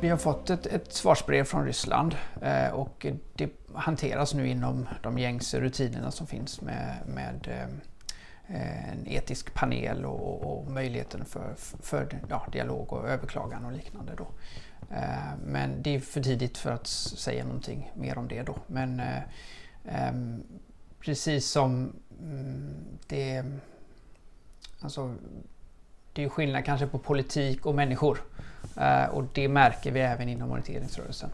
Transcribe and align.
Vi 0.00 0.08
har 0.08 0.16
fått 0.16 0.50
ett, 0.50 0.66
ett 0.66 0.92
svarsbrev 0.92 1.44
från 1.44 1.64
Ryssland 1.64 2.16
eh, 2.42 2.68
och 2.68 3.06
det 3.34 3.50
hanteras 3.74 4.34
nu 4.34 4.48
inom 4.48 4.88
de 5.02 5.18
gängse 5.18 5.60
rutinerna 5.60 6.10
som 6.10 6.26
finns 6.26 6.60
med, 6.60 6.96
med 7.06 7.48
eh, 7.48 8.92
en 8.92 9.06
etisk 9.06 9.54
panel 9.54 10.04
och, 10.04 10.42
och 10.42 10.70
möjligheten 10.70 11.24
för, 11.24 11.54
för 11.82 12.18
ja, 12.28 12.46
dialog 12.52 12.92
och 12.92 13.08
överklagan 13.08 13.64
och 13.64 13.72
liknande. 13.72 14.12
Då. 14.16 14.26
Eh, 14.90 15.36
men 15.44 15.82
det 15.82 15.94
är 15.94 16.00
för 16.00 16.22
tidigt 16.22 16.58
för 16.58 16.70
att 16.72 16.86
säga 16.86 17.44
någonting 17.44 17.92
mer 17.94 18.18
om 18.18 18.28
det 18.28 18.42
då. 18.42 18.56
Men 18.66 19.00
eh, 19.00 19.22
eh, 19.84 20.14
precis 21.00 21.50
som 21.50 21.92
mm, 22.20 22.74
det... 23.06 23.44
Alltså, 24.80 25.14
det 26.12 26.24
är 26.24 26.28
skillnad 26.28 26.64
kanske 26.64 26.86
på 26.86 26.98
politik 26.98 27.66
och 27.66 27.74
människor. 27.74 28.18
Eh, 28.76 29.04
och 29.04 29.24
det 29.32 29.48
märker 29.48 29.92
vi 29.92 30.00
även 30.00 30.28
inom 30.28 30.50
orienteringsrörelsen. 30.50 31.30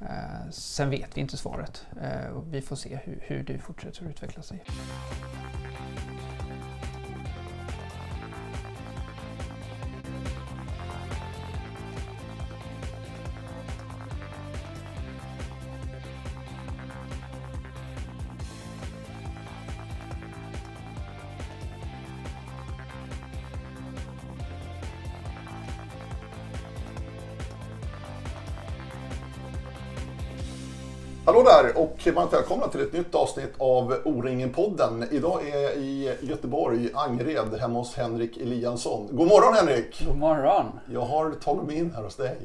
Eh, 0.00 0.50
sen 0.50 0.90
vet 0.90 1.16
vi 1.16 1.20
inte 1.20 1.36
svaret. 1.36 1.86
Eh, 2.02 2.42
vi 2.50 2.60
får 2.60 2.76
se 2.76 2.98
hur, 3.04 3.18
hur 3.22 3.42
det 3.42 3.58
fortsätter 3.58 4.04
att 4.04 4.10
utveckla 4.10 4.42
sig. 4.42 4.62
Där 31.62 31.78
och 31.78 32.06
varmt 32.14 32.32
välkomna 32.32 32.68
till 32.68 32.80
ett 32.80 32.92
nytt 32.92 33.14
avsnitt 33.14 33.52
av 33.58 33.96
O-ringen-podden. 34.04 35.04
Idag 35.10 35.48
är 35.48 35.60
jag 35.60 35.72
i 35.72 36.16
Göteborg, 36.20 36.88
Angered, 36.94 37.60
hemma 37.60 37.78
hos 37.78 37.94
Henrik 37.94 38.36
Eliasson. 38.36 39.08
God 39.10 39.28
morgon 39.28 39.54
Henrik! 39.54 40.02
God 40.06 40.16
morgon! 40.16 40.66
Jag 40.92 41.00
har 41.00 41.30
tagit 41.30 41.66
mig 41.66 41.76
in 41.76 41.92
här 41.94 42.02
hos 42.02 42.16
dig. 42.16 42.36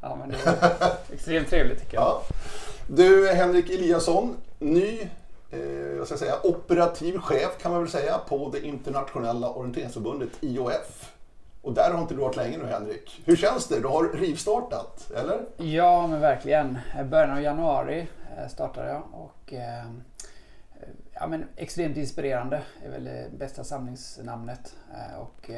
Ja, 0.00 0.16
men 0.20 0.28
det 0.28 0.36
är 0.46 0.92
extremt 1.12 1.48
trevligt 1.48 1.80
tycker 1.80 1.94
jag. 1.96 2.04
Ja. 2.04 2.22
Du 2.86 3.28
Henrik 3.28 3.70
Eliasson, 3.70 4.36
ny 4.58 5.08
eh, 5.50 5.60
jag 5.96 6.06
ska 6.06 6.16
säga, 6.16 6.34
operativ 6.42 7.18
chef 7.18 7.58
kan 7.62 7.72
man 7.72 7.80
väl 7.80 7.90
säga 7.90 8.18
på 8.28 8.50
det 8.52 8.66
internationella 8.66 9.50
orienteringsförbundet 9.50 10.30
IOF. 10.40 11.12
Och 11.62 11.72
där 11.72 11.90
har 11.90 12.02
inte 12.02 12.14
du 12.14 12.20
varit 12.20 12.36
länge 12.36 12.58
nu 12.58 12.66
Henrik. 12.66 13.22
Hur 13.24 13.36
känns 13.36 13.66
det? 13.66 13.80
Du 13.80 13.88
har 13.88 14.04
rivstartat, 14.04 15.10
eller? 15.16 15.40
Ja, 15.56 16.06
men 16.06 16.20
verkligen. 16.20 16.78
Början 17.10 17.30
av 17.30 17.42
januari 17.42 18.06
Eh, 18.36 18.48
startade 18.48 18.88
jag 18.88 19.02
och 19.12 19.52
eh, 19.52 19.90
ja, 21.12 21.26
men 21.26 21.44
extremt 21.56 21.96
inspirerande 21.96 22.62
är 22.84 22.90
väl 22.90 23.04
det 23.04 23.30
bästa 23.38 23.64
samlingsnamnet. 23.64 24.76
Eh, 24.94 25.18
och 25.18 25.50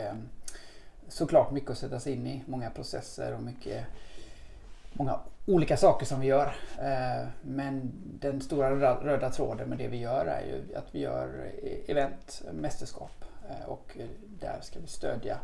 såklart 1.08 1.50
mycket 1.50 1.70
att 1.70 1.78
sätta 1.78 2.00
sig 2.00 2.12
in 2.12 2.26
i. 2.26 2.44
Många 2.46 2.70
processer 2.70 3.34
och 3.34 3.42
mycket 3.42 3.84
många 4.92 5.20
olika 5.46 5.76
saker 5.76 6.06
som 6.06 6.20
vi 6.20 6.26
gör. 6.26 6.56
Men 7.42 7.92
den 8.20 8.40
stora 8.40 8.70
röda 9.04 9.30
tråden 9.30 9.68
med 9.68 9.78
det 9.78 9.88
vi 9.88 9.96
gör 9.96 10.26
är 10.26 10.40
ju 10.46 10.76
att 10.76 10.94
vi 10.94 10.98
gör 10.98 11.50
event, 11.88 12.42
mästerskap 12.52 13.24
och 13.66 13.98
där 14.40 14.58
ska 14.60 14.80
vi 14.80 14.86
stödja 14.86 15.38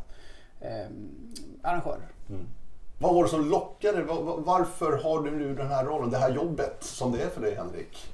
arrangörer. 1.62 2.08
Mm. 2.28 2.46
Vad 2.98 3.14
var 3.14 3.22
det 3.22 3.28
som 3.28 3.50
lockade? 3.50 4.02
Varför 4.38 5.02
har 5.02 5.22
du 5.22 5.30
nu 5.30 5.54
den 5.54 5.66
här 5.66 5.84
rollen, 5.84 6.10
det 6.10 6.18
här 6.18 6.30
jobbet 6.30 6.76
som 6.80 7.12
det 7.12 7.22
är 7.22 7.28
för 7.28 7.40
dig 7.40 7.54
Henrik? 7.54 8.10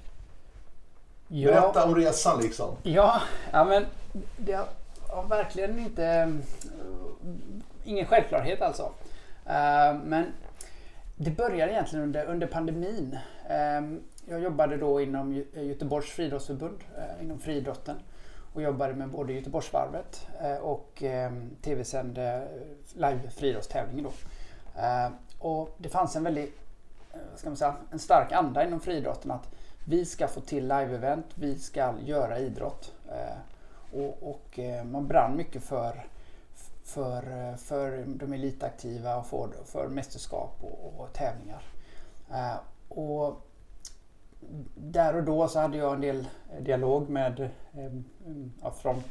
Ja, 1.29 1.51
Berätta 1.51 1.85
om 1.85 1.95
resan 1.95 2.41
liksom. 2.41 2.77
Ja, 2.83 3.21
ja 3.53 3.65
men 3.65 3.85
det 4.37 4.61
har 5.09 5.25
verkligen 5.29 5.79
inte... 5.79 6.05
Eh, 6.05 6.29
ingen 7.85 8.07
självklarhet 8.07 8.63
alltså. 8.63 8.83
Uh, 9.47 10.01
men 10.05 10.27
det 11.17 11.31
började 11.31 11.73
egentligen 11.73 12.05
under, 12.05 12.25
under 12.25 12.47
pandemin. 12.47 13.19
Uh, 13.51 13.99
jag 14.29 14.41
jobbade 14.41 14.77
då 14.77 15.01
inom 15.01 15.45
Göteborgs 15.55 16.11
friidrottsförbund, 16.11 16.79
uh, 16.99 17.25
inom 17.25 17.39
friidrotten 17.39 17.97
och 18.53 18.63
jobbade 18.63 18.95
med 18.95 19.09
både 19.09 19.33
Göteborgsvarvet 19.33 20.27
eh, 20.41 20.57
och 20.57 21.03
ehm, 21.03 21.51
tv-sände 21.63 22.49
live 22.95 23.21
friidrottstävlingen 23.37 24.05
då. 24.05 24.13
Eh, 24.81 25.13
och 25.39 25.75
det 25.79 25.89
fanns 25.89 26.17
en 26.17 26.25
väldigt, 26.25 26.61
eh, 27.13 27.37
ska 27.37 27.49
man 27.49 27.57
säga, 27.57 27.77
en 27.91 27.99
stark 27.99 28.33
anda 28.33 28.65
inom 28.67 28.81
friidrotten 28.81 29.31
att 29.31 29.49
vi 29.85 30.05
ska 30.05 30.29
få 30.29 30.41
till 30.41 30.73
live-event, 30.73 31.25
vi 31.35 31.59
ska 31.59 31.95
göra 32.05 32.39
idrott. 32.39 32.93
Eh, 33.09 33.39
och, 33.99 34.31
och 34.31 34.59
man 34.85 35.07
brann 35.07 35.37
mycket 35.37 35.63
för, 35.63 36.07
för, 36.85 37.57
för 37.57 38.05
de 38.07 38.33
elitaktiva 38.33 39.17
och 39.17 39.27
för, 39.27 39.49
för 39.65 39.89
mästerskap 39.89 40.57
och, 40.61 41.01
och 41.01 41.13
tävlingar. 41.13 41.63
Och 42.89 43.47
där 44.75 45.17
och 45.17 45.25
då 45.25 45.49
så 45.49 45.61
hade 45.61 45.77
jag 45.77 45.95
en 45.95 46.01
del 46.01 46.27
dialog 46.61 47.09
med 47.09 47.51
ja, 48.63 48.71
från, 48.71 49.03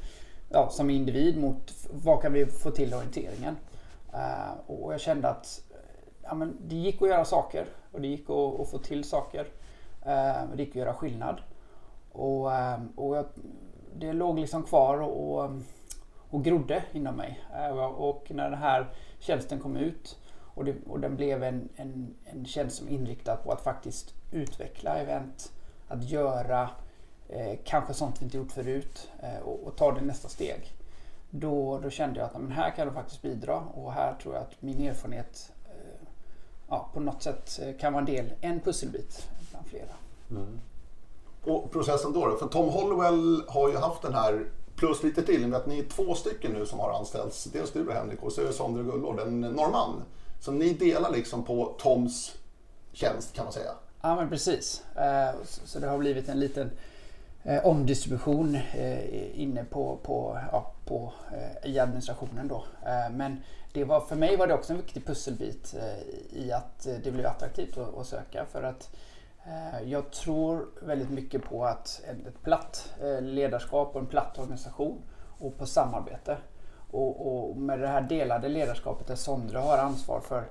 ja, 0.50 0.69
som 0.72 0.90
individ 0.90 1.38
mot 1.38 1.74
vad 2.03 2.22
kan 2.22 2.34
vi 2.34 2.46
få 2.46 2.72
till 2.72 2.94
orienteringen. 2.94 3.56
Uh, 4.14 4.53
och 4.68 4.94
jag 4.94 5.02
kände 5.02 5.30
att 5.30 5.62
eh, 5.70 5.78
ja, 6.24 6.34
men 6.34 6.58
det 6.68 6.75
gick 6.75 7.02
att 7.02 7.08
göra 7.08 7.25
saker 7.25 7.66
och 7.92 8.02
det 8.02 8.08
gick 8.08 8.30
att, 8.30 8.59
att 8.59 8.70
få 8.70 8.78
till 8.78 9.03
saker. 9.03 9.42
Uh, 10.06 10.56
det 10.56 10.64
gick 10.64 10.70
att 10.70 10.75
göra 10.75 10.94
skillnad. 10.94 11.42
Och, 12.12 12.47
uh, 12.47 12.78
och 12.96 13.18
jag, 13.18 13.25
det 13.96 14.14
låg 14.14 14.40
liksom 14.40 14.64
kvar 14.64 15.02
och, 15.02 15.40
och, 15.40 15.52
och 16.30 16.44
grodde 16.44 16.84
inom 16.92 17.16
mig. 17.16 17.40
och 17.97 18.31
när 18.31 18.50
den 18.50 18.59
här 18.59 18.88
tjänsten 19.20 19.59
kom 19.59 19.78
ut 19.78 20.18
och, 20.59 20.66
det, 20.66 20.76
och 20.88 21.00
den 21.00 21.16
blev 21.16 21.44
en, 21.44 21.70
en, 21.76 22.16
en 22.26 22.46
tjänst 22.46 22.78
som 22.78 22.90
inriktad 22.90 23.36
på 23.36 23.52
att 23.52 23.62
faktiskt 23.62 24.14
utveckla 24.31 24.97
event, 24.97 25.52
att 25.88 26.03
göra 26.03 26.70
eh, 27.30 27.59
kanske 27.64 27.94
sånt 27.94 28.22
vi 28.22 28.26
inte 28.26 28.38
gjort 28.38 28.52
förut 28.52 29.12
eh, 29.24 29.40
och, 29.40 29.64
och, 29.64 29.76
ta 29.76 29.91
det 29.91 30.02
nästa 30.02 30.30
steg. 30.30 30.74
Då, 31.29 31.79
då 31.84 31.90
kände 31.90 32.19
jag 32.19 32.25
att 32.25 32.41
men 32.41 32.51
här 32.51 32.72
kan 32.72 32.85
jag 32.85 32.94
faktiskt 32.94 33.22
bidra 33.22 33.59
och 33.73 33.94
här 33.94 34.13
tror 34.13 34.34
jag 34.34 34.44
att 34.44 34.62
min 34.62 34.88
erfarenhet 34.88 35.51
eh, 35.66 36.07
ja, 36.69 36.90
på 36.94 37.00
något 37.00 37.23
sätt 37.23 37.59
eh, 37.62 37.78
kan 37.79 37.94
vara 37.94 38.01
en 38.01 38.06
del, 38.06 38.34
en 38.41 38.59
pusselbit 38.59 39.28
bland 39.51 39.66
flera. 39.67 39.94
Mm. 40.31 40.59
Och 41.44 41.72
processen 41.72 42.13
då, 42.13 42.28
då? 42.28 42.38
För 42.38 42.47
Tom 42.47 42.69
Hollowell 42.69 43.44
har 43.47 43.69
ju 43.69 43.78
haft 43.78 44.01
den 44.01 44.13
här 44.13 44.45
plus 44.75 45.03
lite 45.03 45.23
till, 45.23 45.47
med 45.47 45.59
att 45.59 45.67
ni 45.67 45.79
är 45.79 45.84
två 45.84 46.16
stycken 46.16 46.51
nu 46.51 46.66
som 46.66 46.79
har 46.79 46.94
anställts. 46.94 47.44
Dels 47.44 47.72
du 47.72 47.88
och 47.88 47.94
Henrik 47.94 48.23
och 48.23 48.31
så 48.31 48.41
är 48.41 48.46
det 48.46 48.53
Sondre 48.53 48.84
Gullård, 48.84 49.19
en 49.19 49.41
norrman. 49.41 50.03
Så 50.40 50.51
ni 50.51 50.73
delar 50.73 51.11
liksom 51.11 51.44
på 51.44 51.75
Toms 51.78 52.35
tjänst 52.91 53.34
kan 53.34 53.44
man 53.44 53.53
säga. 53.53 53.72
Ja 54.01 54.16
men 54.16 54.29
precis. 54.29 54.84
Eh, 54.96 55.35
så 55.44 55.79
det 55.79 55.88
har 55.88 55.97
blivit 55.97 56.29
en 56.29 56.40
liten 56.40 56.72
omdistribution 57.63 58.57
inne 59.34 59.63
på, 59.63 59.97
på, 60.03 60.40
ja, 60.51 60.72
på, 60.90 61.14
eh, 61.32 61.72
i 61.72 61.80
administrationen 61.80 62.48
då. 62.48 62.64
Eh, 62.86 63.10
men 63.12 63.44
det 63.74 63.84
var, 63.84 64.02
för 64.02 64.16
mig 64.16 64.38
var 64.38 64.48
det 64.48 64.54
också 64.54 64.74
en 64.74 64.80
viktig 64.80 65.06
pusselbit 65.06 65.76
eh, 65.78 66.40
i 66.40 66.52
att 66.52 66.88
det 67.04 67.12
blev 67.12 67.26
attraktivt 67.26 67.78
att, 67.78 68.08
söka 68.08 68.46
för 68.46 68.64
att 68.64 68.90
jag 69.86 70.12
tror 70.12 70.70
väldigt 70.82 71.10
mycket 71.10 71.44
på 71.44 71.66
att 71.66 72.02
ett 72.28 72.44
platt 72.44 72.94
ledarskap 73.22 73.96
och 73.96 74.02
en 74.02 74.08
platt 74.08 74.40
organisation 74.40 75.02
och 75.40 75.58
på 75.58 75.66
samarbete. 75.66 76.38
Och, 76.92 77.50
och 77.50 77.58
med 77.58 77.80
det 77.80 77.88
här 77.88 78.02
delade 78.02 78.50
ledarskapet 78.50 79.08
där 79.08 79.16
Sondre 79.16 79.58
har 79.58 79.78
ansvar 79.78 80.20
för 80.20 80.44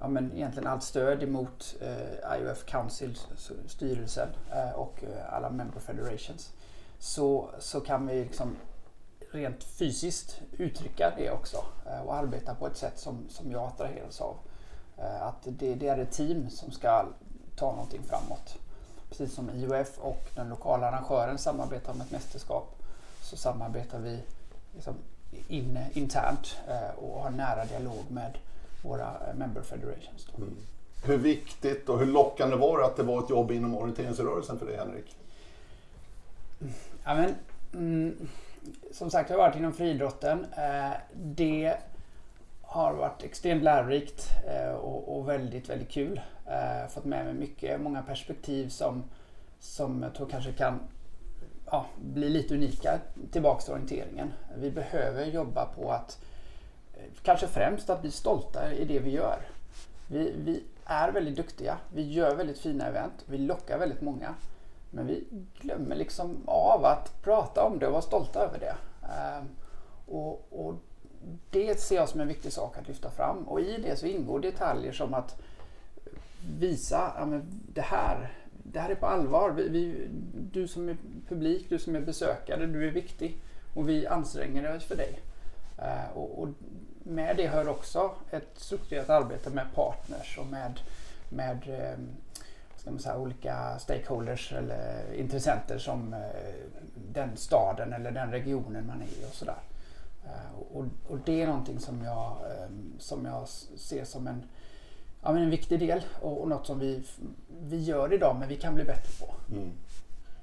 ja, 0.00 0.08
men 0.08 0.32
egentligen 0.32 0.68
allt 0.68 0.82
stöd 0.82 1.22
emot 1.22 1.76
eh, 1.80 2.40
IOF 2.40 2.64
Council, 2.64 3.18
styrelsen 3.66 4.28
eh, 4.52 4.70
och 4.70 5.04
alla 5.30 5.50
member 5.50 5.80
federations. 5.80 6.52
Så, 6.98 7.50
så 7.58 7.80
kan 7.80 8.06
vi 8.06 8.24
liksom 8.24 8.56
rent 9.30 9.64
fysiskt 9.64 10.40
uttrycka 10.58 11.12
det 11.16 11.30
också 11.30 11.64
eh, 11.86 12.00
och 12.00 12.14
arbeta 12.14 12.54
på 12.54 12.66
ett 12.66 12.76
sätt 12.76 12.98
som, 12.98 13.28
som 13.28 13.52
jag 13.52 13.62
attraheras 13.62 14.20
av. 14.20 14.36
Eh, 14.98 15.22
att 15.22 15.42
det, 15.42 15.74
det, 15.74 15.88
är 15.88 15.98
ett 15.98 16.12
team 16.12 16.50
som 16.50 16.70
ska 16.72 17.06
ta 17.56 17.72
någonting 17.72 18.02
framåt. 18.02 18.58
Precis 19.08 19.34
som 19.34 19.50
IOF 19.50 19.98
och 19.98 20.22
den 20.34 20.48
lokala 20.48 20.86
arrangören 20.86 21.38
samarbetar 21.38 21.92
om 21.92 22.00
ett 22.00 22.10
mästerskap 22.10 22.74
så 23.22 23.36
samarbetar 23.36 23.98
vi 23.98 24.18
liksom 24.74 24.94
in, 25.48 25.78
internt 25.92 26.56
eh, 26.68 26.98
och 26.98 27.22
har 27.22 27.30
nära 27.30 27.64
dialog 27.64 28.04
med 28.10 28.38
våra 28.82 29.16
member 29.34 29.62
federations. 29.62 30.28
Mm. 30.36 30.56
Hur 31.04 31.18
viktigt 31.18 31.88
och 31.88 31.98
hur 31.98 32.06
lockande 32.06 32.56
var 32.56 32.78
det 32.78 32.84
att 32.84 32.96
det 32.96 33.02
var 33.02 33.22
ett 33.24 33.30
jobb 33.30 33.50
inom 33.50 33.74
orienteringsrörelsen 33.74 34.58
för 34.58 34.66
dig 34.66 34.76
Henrik? 34.76 35.16
Ja, 37.04 37.14
men, 37.14 37.34
mm, 37.74 38.28
som 38.92 39.10
sagt, 39.10 39.30
jag 39.30 39.38
har 39.38 39.46
varit 39.48 39.56
inom 39.56 39.72
friidrotten. 39.72 40.46
Eh, 40.56 40.96
det 41.14 41.76
har 42.62 42.94
varit 42.94 43.22
extremt 43.22 43.62
lärorikt 43.62 44.28
eh, 44.46 44.72
och, 44.72 45.28
väldigt, 45.28 45.68
väldigt 45.68 45.90
kul. 45.90 46.20
Eh, 46.46 46.88
fått 46.88 47.04
med 47.04 47.24
mig 47.24 47.34
mycket, 47.34 47.80
många 47.80 48.02
perspektiv 48.02 48.68
som, 48.68 49.04
som 49.60 50.02
jag 50.02 50.14
tror 50.14 50.28
kanske 50.28 50.52
kan 50.52 50.80
ja, 51.66 51.86
bli 51.98 52.28
lite 52.28 52.54
unika 52.54 52.98
tillbaks 53.30 53.64
till 53.64 53.74
orienteringen. 53.74 54.32
Vi 54.56 54.70
behöver 54.70 55.26
jobba 55.26 55.64
på 55.64 55.92
att, 55.92 56.18
kanske 57.22 57.46
främst 57.46 57.90
att 57.90 58.02
bli 58.02 58.10
stolta 58.10 58.72
i 58.72 58.84
det 58.84 58.98
vi 58.98 59.10
gör. 59.10 59.38
Vi, 60.08 60.32
vi 60.36 60.62
är 60.84 61.12
väldigt 61.12 61.36
duktiga, 61.36 61.78
vi 61.94 62.12
gör 62.12 62.34
väldigt 62.34 62.58
fina 62.58 62.86
event, 62.86 63.24
vi 63.26 63.38
lockar 63.38 63.78
väldigt 63.78 64.00
många. 64.00 64.34
Men 64.90 65.06
vi 65.06 65.24
glömmer 65.60 65.96
liksom 65.96 66.42
av 66.46 66.84
att 66.84 67.22
prata 67.22 67.64
om 67.64 67.78
det 67.78 67.86
och 67.86 67.92
vara 67.92 68.02
stolta 68.02 68.40
över 68.40 68.58
det. 68.58 68.74
Ehm, 69.02 69.48
och, 70.06 70.46
och 70.50 70.74
det 71.50 71.80
ser 71.80 71.96
jag 71.96 72.08
som 72.08 72.20
en 72.20 72.28
viktig 72.28 72.52
sak 72.52 72.78
att 72.78 72.88
lyfta 72.88 73.10
fram 73.10 73.48
och 73.48 73.60
i 73.60 73.82
det 73.82 73.96
så 73.96 74.06
ingår 74.06 74.40
detaljer 74.40 74.92
som 74.92 75.14
att 75.14 75.40
visa 76.58 77.12
ja, 77.18 77.40
det 77.74 77.80
här 77.80 78.32
det 78.72 78.80
här 78.80 78.90
är 78.90 78.94
på 78.94 79.06
allvar. 79.06 79.50
Vi, 79.50 79.68
vi, 79.68 80.08
du 80.52 80.68
som 80.68 80.88
är 80.88 80.96
publik, 81.28 81.66
du 81.68 81.78
som 81.78 81.96
är 81.96 82.00
besökare, 82.00 82.66
du 82.66 82.88
är 82.88 82.90
viktig 82.90 83.36
och 83.74 83.88
vi 83.88 84.06
anstränger 84.06 84.76
oss 84.76 84.84
för 84.84 84.96
dig. 84.96 85.18
Uh, 85.78 86.16
och, 86.16 86.42
och, 86.42 86.48
med 87.02 87.36
det 87.36 87.46
hör 87.46 87.68
också 87.68 88.10
ett 88.30 88.52
strukturerat 88.56 89.10
arbete 89.10 89.50
med 89.50 89.66
partners 89.74 90.38
och 90.38 90.46
med, 90.46 90.80
med 91.28 91.92
um, 91.98 92.08
ska 92.88 92.92
man 92.92 93.02
säga, 93.02 93.18
olika 93.18 93.78
stakeholders 93.78 94.52
eller 94.52 95.14
intressenter 95.14 95.78
som 95.78 96.12
eh, 96.12 96.20
den 97.12 97.36
staden 97.36 97.92
eller 97.92 98.10
den 98.10 98.30
regionen 98.30 98.86
man 98.86 99.02
är 99.02 99.06
i 99.06 99.24
och 99.30 99.34
sådär. 99.34 99.58
Eh, 100.24 100.60
och, 100.72 100.84
och, 101.08 101.18
det 101.24 101.42
är 101.42 101.46
någonting 101.46 101.80
som 101.80 102.04
jag, 102.04 102.36
ehm, 102.50 102.92
som 102.98 103.24
jag 103.24 103.48
ser 103.78 104.04
som 104.04 104.26
en 104.26 104.42
ja, 105.22 105.32
men 105.32 105.42
en 105.42 105.50
viktig 105.50 105.80
del 105.80 106.04
och, 106.20 106.40
och 106.40 106.48
något 106.48 106.66
som 106.66 106.78
vi, 106.78 107.02
vi 107.60 107.82
gör 107.82 108.12
idag 108.12 108.36
men 108.40 108.48
vi 108.48 108.56
kan 108.56 108.74
bli 108.74 108.84
bättre 108.84 109.26
på. 109.26 109.54
Mm. 109.54 109.70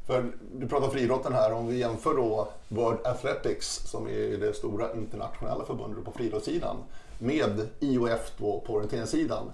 För 0.06 0.31
du 0.53 0.68
pratar 0.68 0.89
friidrotten 0.89 1.33
här, 1.33 1.53
om 1.53 1.68
vi 1.68 1.77
jämför 1.77 2.15
då 2.15 2.47
World 2.68 3.07
Athletics 3.07 3.68
som 3.68 4.07
är 4.07 4.38
det 4.38 4.53
stora 4.53 4.94
internationella 4.94 5.65
förbundet 5.65 6.06
på 6.06 6.12
friidrottssidan 6.12 6.77
med 7.19 7.68
IOF 7.80 8.38
på 8.38 8.63
orienteringssidan. 8.68 9.51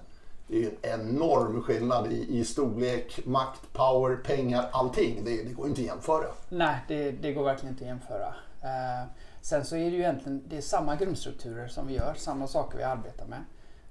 Det 0.52 0.64
är 0.64 0.94
en 0.94 1.00
enorm 1.00 1.62
skillnad 1.62 2.12
i, 2.12 2.38
i 2.38 2.44
storlek, 2.44 3.26
makt, 3.26 3.72
power, 3.72 4.16
pengar, 4.16 4.68
allting. 4.72 5.24
Det, 5.24 5.42
det 5.42 5.52
går 5.52 5.68
inte 5.68 5.80
att 5.80 5.86
jämföra. 5.86 6.26
Nej, 6.48 6.76
det, 6.88 7.10
det 7.10 7.32
går 7.32 7.44
verkligen 7.44 7.74
inte 7.74 7.84
att 7.84 7.88
jämföra. 7.88 8.34
Eh, 8.62 9.08
sen 9.40 9.64
så 9.64 9.76
är 9.76 9.90
det 9.90 9.96
ju 9.96 9.98
egentligen 9.98 10.42
det 10.48 10.56
är 10.56 10.60
samma 10.60 10.96
grundstrukturer 10.96 11.68
som 11.68 11.86
vi 11.86 11.94
gör, 11.94 12.14
samma 12.14 12.46
saker 12.46 12.78
vi 12.78 12.84
arbetar 12.84 13.26
med. 13.26 13.44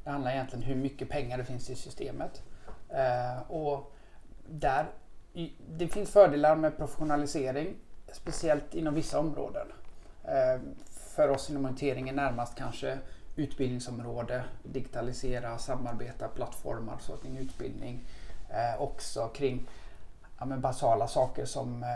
Det 0.03 0.09
handlar 0.09 0.31
egentligen 0.31 0.63
om 0.63 0.69
hur 0.69 0.75
mycket 0.75 1.09
pengar 1.09 1.37
det 1.37 1.45
finns 1.45 1.69
i 1.69 1.75
systemet. 1.75 2.41
Eh, 2.89 3.51
och 3.51 3.93
där, 4.49 4.85
det 5.69 5.87
finns 5.87 6.09
fördelar 6.09 6.55
med 6.55 6.77
professionalisering, 6.77 7.75
speciellt 8.13 8.75
inom 8.75 8.93
vissa 8.93 9.19
områden. 9.19 9.67
Eh, 10.23 10.61
för 11.15 11.29
oss 11.29 11.49
inom 11.49 11.65
hanteringen 11.65 12.15
närmast 12.15 12.55
kanske 12.55 12.97
utbildningsområde, 13.41 14.43
digitalisera, 14.63 15.57
samarbeta, 15.57 16.27
plattformar, 16.27 16.97
så 16.99 17.17
kring 17.17 17.37
utbildning. 17.37 18.05
Eh, 18.49 18.81
också 18.81 19.27
kring 19.27 19.67
ja, 20.39 20.45
basala 20.45 21.07
saker 21.07 21.45
som 21.45 21.83
eh, 21.83 21.89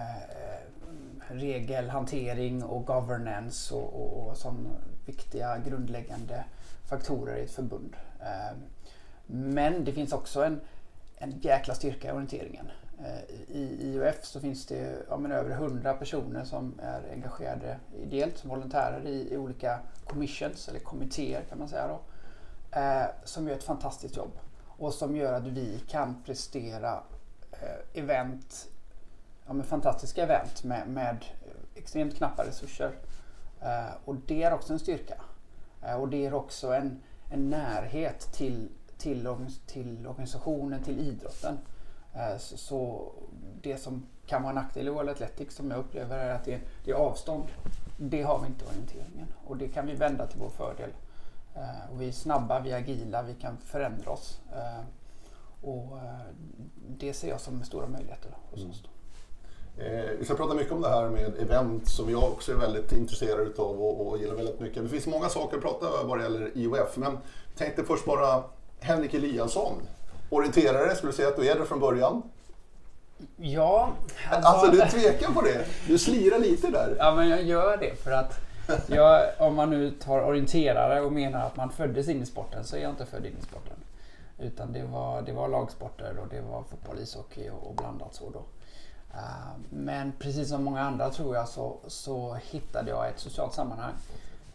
regelhantering 1.27 2.63
och 2.63 2.85
governance 2.85 3.75
och, 3.75 3.93
och, 3.93 4.27
och 4.27 4.37
som 4.37 4.67
viktiga 5.05 5.57
grundläggande 5.57 6.43
faktorer 6.89 7.37
i 7.37 7.43
ett 7.43 7.51
förbund. 7.51 7.95
Eh, 8.21 8.57
men 9.27 9.83
det 9.83 9.91
finns 9.91 10.13
också 10.13 10.43
en, 10.43 10.61
en 11.17 11.39
jäkla 11.39 11.73
styrka 11.73 12.07
i 12.07 12.11
orienteringen. 12.11 12.71
Eh, 12.99 13.35
I 13.47 13.77
IOF 13.81 14.25
så 14.25 14.39
finns 14.39 14.65
det 14.65 15.05
ja, 15.09 15.17
men 15.17 15.31
över 15.31 15.51
100 15.51 15.93
personer 15.93 16.43
som 16.43 16.79
är 16.79 17.01
engagerade 17.11 17.77
ideellt 17.97 18.37
som 18.37 18.49
volontärer 18.49 19.07
i, 19.07 19.33
i 19.33 19.37
olika 19.37 19.79
commissions 20.05 20.67
eller 20.67 20.79
kommittéer 20.79 21.41
kan 21.49 21.59
man 21.59 21.69
säga 21.69 21.87
då. 21.87 21.99
Eh, 22.79 23.05
som 23.23 23.47
gör 23.47 23.55
ett 23.55 23.63
fantastiskt 23.63 24.17
jobb 24.17 24.31
och 24.77 24.93
som 24.93 25.15
gör 25.15 25.33
att 25.33 25.47
vi 25.47 25.79
kan 25.87 26.23
prestera 26.25 27.03
eh, 27.51 28.01
event, 28.01 28.67
ja, 29.47 29.53
men 29.53 29.65
fantastiska 29.65 30.23
event 30.23 30.63
med, 30.63 30.87
med 30.87 31.25
extremt 31.75 32.15
knappa 32.15 32.45
resurser. 32.45 32.91
Eh, 33.61 33.93
och 34.05 34.15
det 34.15 34.43
är 34.43 34.53
också 34.53 34.73
en 34.73 34.79
styrka. 34.79 35.21
Eh, 35.81 35.95
och 35.95 36.09
det 36.09 36.17
ger 36.17 36.33
också 36.33 36.73
en, 36.73 37.01
en 37.31 37.49
närhet 37.49 38.19
till, 38.33 38.69
till, 38.97 39.27
till 39.65 40.07
organisationen, 40.07 40.83
till 40.83 40.99
idrotten. 40.99 41.57
Eh, 42.15 42.37
så, 42.37 43.11
det 43.61 43.77
som 43.77 44.05
kan 44.25 44.41
vara 44.43 44.49
en 44.49 44.55
nackdel 44.55 44.87
i 44.87 44.89
World 44.89 45.09
Athletics 45.09 45.55
som 45.55 45.71
jag 45.71 45.79
upplever 45.79 46.17
är 46.17 46.33
att 46.33 46.45
det, 46.45 46.59
det 46.85 46.91
är 46.91 46.95
avstånd. 46.95 47.43
Det 47.97 48.21
har 48.21 48.39
vi 48.39 48.47
inte 48.47 48.65
i 48.65 48.67
orienteringen 48.67 49.27
och 49.45 49.57
det 49.57 49.67
kan 49.67 49.87
vi 49.87 49.95
vända 49.95 50.27
till 50.27 50.39
vår 50.39 50.49
fördel. 50.49 50.89
Eh, 51.55 51.91
och 51.91 52.01
vi 52.01 52.07
är 52.07 52.11
snabba, 52.11 52.59
vi 52.59 52.71
är 52.71 52.77
agila, 52.77 53.21
vi 53.21 53.33
kan 53.33 53.57
förändra 53.57 54.11
oss. 54.11 54.39
Och 55.61 55.97
det 56.87 57.13
ser 57.13 57.29
jag 57.29 57.41
som 57.41 57.63
stora 57.63 57.87
möjligheter 57.87 58.29
hos 58.51 58.65
oss. 58.65 58.83
Mm. 58.83 58.95
Eh, 59.77 60.09
vi 60.19 60.25
ska 60.25 60.35
prata 60.35 60.53
mycket 60.53 60.73
om 60.73 60.81
det 60.81 60.89
här 60.89 61.09
med 61.09 61.37
event 61.39 61.87
som 61.87 62.09
jag 62.09 62.23
också 62.23 62.51
är 62.51 62.55
väldigt 62.55 62.91
intresserad 62.91 63.47
utav 63.47 63.81
och, 63.81 64.07
och 64.07 64.17
gillar 64.17 64.35
väldigt 64.35 64.59
mycket. 64.59 64.83
Det 64.83 64.89
finns 64.89 65.07
många 65.07 65.29
saker 65.29 65.57
att 65.57 65.63
prata 65.63 66.03
vad 66.03 66.17
det 66.17 66.23
gäller 66.23 66.57
IOF, 66.57 66.97
men 66.97 67.17
tänkte 67.55 67.83
först 67.83 68.05
bara 68.05 68.43
Henrik 68.79 69.13
Eliasson, 69.13 69.73
orienterare, 70.29 70.95
skulle 70.95 71.11
du 71.11 71.15
säga 71.15 71.27
att 71.27 71.35
du 71.35 71.49
är 71.49 71.59
det 71.59 71.65
från 71.65 71.79
början? 71.79 72.23
Ja. 73.37 73.89
Alltså, 74.29 74.49
alltså 74.49 74.71
du 74.71 74.89
tvekar 74.89 75.31
på 75.31 75.41
det? 75.41 75.65
Du 75.87 75.97
slirar 75.97 76.39
lite 76.39 76.69
där. 76.69 76.95
Ja, 76.99 77.15
men 77.15 77.29
jag 77.29 77.43
gör 77.43 77.77
det 77.77 77.95
för 77.95 78.11
att 78.11 78.39
jag, 78.87 79.25
om 79.37 79.55
man 79.55 79.69
nu 79.69 79.91
tar 79.91 80.21
orienterare 80.21 81.01
och 81.01 81.13
menar 81.13 81.45
att 81.45 81.55
man 81.55 81.69
föddes 81.69 82.07
in 82.07 82.21
i 82.21 82.25
sporten 82.25 82.63
så 82.63 82.75
är 82.75 82.81
jag 82.81 82.89
inte 82.89 83.05
född 83.05 83.25
in 83.25 83.37
i 83.39 83.43
sporten. 83.43 83.77
Utan 84.39 84.73
det 84.73 84.83
var, 84.83 85.21
det 85.21 85.31
var 85.31 85.47
lagsporter 85.47 86.17
och 86.17 86.27
det 86.27 86.41
var 86.41 86.63
fotboll, 86.63 86.99
ishockey 86.99 87.49
och, 87.49 87.67
och 87.67 87.75
blandat 87.75 88.15
så 88.15 88.29
då. 88.29 88.43
Eh, 89.13 89.59
men 89.69 90.13
precis 90.19 90.49
som 90.49 90.63
många 90.63 90.81
andra 90.81 91.09
tror 91.09 91.35
jag 91.35 91.47
så, 91.47 91.77
så 91.87 92.37
hittade 92.51 92.89
jag 92.89 93.07
ett 93.07 93.19
socialt 93.19 93.53
sammanhang. 93.53 93.93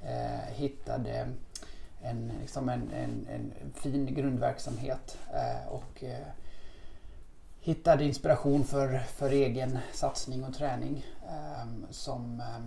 Eh, 0.03 0.55
hittade 0.55 1.29
en, 2.02 2.33
liksom 2.40 2.69
en, 2.69 2.90
en, 2.92 3.26
en 3.30 3.73
fin 3.75 4.14
grundverksamhet 4.14 5.19
eh, 5.33 5.69
och 5.69 6.04
eh, 6.04 6.26
hittade 7.61 8.04
inspiration 8.04 8.64
för, 8.64 8.99
för 8.99 9.30
egen 9.30 9.78
satsning 9.92 10.45
och 10.45 10.54
träning 10.54 11.07
eh, 11.28 11.90
som, 11.90 12.40
eh, 12.40 12.62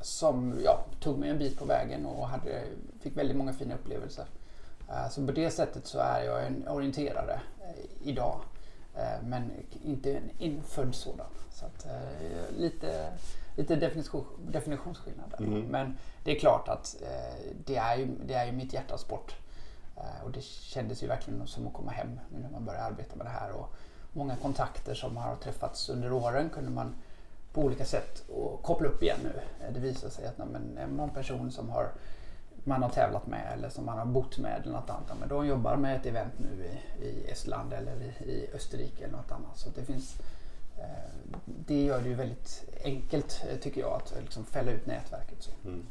som 0.00 0.60
ja, 0.64 0.84
tog 1.00 1.18
mig 1.18 1.30
en 1.30 1.38
bit 1.38 1.58
på 1.58 1.64
vägen 1.64 2.06
och 2.06 2.28
hade, 2.28 2.62
fick 3.00 3.16
väldigt 3.16 3.36
många 3.36 3.52
fina 3.52 3.74
upplevelser. 3.74 4.24
Eh, 4.88 5.08
så 5.10 5.26
på 5.26 5.32
det 5.32 5.50
sättet 5.50 5.86
så 5.86 5.98
är 5.98 6.22
jag 6.24 6.46
en 6.46 6.68
orienterare 6.68 7.40
eh, 7.60 8.08
idag. 8.08 8.40
Eh, 8.96 9.22
men 9.26 9.50
inte 9.84 10.16
en 10.16 10.30
infödd 10.38 10.94
sådan. 10.94 11.26
Så 11.50 11.66
att, 11.66 11.86
eh, 11.86 12.58
lite 12.58 13.12
lite 13.56 13.76
definition, 13.76 14.24
definitionsskillnad 14.52 15.30
där. 15.38 15.44
Mm. 15.44 15.62
Men 15.62 15.96
det 16.24 16.36
är 16.36 16.38
klart 16.38 16.68
att 16.68 16.96
eh, 17.02 17.52
det, 17.64 17.76
är 17.76 17.96
ju, 17.96 18.06
det 18.26 18.34
är 18.34 18.46
ju 18.46 18.52
mitt 18.52 18.72
hjärtas 18.72 19.00
sport. 19.00 19.36
och 20.24 20.30
det 20.30 20.42
kändes 20.42 21.02
ju 21.02 21.06
verkligen 21.06 21.46
som 21.46 21.66
att 21.66 21.72
komma 21.72 21.90
hem 21.90 22.20
nu 22.30 22.38
när 22.38 22.50
man 22.50 22.64
börjar 22.64 22.80
arbeta 22.80 23.16
med 23.16 23.26
det 23.26 23.30
här. 23.30 23.52
Och 23.52 23.74
många 24.12 24.36
kontakter 24.36 24.94
som 24.94 25.16
har 25.16 25.36
träffats 25.36 25.88
under 25.88 26.12
åren 26.12 26.50
kunde 26.50 26.70
man 26.70 26.94
på 27.52 27.60
olika 27.60 27.84
sätt 27.84 28.22
koppla 28.62 28.88
upp 28.88 29.02
igen 29.02 29.18
nu. 29.22 29.40
Det 29.72 29.80
visar 29.80 30.08
sig 30.08 30.26
att 30.26 30.38
någon 30.88 31.10
person 31.10 31.50
som 31.50 31.70
har 31.70 31.92
man 32.64 32.82
har 32.82 32.90
tävlat 32.90 33.26
med 33.26 33.52
eller 33.52 33.68
som 33.68 33.86
man 33.86 33.98
har 33.98 34.06
bott 34.06 34.38
med 34.38 34.60
eller 34.62 34.72
något 34.72 34.90
annat. 34.90 35.18
Men 35.20 35.28
de 35.28 35.46
jobbar 35.46 35.76
med 35.76 35.96
ett 35.96 36.06
event 36.06 36.32
nu 36.38 36.64
i, 36.64 37.04
i 37.04 37.30
Estland 37.30 37.72
eller 37.72 38.02
i, 38.02 38.30
i 38.30 38.50
Österrike 38.54 39.04
eller 39.04 39.16
något 39.16 39.32
annat. 39.32 39.58
Så 39.58 39.70
det 39.70 39.84
finns 39.84 40.20
eh, 40.20 40.26
Eh, 40.82 41.38
det 41.66 41.82
gör 41.82 42.00
det 42.00 42.08
ju 42.08 42.14
väldigt 42.14 42.64
enkelt 42.84 43.40
eh, 43.50 43.58
tycker 43.58 43.80
jag 43.80 43.92
att 43.92 44.12
eh, 44.12 44.20
liksom 44.20 44.44
fälla 44.44 44.72
ut 44.72 44.86
nätverket. 44.86 45.42
Så. 45.42 45.50
Mm. 45.64 45.86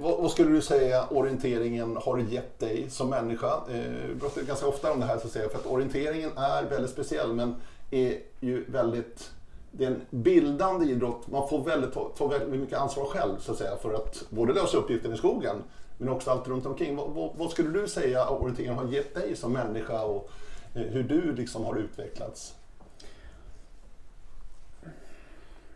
Vad, 0.00 0.22
vad, 0.22 0.30
skulle 0.30 0.50
du 0.50 0.62
säga 0.62 1.06
orienteringen 1.10 1.96
har 1.96 2.18
gett 2.18 2.58
dig 2.58 2.90
som 2.90 3.10
människa? 3.10 3.46
Eh, 3.46 4.18
pratar 4.20 4.42
ganska 4.42 4.66
ofta 4.66 4.92
om 4.92 5.00
det 5.00 5.06
här 5.06 5.18
så 5.18 5.26
att 5.26 5.32
säga, 5.32 5.48
för 5.48 5.58
att 5.58 5.66
orienteringen 5.66 6.30
är 6.36 6.62
väldigt 6.62 6.90
speciell 6.90 7.32
men 7.32 7.54
är 7.90 8.18
ju 8.40 8.64
väldigt 8.68 9.30
det 9.72 9.84
är 9.84 9.88
en 9.88 10.00
bildande 10.10 10.86
idrott. 10.86 11.26
Man 11.28 11.48
får 11.48 11.64
väldigt, 11.64 11.94
får 12.14 12.28
väldigt 12.28 12.60
mycket 12.60 12.78
ansvar 12.78 13.04
själv 13.04 13.38
så 13.38 13.52
att 13.52 13.58
säga, 13.58 13.76
för 13.76 13.94
att 13.94 14.24
både 14.30 14.52
lösa 14.52 14.76
uppgiften 14.76 15.14
i 15.14 15.16
skogen 15.16 15.56
men 15.98 16.08
också 16.08 16.30
allt 16.30 16.48
runt 16.48 16.66
omkring. 16.66 16.96
Vad, 16.96 17.10
vad, 17.10 17.30
vad 17.36 17.50
skulle 17.50 17.80
du 17.80 17.88
säga 17.88 18.22
att 18.22 18.40
orienteringen 18.40 18.78
har 18.78 18.92
gett 18.92 19.14
dig 19.14 19.36
som 19.36 19.52
människa 19.52 20.02
och 20.02 20.30
eh, 20.74 20.82
hur 20.82 21.02
du 21.02 21.34
liksom 21.34 21.64
har 21.64 21.76
utvecklats? 21.76 22.54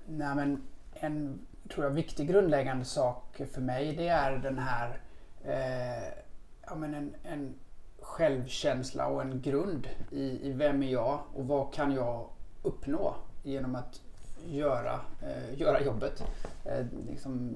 Nej, 0.06 0.34
men 0.34 0.62
en 0.92 1.46
tror 1.68 1.84
jag, 1.84 1.90
viktig 1.90 2.28
grundläggande 2.28 2.84
sak 2.84 3.40
för 3.52 3.60
mig 3.60 3.96
det 3.96 4.08
är 4.08 4.36
den 4.36 4.58
här 4.58 5.00
eh, 5.44 6.08
ja, 6.66 6.74
men 6.74 6.94
en, 6.94 7.14
en 7.22 7.54
självkänsla 8.00 9.06
och 9.06 9.22
en 9.22 9.40
grund 9.40 9.88
i, 10.10 10.48
i 10.48 10.52
vem 10.52 10.82
är 10.82 10.92
jag 10.92 11.20
och 11.34 11.46
vad 11.48 11.74
kan 11.74 11.92
jag 11.92 12.28
uppnå 12.62 13.14
genom 13.42 13.74
att 13.74 14.00
göra, 14.46 15.00
eh, 15.22 15.60
göra 15.60 15.82
jobbet. 15.82 16.24
Eh, 16.64 16.86
liksom, 17.10 17.54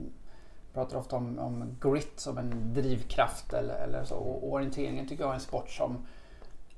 pratar 0.73 0.99
ofta 0.99 1.17
om, 1.17 1.39
om 1.39 1.77
grit 1.81 2.21
som 2.21 2.39
en 2.39 2.75
drivkraft 2.75 3.53
eller, 3.53 3.75
eller 3.75 4.05
så. 4.05 4.15
Och 4.15 4.53
orienteringen 4.53 5.09
tycker 5.09 5.23
jag 5.23 5.31
är 5.31 5.35
en 5.35 5.41
sport 5.41 5.71
som 5.71 6.07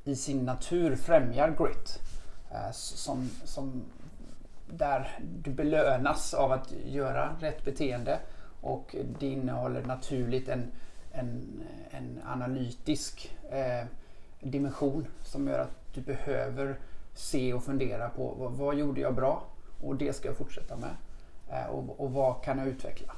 i 0.05 0.17
sin 0.17 0.45
natur 0.45 0.97
främjar 0.97 1.57
grit. 1.59 1.99
Eh, 2.51 2.73
som, 2.73 3.31
som 3.45 3.83
där 4.73 5.19
du 5.43 5.51
belönas 5.51 6.35
av 6.35 6.53
att 6.53 6.73
göra 6.87 7.37
rätt 7.41 7.65
beteende 7.65 8.19
och 8.61 8.97
det 9.19 9.27
innehåller 9.27 9.85
naturligt 9.85 10.49
en, 10.49 10.73
en, 11.13 11.63
en 11.91 12.21
analytisk 12.27 13.37
eh, 13.51 13.87
dimension 14.41 15.07
som 15.23 15.49
gör 15.49 15.59
att 15.59 15.95
du 15.95 16.01
behöver 16.01 16.79
se 17.15 17.53
och 17.53 17.65
fundera 17.65 18.09
på 18.09 18.35
vad, 18.39 18.53
vad 18.53 18.75
gjorde 18.75 19.01
jag 19.01 19.15
bra 19.15 19.45
och 19.81 19.97
det 19.97 20.13
ska 20.13 20.29
jag 20.29 20.37
fortsätta 20.37 20.77
med. 20.77 20.91
Eh, 21.51 21.71
och, 21.71 22.01
och, 22.01 22.13
vad 22.13 22.45
kan 22.45 22.59
jag 22.59 22.67
utveckla? 22.67 23.13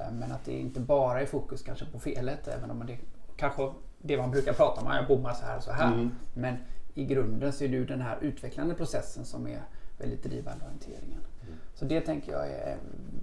Eh, 0.00 0.12
men 0.12 0.32
att 0.32 0.44
det 0.44 0.52
inte 0.52 0.80
bara 0.80 1.20
är 1.20 1.26
fokus 1.26 1.62
kanske 1.62 1.84
på 1.84 1.98
felet 1.98 2.48
även 2.48 2.70
om 2.70 2.86
det 2.86 2.98
kanske 3.36 3.72
det 3.98 4.16
man 4.16 4.30
brukar 4.30 4.52
prata 4.52 4.80
om, 4.80 4.96
jag 4.96 5.06
bommar 5.06 5.34
så 5.34 5.44
här 5.44 5.56
och 5.56 5.62
så 5.62 5.72
här. 5.72 5.92
Mm. 5.92 6.10
Men 6.34 6.56
i 6.94 7.04
grunden 7.04 7.52
så 7.52 7.64
är 7.64 7.68
det 7.68 7.76
ju 7.76 7.86
den 7.86 8.00
här 8.00 8.18
utvecklande 8.20 8.74
processen 8.74 9.24
som 9.24 9.46
är 9.46 9.62
väldigt 10.02 10.22
drivande 10.22 10.64
orienteringen. 10.64 11.20
Mm. 11.42 11.54
Så 11.74 11.84
det 11.84 12.00
tänker 12.00 12.32
jag 12.32 12.50
är 12.50 12.72
en 12.72 12.78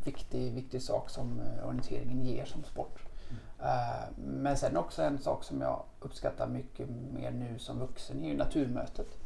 viktig, 0.05 0.53
viktig 0.53 0.81
sak 0.81 1.09
som 1.09 1.39
eh, 1.39 1.67
orienteringen 1.67 2.25
ger 2.25 2.45
som 2.45 2.63
sport. 2.63 3.00
Mm. 3.29 3.41
Uh, 3.59 4.05
men 4.17 4.57
sen 4.57 4.77
också 4.77 5.03
en 5.03 5.19
sak 5.19 5.43
som 5.43 5.62
jag 5.62 5.83
uppskattar 6.00 6.48
mycket 6.48 6.89
mer 6.89 7.31
nu 7.31 7.59
som 7.59 7.79
vuxen 7.79 8.24
är 8.24 8.27
ju 8.27 8.38
naturmötet. 8.38 9.17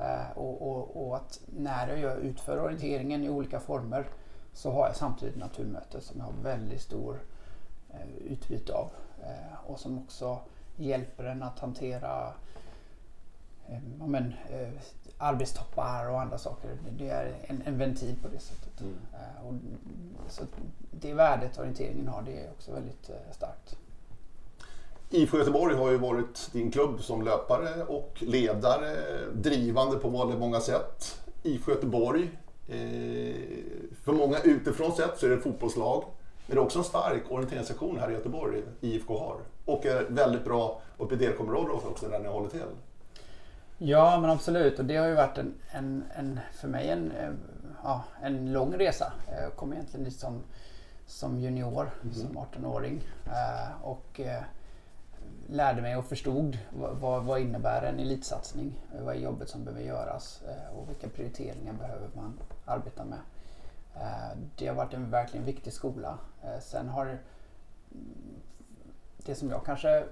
Uh, 0.00 0.38
och, 0.38 0.70
och, 0.70 1.06
och, 1.06 1.16
att 1.16 1.40
när 1.58 1.88
jag 1.88 1.98
gör, 1.98 2.16
utför 2.16 2.58
orienteringen 2.58 3.24
i 3.24 3.28
olika 3.28 3.60
former 3.60 4.06
så 4.52 4.72
har 4.72 4.86
jag 4.86 4.96
samtidigt 4.96 5.36
naturmötet 5.36 6.04
som 6.04 6.18
jag 6.18 6.24
har 6.24 6.32
väldigt 6.42 6.80
stor 6.80 7.22
uh, 7.94 8.32
utbyte 8.32 8.72
av. 8.72 8.90
och 9.66 9.80
som 9.80 9.98
också 9.98 10.38
hjälper 10.80 11.24
en 11.24 11.42
att 11.42 11.58
hantera 11.58 12.32
eh, 13.68 13.82
men, 14.06 14.34
eh, 14.50 14.72
arbetstoppar 15.20 16.08
och 16.08 16.20
andra 16.20 16.38
saker. 16.38 16.70
Det 16.98 17.08
är 17.08 17.34
en, 17.46 17.62
en 17.66 17.78
ventil 17.78 18.16
på 18.22 18.28
det 18.28 18.38
sättet. 18.38 18.80
Mm. 18.80 18.96
Eh, 19.12 19.46
och, 19.46 19.54
så 20.28 20.42
det 20.90 21.14
värdet 21.14 21.58
orienteringen 21.58 22.08
har 22.08 22.22
det 22.22 22.44
är 22.44 22.50
också 22.50 22.72
väldigt 22.72 23.10
eh, 23.10 23.32
starkt. 23.32 23.76
IFK 25.10 25.38
Göteborg 25.38 25.76
har 25.76 25.90
ju 25.90 25.96
varit 25.96 26.52
din 26.52 26.70
klubb 26.70 27.02
som 27.02 27.22
löpare 27.22 27.84
och 27.84 28.14
ledare, 28.18 28.96
drivande 29.32 29.98
på 29.98 30.08
väldigt 30.08 30.38
många 30.38 30.60
sätt. 30.60 31.20
IFK 31.42 31.72
Göteborg, 31.72 32.22
eh, 32.68 32.76
för 34.04 34.12
många 34.12 34.38
utifrån 34.40 34.92
sett 34.92 35.18
så 35.18 35.26
är 35.26 35.30
det 35.30 35.36
ett 35.36 35.42
fotbollslag. 35.42 36.04
Men 36.46 36.56
det 36.56 36.60
är 36.60 36.64
också 36.64 36.78
en 36.78 36.84
stark 36.84 37.22
orienteringssektion 37.30 37.98
här 37.98 38.10
i 38.10 38.12
Göteborg, 38.12 38.62
IFK 38.80 39.18
har. 39.18 39.36
Och 39.64 39.86
är 39.86 40.06
väldigt 40.08 40.44
bra 40.44 40.82
uppe 40.98 41.14
i 41.14 41.18
delkområdet 41.18 41.84
också 41.84 42.08
där 42.08 42.18
ni 42.18 42.28
håller 42.28 42.48
till. 42.48 42.60
Ja 43.82 44.20
men 44.20 44.30
absolut 44.30 44.78
och 44.78 44.84
det 44.84 44.96
har 44.96 45.06
ju 45.06 45.14
varit 45.14 45.38
en, 45.38 45.54
en, 45.70 46.04
en 46.14 46.40
för 46.52 46.68
mig 46.68 46.90
en, 46.90 47.12
eh, 47.12 47.30
ja, 47.82 48.04
en 48.22 48.52
lång 48.52 48.74
resa. 48.74 49.12
Jag 49.42 49.56
kom 49.56 49.72
egentligen 49.72 50.04
dit 50.04 50.18
som, 50.18 50.42
som 51.06 51.40
junior, 51.40 51.90
mm. 52.02 52.14
som 52.14 52.38
18-åring. 52.38 53.02
Eh, 53.26 53.82
och 53.82 54.20
eh, 54.20 54.42
lärde 55.48 55.82
mig 55.82 55.96
och 55.96 56.04
förstod 56.04 56.58
vad, 56.70 56.96
vad, 56.96 57.24
vad 57.24 57.40
innebär 57.40 57.82
en 57.82 57.98
elitsatsning. 57.98 58.72
Vad 59.00 59.14
är 59.14 59.18
jobbet 59.18 59.48
som 59.48 59.64
behöver 59.64 59.84
göras 59.84 60.42
och 60.76 60.88
vilka 60.88 61.08
prioriteringar 61.08 61.72
behöver 61.72 62.08
man 62.14 62.40
arbeta 62.64 63.04
med. 63.04 63.18
Det 64.56 64.66
har 64.66 64.74
varit 64.74 64.94
en 64.94 65.10
verkligen 65.10 65.46
viktig 65.46 65.72
skola. 65.72 66.18
Sen 66.60 66.88
har 66.88 67.18
det 69.16 69.34
som 69.34 69.50
jag 69.50 69.64
kanske 69.64 70.04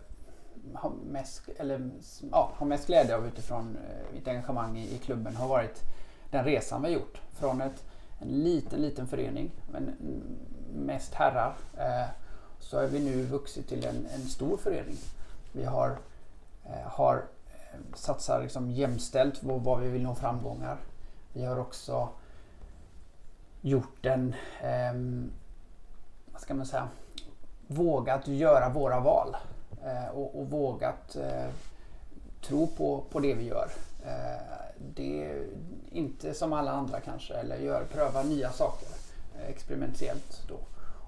har 0.75 0.91
mest, 0.91 1.49
eller, 1.57 1.91
ja, 2.31 2.53
har 2.55 2.67
mest 2.67 2.87
glädje 2.87 3.17
av 3.17 3.27
utifrån 3.27 3.77
eh, 3.77 4.15
mitt 4.15 4.29
engagemang 4.29 4.79
i, 4.79 4.95
i, 4.95 4.99
klubben 4.99 5.37
har 5.37 5.49
varit 5.49 5.83
den 6.31 6.45
resan 6.45 6.83
vi 6.83 6.89
har 6.89 6.95
gjort. 6.95 7.21
Från 7.33 7.61
ett, 7.61 7.85
en 8.19 8.29
liten, 8.29 8.83
liten 8.83 9.07
förening, 9.07 9.51
men 9.73 9.95
mest 10.75 11.15
herrar, 11.15 11.57
eh, 11.77 12.09
så 12.59 12.81
har 12.81 12.87
vi 12.87 13.01
nu 13.01 13.23
vuxit 13.23 13.69
till 13.69 13.85
en, 13.85 14.07
en 14.15 14.23
stor 14.23 14.57
förening. 14.57 14.97
Vi 15.53 15.65
har, 15.65 15.99
eh, 16.65 16.87
har 16.87 17.25
eh, 17.47 17.79
satsar 17.95 18.43
liksom 18.43 18.71
jämställt 18.71 19.41
på 19.41 19.59
vad 19.59 19.81
vi 19.81 19.89
vill 19.89 20.03
nå 20.03 20.15
framgångar. 20.15 20.77
Vi 21.33 21.45
har 21.45 21.59
också 21.59 22.09
gjort 23.61 24.07
en, 24.07 24.35
eh, 24.61 24.93
vad 26.33 26.41
ska 26.41 26.55
man 26.55 26.67
säga, 26.67 26.89
vågat 27.67 28.29
göra 28.29 28.69
våra 28.69 29.01
val 29.01 29.37
Eh, 29.89 30.09
och, 30.09 30.41
och, 30.41 30.51
vågat 30.51 31.17
eh, 31.17 31.49
tro 32.41 32.67
på, 32.67 33.05
på 33.11 33.21
det 33.21 33.35
vi 33.35 33.45
gör. 33.45 33.71
Eh, 34.05 34.43
det 34.95 35.25
är 35.25 35.47
inte 35.91 36.35
som 36.35 36.53
alla 36.53 36.71
andra 36.71 37.01
kanske, 37.01 37.35
eller 37.35 37.57
gör, 37.57 37.85
pröva 37.85 38.23
nya 38.23 38.51
saker 38.53 38.89
experimentellt 39.49 40.43
då. 40.49 40.59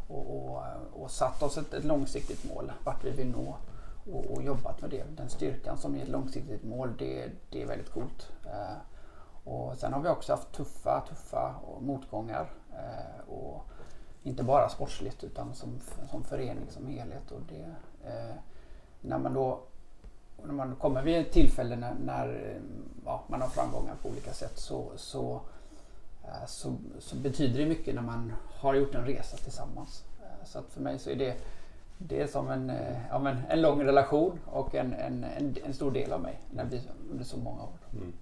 Och, 0.08 0.36
och, 0.36 0.62
och 0.92 1.10
satt 1.10 1.42
oss 1.42 1.58
ett, 1.58 1.74
ett, 1.74 1.84
långsiktigt 1.84 2.44
mål, 2.54 2.72
vart 2.84 3.04
vi 3.04 3.10
vill 3.10 3.30
nå 3.30 3.56
och, 4.12 4.24
och, 4.24 4.42
jobbat 4.42 4.80
med 4.80 4.90
det. 4.90 5.04
Den 5.16 5.28
styrkan 5.28 5.78
som 5.78 5.94
är 5.94 6.02
ett 6.02 6.08
långsiktigt 6.08 6.64
mål, 6.64 6.96
det, 6.98 7.30
det 7.50 7.62
är 7.62 7.66
väldigt 7.66 7.90
coolt. 7.90 8.28
Och 9.44 9.76
sen 9.76 9.92
har 9.92 10.00
vi 10.00 10.08
också 10.08 10.32
haft 10.32 10.52
tuffa, 10.52 11.04
tuffa 11.08 11.54
motgångar. 11.80 12.50
Och 13.26 13.62
inte 14.22 14.42
bara 14.42 14.68
sportsligt 14.68 15.24
utan 15.24 15.54
som, 15.54 15.80
som 16.10 16.24
förening 16.24 16.70
som 16.70 16.86
helhet. 16.86 17.30
Och 17.30 17.40
det, 17.48 17.74
eh, 18.10 18.34
när 19.00 19.18
man 19.18 19.34
då 19.34 19.60
när 20.46 20.52
man 20.52 20.76
kommer 20.76 21.02
vid 21.02 21.16
ett 21.16 21.32
tillfälle 21.32 21.76
när, 21.76 21.94
när 22.04 22.28
eh, 22.28 22.62
ja, 23.04 23.24
man 23.26 23.40
har 23.40 23.48
framgångar 23.48 23.94
på 24.02 24.08
olika 24.08 24.32
sätt 24.32 24.58
så, 24.58 24.92
så, 24.96 25.40
eh, 26.24 26.46
så, 26.46 26.76
så, 26.98 27.16
betyder 27.16 27.58
det 27.58 27.66
mycket 27.66 27.94
när 27.94 28.02
man 28.02 28.32
har 28.46 28.74
gjort 28.74 28.94
en 28.94 29.04
resa 29.04 29.36
tillsammans. 29.36 30.04
Eh, 30.20 30.46
så 30.46 30.58
att 30.58 30.64
för 30.70 30.80
mig 30.80 30.98
så 30.98 31.10
är 31.10 31.16
det, 31.16 31.36
det 31.98 32.20
är 32.20 32.26
som 32.26 32.50
en, 32.50 32.72
ja, 33.10 33.18
men 33.18 33.36
en 33.48 33.62
lång 33.62 33.84
relation 33.84 34.38
och 34.46 34.74
en, 34.74 34.92
en, 34.92 35.24
en, 35.24 35.56
en, 35.64 35.74
stor 35.74 35.90
del 35.90 36.12
av 36.12 36.20
mig 36.20 36.40
när 36.50 36.64
vi, 36.64 36.80
under 37.10 37.24
så 37.24 37.36
många 37.36 37.62
år. 37.62 37.78
Mm. 37.92 38.12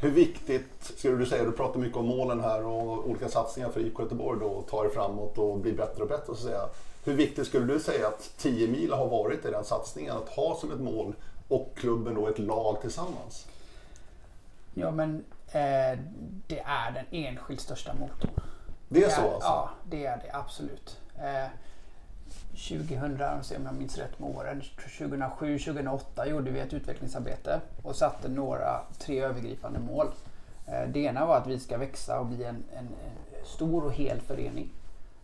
Hur 0.00 0.10
viktigt 0.10 0.84
skulle 0.98 1.16
du 1.16 1.26
säga, 1.26 1.44
du 1.44 1.52
pratar 1.52 1.80
mycket 1.80 1.96
om 1.96 2.06
målen 2.06 2.40
här 2.40 2.66
och 2.66 3.08
olika 3.08 3.28
satsningar 3.28 3.68
för 3.68 3.80
IK 3.80 3.98
Göteborg 3.98 4.40
då, 4.40 4.46
och 4.46 4.68
ta 4.68 4.84
er 4.84 4.88
framåt 4.88 5.38
och 5.38 5.58
bli 5.58 5.72
bättre 5.72 6.02
och 6.02 6.08
bättre 6.08 6.26
så 6.26 6.32
att 6.32 6.38
säga. 6.38 6.68
Hur 7.04 7.14
viktigt 7.14 7.46
skulle 7.46 7.72
du 7.72 7.80
säga 7.80 8.08
att 8.08 8.32
10 8.36 8.68
mil 8.68 8.92
har 8.92 9.08
varit 9.08 9.44
i 9.44 9.50
den 9.50 9.64
satsningen? 9.64 10.16
Att 10.16 10.28
ha 10.28 10.56
som 10.56 10.72
ett 10.72 10.80
mål 10.80 11.14
och 11.48 11.72
klubben 11.76 12.14
då 12.14 12.28
ett 12.28 12.38
lag 12.38 12.80
tillsammans? 12.80 13.46
Ja 14.74 14.90
men 14.90 15.24
eh, 15.46 15.98
det 16.46 16.60
är 16.64 16.90
den 16.92 17.04
enskilt 17.10 17.60
största 17.60 17.94
motorn. 17.94 18.30
Det 18.88 18.98
är, 18.98 19.06
det 19.06 19.12
är 19.12 19.16
så 19.16 19.20
alltså? 19.20 19.48
Ja, 19.48 19.70
det 19.90 20.06
är 20.06 20.16
det 20.16 20.30
absolut. 20.32 21.00
Eh, 21.18 21.48
2000, 22.68 23.20
om 23.56 23.66
jag 23.66 23.74
minns 23.74 23.98
rätt 23.98 24.18
med 24.18 24.36
åren, 24.36 24.62
2007-2008 24.78 26.28
gjorde 26.28 26.50
vi 26.50 26.60
ett 26.60 26.72
utvecklingsarbete 26.72 27.60
och 27.82 27.96
satte 27.96 28.28
några, 28.28 28.80
tre 28.98 29.20
övergripande 29.20 29.78
mål. 29.78 30.06
Eh, 30.66 30.88
det 30.88 31.00
ena 31.00 31.26
var 31.26 31.36
att 31.36 31.46
vi 31.46 31.58
ska 31.58 31.78
växa 31.78 32.20
och 32.20 32.26
bli 32.26 32.44
en, 32.44 32.64
en 32.76 32.88
stor 33.44 33.84
och 33.84 33.92
hel 33.92 34.20
förening. 34.20 34.70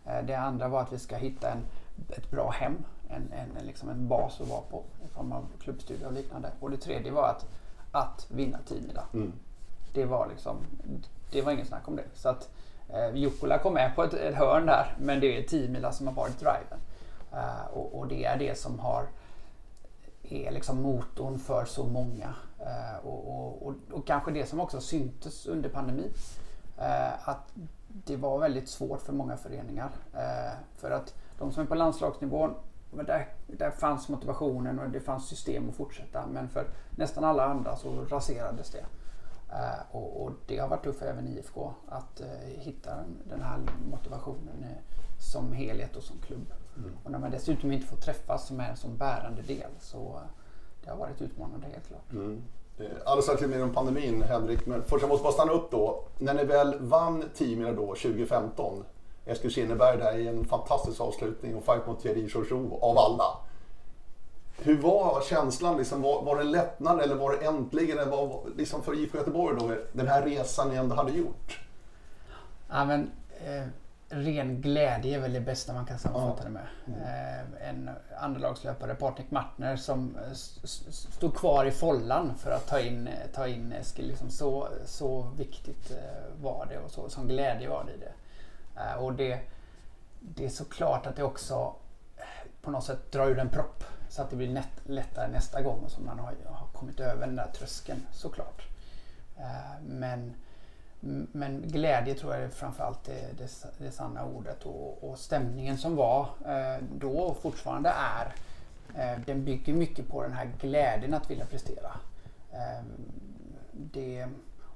Eh, 0.05 0.25
det 0.25 0.35
andra 0.35 0.67
var 0.67 0.81
att 0.81 0.93
vi 0.93 0.99
ska 0.99 1.15
hitta 1.15 1.51
en, 1.51 1.65
ett 2.09 2.31
bra 2.31 2.49
hem, 2.49 2.83
en, 3.09 3.31
en, 3.33 3.65
liksom 3.65 3.89
en 3.89 4.07
bas 4.07 4.41
att 4.41 4.47
vara 4.47 4.61
på 4.61 4.83
i 5.05 5.07
form 5.07 5.31
av 5.31 5.45
klubbstuga 5.59 6.07
och 6.07 6.13
liknande. 6.13 6.51
Och 6.59 6.71
det 6.71 6.77
tredje 6.77 7.11
var 7.11 7.27
att, 7.29 7.45
att 7.91 8.27
vinna 8.29 8.57
Timida. 8.67 9.03
Mm. 9.13 9.33
Det 9.93 10.05
var 10.05 10.27
liksom, 10.27 10.57
det 11.31 11.41
var 11.41 11.51
inget 11.51 11.67
snack 11.67 11.87
om 11.87 11.95
det. 11.95 12.05
Så 12.13 12.29
att 12.29 12.49
eh, 12.89 13.15
Jukkola 13.15 13.57
kom 13.57 13.73
med 13.73 13.95
på 13.95 14.03
ett, 14.03 14.13
ett 14.13 14.35
hörn 14.35 14.65
där, 14.65 14.95
men 14.99 15.19
det 15.19 15.37
är 15.37 15.43
Timila 15.43 15.91
som 15.91 16.07
har 16.07 16.13
varit 16.13 16.39
driven. 16.39 16.79
Uh, 17.33 17.77
och, 17.77 17.99
och, 17.99 18.07
det 18.07 18.25
är 18.25 18.37
det 18.37 18.57
som 18.57 18.79
har 18.79 19.05
är 20.23 20.51
liksom 20.51 20.81
motorn 20.81 21.39
för 21.39 21.65
så 21.65 21.85
många. 21.85 22.35
Uh, 22.59 23.05
och, 23.05 23.67
och, 23.67 23.75
och, 23.91 24.07
kanske 24.07 24.31
det 24.31 24.45
som 24.45 24.59
också 24.59 24.81
syntes 24.81 25.45
under 25.45 25.69
pandemin. 25.69 26.13
Uh, 26.77 27.29
att 27.29 27.53
det 27.93 28.17
var 28.17 28.39
väldigt 28.39 28.69
svårt 28.69 29.01
för 29.01 29.13
många 29.13 29.37
föreningar. 29.37 29.91
Eh, 30.13 30.53
för 30.77 30.91
att 30.91 31.15
de 31.37 31.51
som 31.51 31.63
är 31.63 31.67
på 31.67 31.75
landslagsnivån, 31.75 32.53
där, 32.91 33.27
där 33.47 33.71
fanns 33.71 34.09
motivationen 34.09 34.79
och 34.79 34.89
det 34.89 34.99
fanns 34.99 35.27
system 35.27 35.69
att 35.69 35.75
fortsätta. 35.75 36.25
Men 36.27 36.49
för 36.49 36.65
nästan 36.95 37.23
alla 37.23 37.45
andra 37.45 37.75
så 37.75 38.05
raserades 38.05 38.71
det. 38.71 38.85
Eh, 39.51 39.95
och, 39.95 40.23
och, 40.23 40.31
det 40.47 40.57
har 40.57 40.67
varit 40.67 40.83
tufft 40.83 41.01
även 41.01 41.27
IFK 41.27 41.73
att 41.89 42.21
eh, 42.21 42.27
hitta 42.47 42.91
den 43.29 43.41
här 43.41 43.59
motivationen 43.89 44.65
som 45.19 45.53
helhet 45.53 45.95
och 45.95 46.03
som 46.03 46.17
klubb. 46.17 46.53
Mm. 46.77 46.91
Och 47.03 47.11
när 47.11 47.19
man 47.19 47.31
dessutom 47.31 47.71
inte 47.71 47.87
får 47.87 47.97
träffas 47.97 48.47
som 48.47 48.59
är 48.59 48.69
en 48.69 48.77
sån 48.77 48.97
bärande 48.97 49.41
del 49.41 49.71
så 49.79 50.21
det 50.83 50.89
har 50.89 50.97
varit 50.97 51.21
utmanande 51.21 51.67
helt 51.67 51.87
klart. 51.87 52.11
Mm. 52.11 52.41
Eh, 52.79 52.85
Alldeles 53.05 53.25
strax 53.25 53.41
lite 53.41 53.53
mer 53.55 53.63
om 53.63 53.73
pandemin 53.73 54.21
Henrik, 54.21 54.65
men 54.65 54.83
först 54.83 55.01
jag 55.01 55.09
måste 55.09 55.23
bara 55.23 55.33
stanna 55.33 55.51
upp 55.51 55.71
då. 55.71 56.03
När 56.17 56.33
ni 56.33 56.43
väl 56.43 56.79
vann 56.79 57.23
Timina 57.35 57.71
då 57.71 57.87
2015, 57.87 58.83
Eskil 59.25 59.51
Kinneberg 59.51 59.97
där 59.97 60.17
i 60.17 60.27
en 60.27 60.45
fantastisk 60.45 61.01
avslutning 61.01 61.55
och 61.55 61.63
fight 61.63 61.87
mot 61.87 62.01
Thierry 62.01 62.29
Chouchou 62.29 62.79
av 62.81 62.97
alla. 62.97 63.37
Hur 64.57 64.81
var 64.81 65.21
känslan? 65.21 65.77
Liksom, 65.77 66.01
var, 66.01 66.21
var 66.23 66.37
det 66.37 66.43
lättnad 66.43 67.01
eller 67.01 67.15
var 67.15 67.31
det 67.31 67.45
äntligen, 67.45 67.99
eller 67.99 68.11
var, 68.11 68.39
liksom 68.57 68.83
för 68.83 68.99
IFK 68.99 69.17
Göteborg 69.17 69.57
då, 69.59 69.75
den 69.91 70.07
här 70.07 70.25
resan 70.25 70.69
ni 70.69 70.75
ändå 70.75 70.95
hade 70.95 71.11
gjort? 71.11 71.59
Ja, 72.69 72.85
men, 72.85 73.11
eh, 73.45 73.67
ren 74.11 74.61
glädje 74.61 75.15
är 75.15 75.19
väl 75.19 75.33
det 75.33 75.41
bästa 75.41 75.73
man 75.73 75.85
kan 75.85 75.99
sammanfatta 75.99 76.43
det 76.43 76.49
med. 76.49 76.67
Eh, 76.87 77.69
en 77.69 77.89
andrelagslöpare, 78.17 78.95
Patrik 78.95 79.31
Martner, 79.31 79.75
som 79.75 80.15
eh, 80.15 80.33
stod 80.91 81.35
kvar 81.35 81.65
i 81.65 81.71
follan 81.71 82.35
för 82.37 82.51
att 82.51 82.67
ta 82.67 82.79
in, 82.79 83.09
ta 83.33 83.47
in 83.47 83.71
Eskil. 83.71 84.07
Liksom 84.07 84.29
så, 84.29 84.67
så 84.85 85.21
viktigt 85.21 85.91
eh, 85.91 86.43
var 86.43 86.65
det 86.69 86.79
och 86.79 86.91
så, 86.91 87.09
sån 87.09 87.27
glädje 87.27 87.69
var 87.69 87.83
det 87.83 87.93
i 87.93 87.97
det. 87.97 88.13
Och 88.95 89.13
det, 89.13 89.39
det 90.19 90.45
är 90.45 90.49
såklart 90.49 91.05
att 91.05 91.15
det 91.15 91.23
också 91.23 91.75
på 92.61 92.71
något 92.71 92.83
sätt 92.83 93.11
drar 93.11 93.27
ur 93.27 93.39
en 93.39 93.49
propp 93.49 93.83
så 94.09 94.21
att 94.21 94.29
det 94.29 94.35
blir 94.35 94.49
nätt, 94.49 94.81
lättare 94.83 95.27
nästa 95.27 95.61
gång 95.61 95.89
som 95.89 96.05
man 96.05 96.19
har, 96.19 96.33
har 96.45 96.67
kommit 96.67 96.99
över 96.99 97.27
den 97.27 97.35
där 97.35 97.51
tröskeln 97.51 98.07
såklart. 98.11 98.61
Men 99.81 100.33
men 101.31 101.61
glädje 101.61 102.13
tror 102.13 102.33
jag 102.33 102.43
är 102.43 102.49
framförallt 102.49 103.03
det, 103.03 103.37
det, 103.37 103.49
det 103.77 103.91
sanna 103.91 104.25
ordet 104.25 104.63
och, 104.63 105.09
och 105.09 105.19
stämningen 105.19 105.77
som 105.77 105.95
var 105.95 106.29
eh, 106.45 106.83
då 106.97 107.19
och 107.19 107.37
fortfarande 107.37 107.89
är. 107.89 108.33
Eh, 108.95 109.19
den 109.25 109.45
bygger 109.45 109.73
mycket 109.73 110.07
på 110.07 110.23
den 110.23 110.33
här 110.33 110.51
glädjen 110.61 111.13
att 111.13 111.29
vilja 111.29 111.45
prestera. 111.45 111.91
Eh, 112.51 112.85
det, 113.71 114.27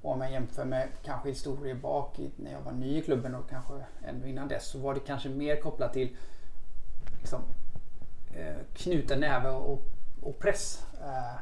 om 0.02 0.20
jag 0.20 0.32
jämför 0.32 0.64
med 0.64 0.88
kanske 1.04 1.28
historier 1.28 1.74
bak 1.74 2.18
i, 2.18 2.30
när 2.36 2.52
jag 2.52 2.60
var 2.60 2.72
ny 2.72 2.98
i 2.98 3.02
klubben 3.02 3.34
och 3.34 3.50
kanske 3.50 3.74
ännu 4.04 4.28
innan 4.28 4.48
dess 4.48 4.66
så 4.66 4.78
var 4.78 4.94
det 4.94 5.00
kanske 5.00 5.28
mer 5.28 5.56
kopplat 5.56 5.92
till 5.92 6.16
liksom, 7.20 7.40
eh, 8.36 8.56
knuten 8.74 9.20
näve 9.20 9.50
och, 9.50 9.82
och 10.22 10.38
press. 10.38 10.86
Eh, 11.00 11.38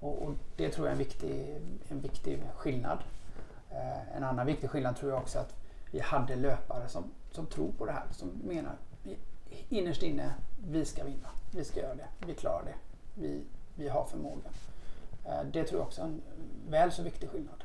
och, 0.00 0.22
och 0.22 0.34
det 0.56 0.68
tror 0.68 0.86
jag 0.86 0.90
är 0.90 1.00
en 1.00 1.04
viktig, 1.04 1.60
en 1.88 2.00
viktig 2.00 2.42
skillnad. 2.56 2.98
Eh, 3.70 4.16
en 4.16 4.24
annan 4.24 4.46
viktig 4.46 4.70
skillnad 4.70 4.96
tror 4.96 5.10
jag 5.10 5.20
också 5.20 5.38
att 5.38 5.54
vi 5.90 6.00
hade 6.00 6.36
löpare 6.36 6.88
som, 6.88 7.04
som 7.30 7.46
tror 7.46 7.72
på 7.72 7.86
det 7.86 7.92
här. 7.92 8.04
Som 8.10 8.28
menar 8.44 8.72
innerst 9.68 10.02
inne, 10.02 10.34
vi 10.68 10.84
ska 10.84 11.04
vinna. 11.04 11.28
Vi 11.50 11.64
ska 11.64 11.80
göra 11.80 11.94
det. 11.94 12.26
Vi 12.26 12.34
klarar 12.34 12.62
det. 12.64 12.74
Vi, 13.14 13.44
vi 13.74 13.88
har 13.88 14.04
förmågan. 14.04 14.52
Eh, 15.26 15.46
det 15.52 15.64
tror 15.64 15.80
jag 15.80 15.86
också 15.86 16.00
är 16.00 16.04
en 16.04 16.22
väl 16.68 16.92
så 16.92 17.02
viktig 17.02 17.30
skillnad. 17.30 17.64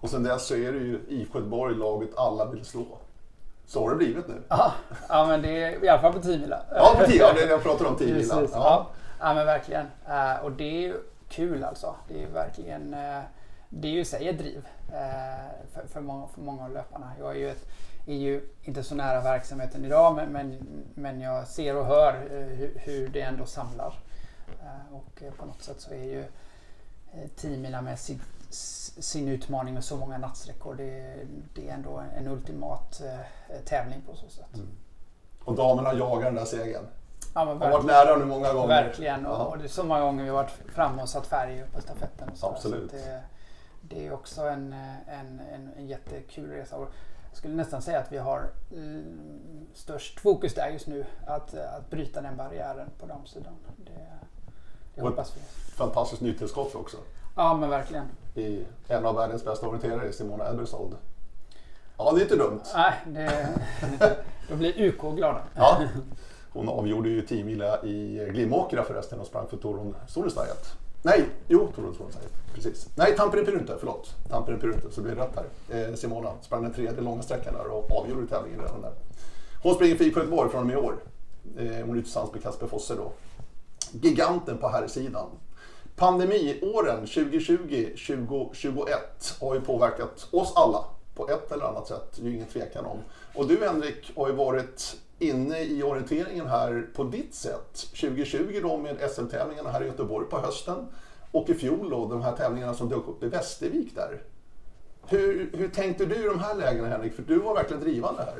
Och 0.00 0.10
sen 0.10 0.22
dess 0.22 0.46
så 0.46 0.54
är 0.54 0.72
det 0.72 0.78
ju 0.78 1.00
IFK 1.08 1.38
Göteborg 1.38 1.74
laget 1.74 2.10
alla 2.16 2.44
vill 2.44 2.64
slå. 2.64 2.86
Så 3.66 3.82
har 3.82 3.90
det 3.90 3.96
blivit 3.96 4.28
nu. 4.28 4.42
Ja, 4.48 4.72
ja 5.08 5.26
men 5.26 5.42
det 5.42 5.62
är 5.62 5.84
i 5.84 5.88
alla 5.88 6.00
fall 6.00 6.12
på 6.12 6.20
10 6.20 6.38
mila. 6.38 6.62
Ja, 6.70 6.94
på 6.98 7.06
tio, 7.06 7.22
ja, 7.22 7.38
jag 7.38 7.62
pratar 7.62 7.84
om, 7.84 7.96
milar. 8.00 8.48
ja. 8.52 8.90
Ja. 9.20 9.34
men 9.34 9.46
verkligen. 9.46 9.86
Eh, 10.08 10.44
och 10.44 10.52
det 10.52 10.64
är 10.64 10.80
ju 10.80 10.94
kul 11.28 11.64
alltså. 11.64 11.94
Det 12.08 12.22
är 12.22 12.26
verkligen 12.28 12.94
det 13.74 13.88
är 13.88 13.92
ju 13.92 14.00
i 14.00 14.04
sig 14.04 14.28
ett 14.28 14.38
driv 14.38 14.68
eh, 14.88 15.50
för, 15.72 15.86
för, 15.86 16.00
många, 16.00 16.26
för 16.26 16.40
många 16.40 16.64
av 16.64 16.72
löparna. 16.72 17.12
Jag 17.18 17.30
är 17.30 17.38
ju, 17.38 17.50
ett, 17.50 17.66
är 18.06 18.14
ju 18.14 18.48
inte 18.62 18.82
så 18.82 18.94
nära 18.94 19.20
verksamheten 19.20 19.84
idag 19.84 20.16
men, 20.16 20.32
men, 20.32 20.58
men 20.94 21.20
jag 21.20 21.48
ser 21.48 21.76
och 21.76 21.86
hör 21.86 22.14
eh, 22.14 22.46
hur, 22.46 22.72
hur 22.84 23.08
det 23.08 23.20
ändå 23.20 23.46
samlar. 23.46 23.98
Eh, 24.62 24.94
och 24.96 25.36
på 25.38 25.46
något 25.46 25.62
sätt 25.62 25.80
så 25.80 25.90
är 25.90 26.04
ju 26.04 26.20
eh, 27.12 27.28
10 27.36 27.56
milar 27.58 27.82
med 27.82 27.98
sin, 27.98 28.20
sin 28.50 29.28
utmaning 29.28 29.74
med 29.74 29.84
så 29.84 29.96
många 29.96 30.18
nattsträckor 30.18 30.74
det, 30.74 31.16
det 31.54 31.68
är 31.68 31.74
ändå 31.74 32.02
en 32.16 32.26
ultimat 32.28 33.02
tävling 33.64 34.02
på 34.06 34.16
så 34.16 34.28
sätt. 34.28 34.54
Mm. 34.54 34.68
Och 35.44 35.54
damerna 35.54 35.94
jagar 35.94 36.24
den 36.24 36.34
där 36.34 36.44
segern. 36.44 36.86
Ja, 37.34 37.44
Har 37.44 37.54
varit 37.54 37.84
nära 37.86 38.16
nu 38.16 38.24
många 38.24 38.52
gånger. 38.52 38.68
Verkligen. 38.68 39.26
Och, 39.26 39.34
Ja. 39.34 39.44
och 39.44 39.58
det 39.58 39.64
är 39.64 39.68
så 39.68 39.84
många 39.84 40.00
gånger 40.00 40.22
vi 40.22 40.28
har 40.28 40.36
varit 40.36 40.52
framme 40.74 41.02
och 41.02 41.08
satt 41.08 41.26
färg 41.26 41.64
på 41.74 41.80
stafetten. 41.80 42.28
Och 42.28 42.36
så. 42.36 42.46
Absolut. 42.46 42.90
Så 42.90 42.96
det, 42.96 43.22
det 43.82 44.06
är 44.06 44.12
också 44.12 44.42
en, 44.42 44.72
en, 45.06 45.40
en, 45.54 45.70
en 45.76 45.86
jättekul 45.86 46.50
resa. 46.50 46.76
Och 46.76 46.88
jag 47.30 47.36
skulle 47.36 47.54
nästan 47.54 47.82
säga 47.82 47.98
att 47.98 48.12
vi 48.12 48.18
har 48.18 48.50
mm, 48.72 49.66
störst 49.74 50.20
fokus 50.20 50.54
där 50.54 50.68
just 50.68 50.86
nu. 50.86 51.04
Att, 51.26 51.54
att 51.54 51.90
bryta 51.90 52.20
den 52.20 52.36
barriären 52.36 52.90
på 52.98 53.06
damsidan. 53.06 53.52
Det, 53.76 53.90
det 54.94 55.02
Och- 55.02 55.08
hoppas 55.08 55.36
vi. 55.36 55.40
Fantastiskt 55.76 56.22
nytillskott 56.22 56.74
också. 56.74 56.96
Ja 57.36 57.56
men 57.56 57.70
verkligen. 57.70 58.04
I 58.34 58.64
en 58.88 59.06
av 59.06 59.14
världens 59.14 59.44
bästa 59.44 59.66
orienterare, 59.68 60.12
Simona 60.12 60.48
Ebersold. 60.48 60.96
Ja, 61.96 62.12
det 62.12 62.20
är 62.20 62.22
inte 62.22 62.36
dumt. 62.36 62.60
Nej, 62.74 62.92
det, 63.06 63.48
då 64.48 64.56
blir 64.56 64.88
UK 64.88 65.16
glada. 65.16 65.42
Ja. 65.54 65.82
Hon 66.52 66.68
avgjorde 66.68 67.08
ju 67.08 67.22
10 67.22 67.44
mila 67.44 67.82
i 67.84 68.28
Glimåkra 68.32 68.84
förresten 68.84 69.20
och 69.20 69.26
sprang 69.26 69.46
för 69.48 69.56
Torun 69.56 69.96
Solistajat. 70.06 70.76
Nej, 71.02 71.28
jo, 71.48 71.72
Torun 71.74 71.94
Solistajat. 71.94 72.32
Precis. 72.54 72.88
Nej, 72.94 73.16
Tampere 73.16 73.44
Pyrynte, 73.44 73.76
förlåt. 73.78 74.14
Tampere 74.28 74.56
Pyrynte, 74.56 74.90
så 74.90 75.00
blir 75.00 75.14
det 75.14 75.22
rätt 75.22 75.36
här. 75.36 75.46
Eh, 75.88 75.94
Simona 75.94 76.32
sprang 76.42 76.62
den 76.62 76.72
tredje 76.72 77.00
långa 77.00 77.22
sträckan 77.22 77.54
där 77.54 77.66
och 77.66 77.90
avgjorde 77.90 78.26
tävlingen 78.26 78.60
redan 78.60 78.80
där. 78.80 78.92
Hon 79.62 79.74
springer 79.74 79.96
för 79.96 80.04
IFK 80.04 80.20
Göteborg 80.20 80.50
från 80.50 80.60
och 80.60 80.66
med 80.66 80.74
i 80.74 80.76
år. 80.76 80.94
Eh, 81.58 81.86
hon 81.86 81.98
är 81.98 82.02
tillsammans 82.02 82.32
med 82.32 82.42
Kasper 82.42 82.66
Fosse 82.66 82.94
då. 82.94 83.12
Giganten 83.92 84.58
på 84.58 84.68
här 84.68 84.86
sidan. 84.86 85.26
Pandemiåren 85.96 87.06
2020-2021 87.06 88.86
har 89.40 89.54
ju 89.54 89.60
påverkat 89.60 90.28
oss 90.30 90.52
alla 90.56 90.84
på 91.14 91.28
ett 91.28 91.52
eller 91.52 91.64
annat 91.64 91.88
sätt. 91.88 92.12
Det 92.16 92.22
är 92.22 92.26
ju 92.26 92.34
ingen 92.34 92.48
tvekan 92.48 92.84
om. 92.84 92.98
Och 93.34 93.48
du 93.48 93.66
Henrik 93.66 94.12
har 94.16 94.28
ju 94.28 94.34
varit 94.34 94.96
inne 95.22 95.60
i 95.60 95.82
orienteringen 95.82 96.46
här 96.46 96.86
på 96.94 97.04
ditt 97.04 97.34
sätt. 97.34 97.74
2020 97.74 98.60
då 98.62 98.76
med 98.76 99.10
SM-tävlingarna 99.10 99.70
här 99.70 99.82
i 99.82 99.86
Göteborg 99.86 100.26
på 100.26 100.38
hösten. 100.38 100.86
Och 101.30 101.50
i 101.50 101.54
fjol 101.54 101.90
då 101.90 102.08
de 102.08 102.22
här 102.22 102.36
tävlingarna 102.36 102.74
som 102.74 102.88
dök 102.88 103.08
upp 103.08 103.22
i 103.22 103.28
Västervik 103.28 103.94
där. 103.94 104.22
Hur, 105.08 105.50
hur 105.52 105.68
tänkte 105.68 106.06
du 106.06 106.14
i 106.14 106.26
de 106.26 106.40
här 106.40 106.54
lägena 106.54 106.88
Henrik? 106.88 107.14
För 107.14 107.22
du 107.22 107.38
var 107.38 107.54
verkligen 107.54 107.82
drivande 107.82 108.22
här. 108.22 108.34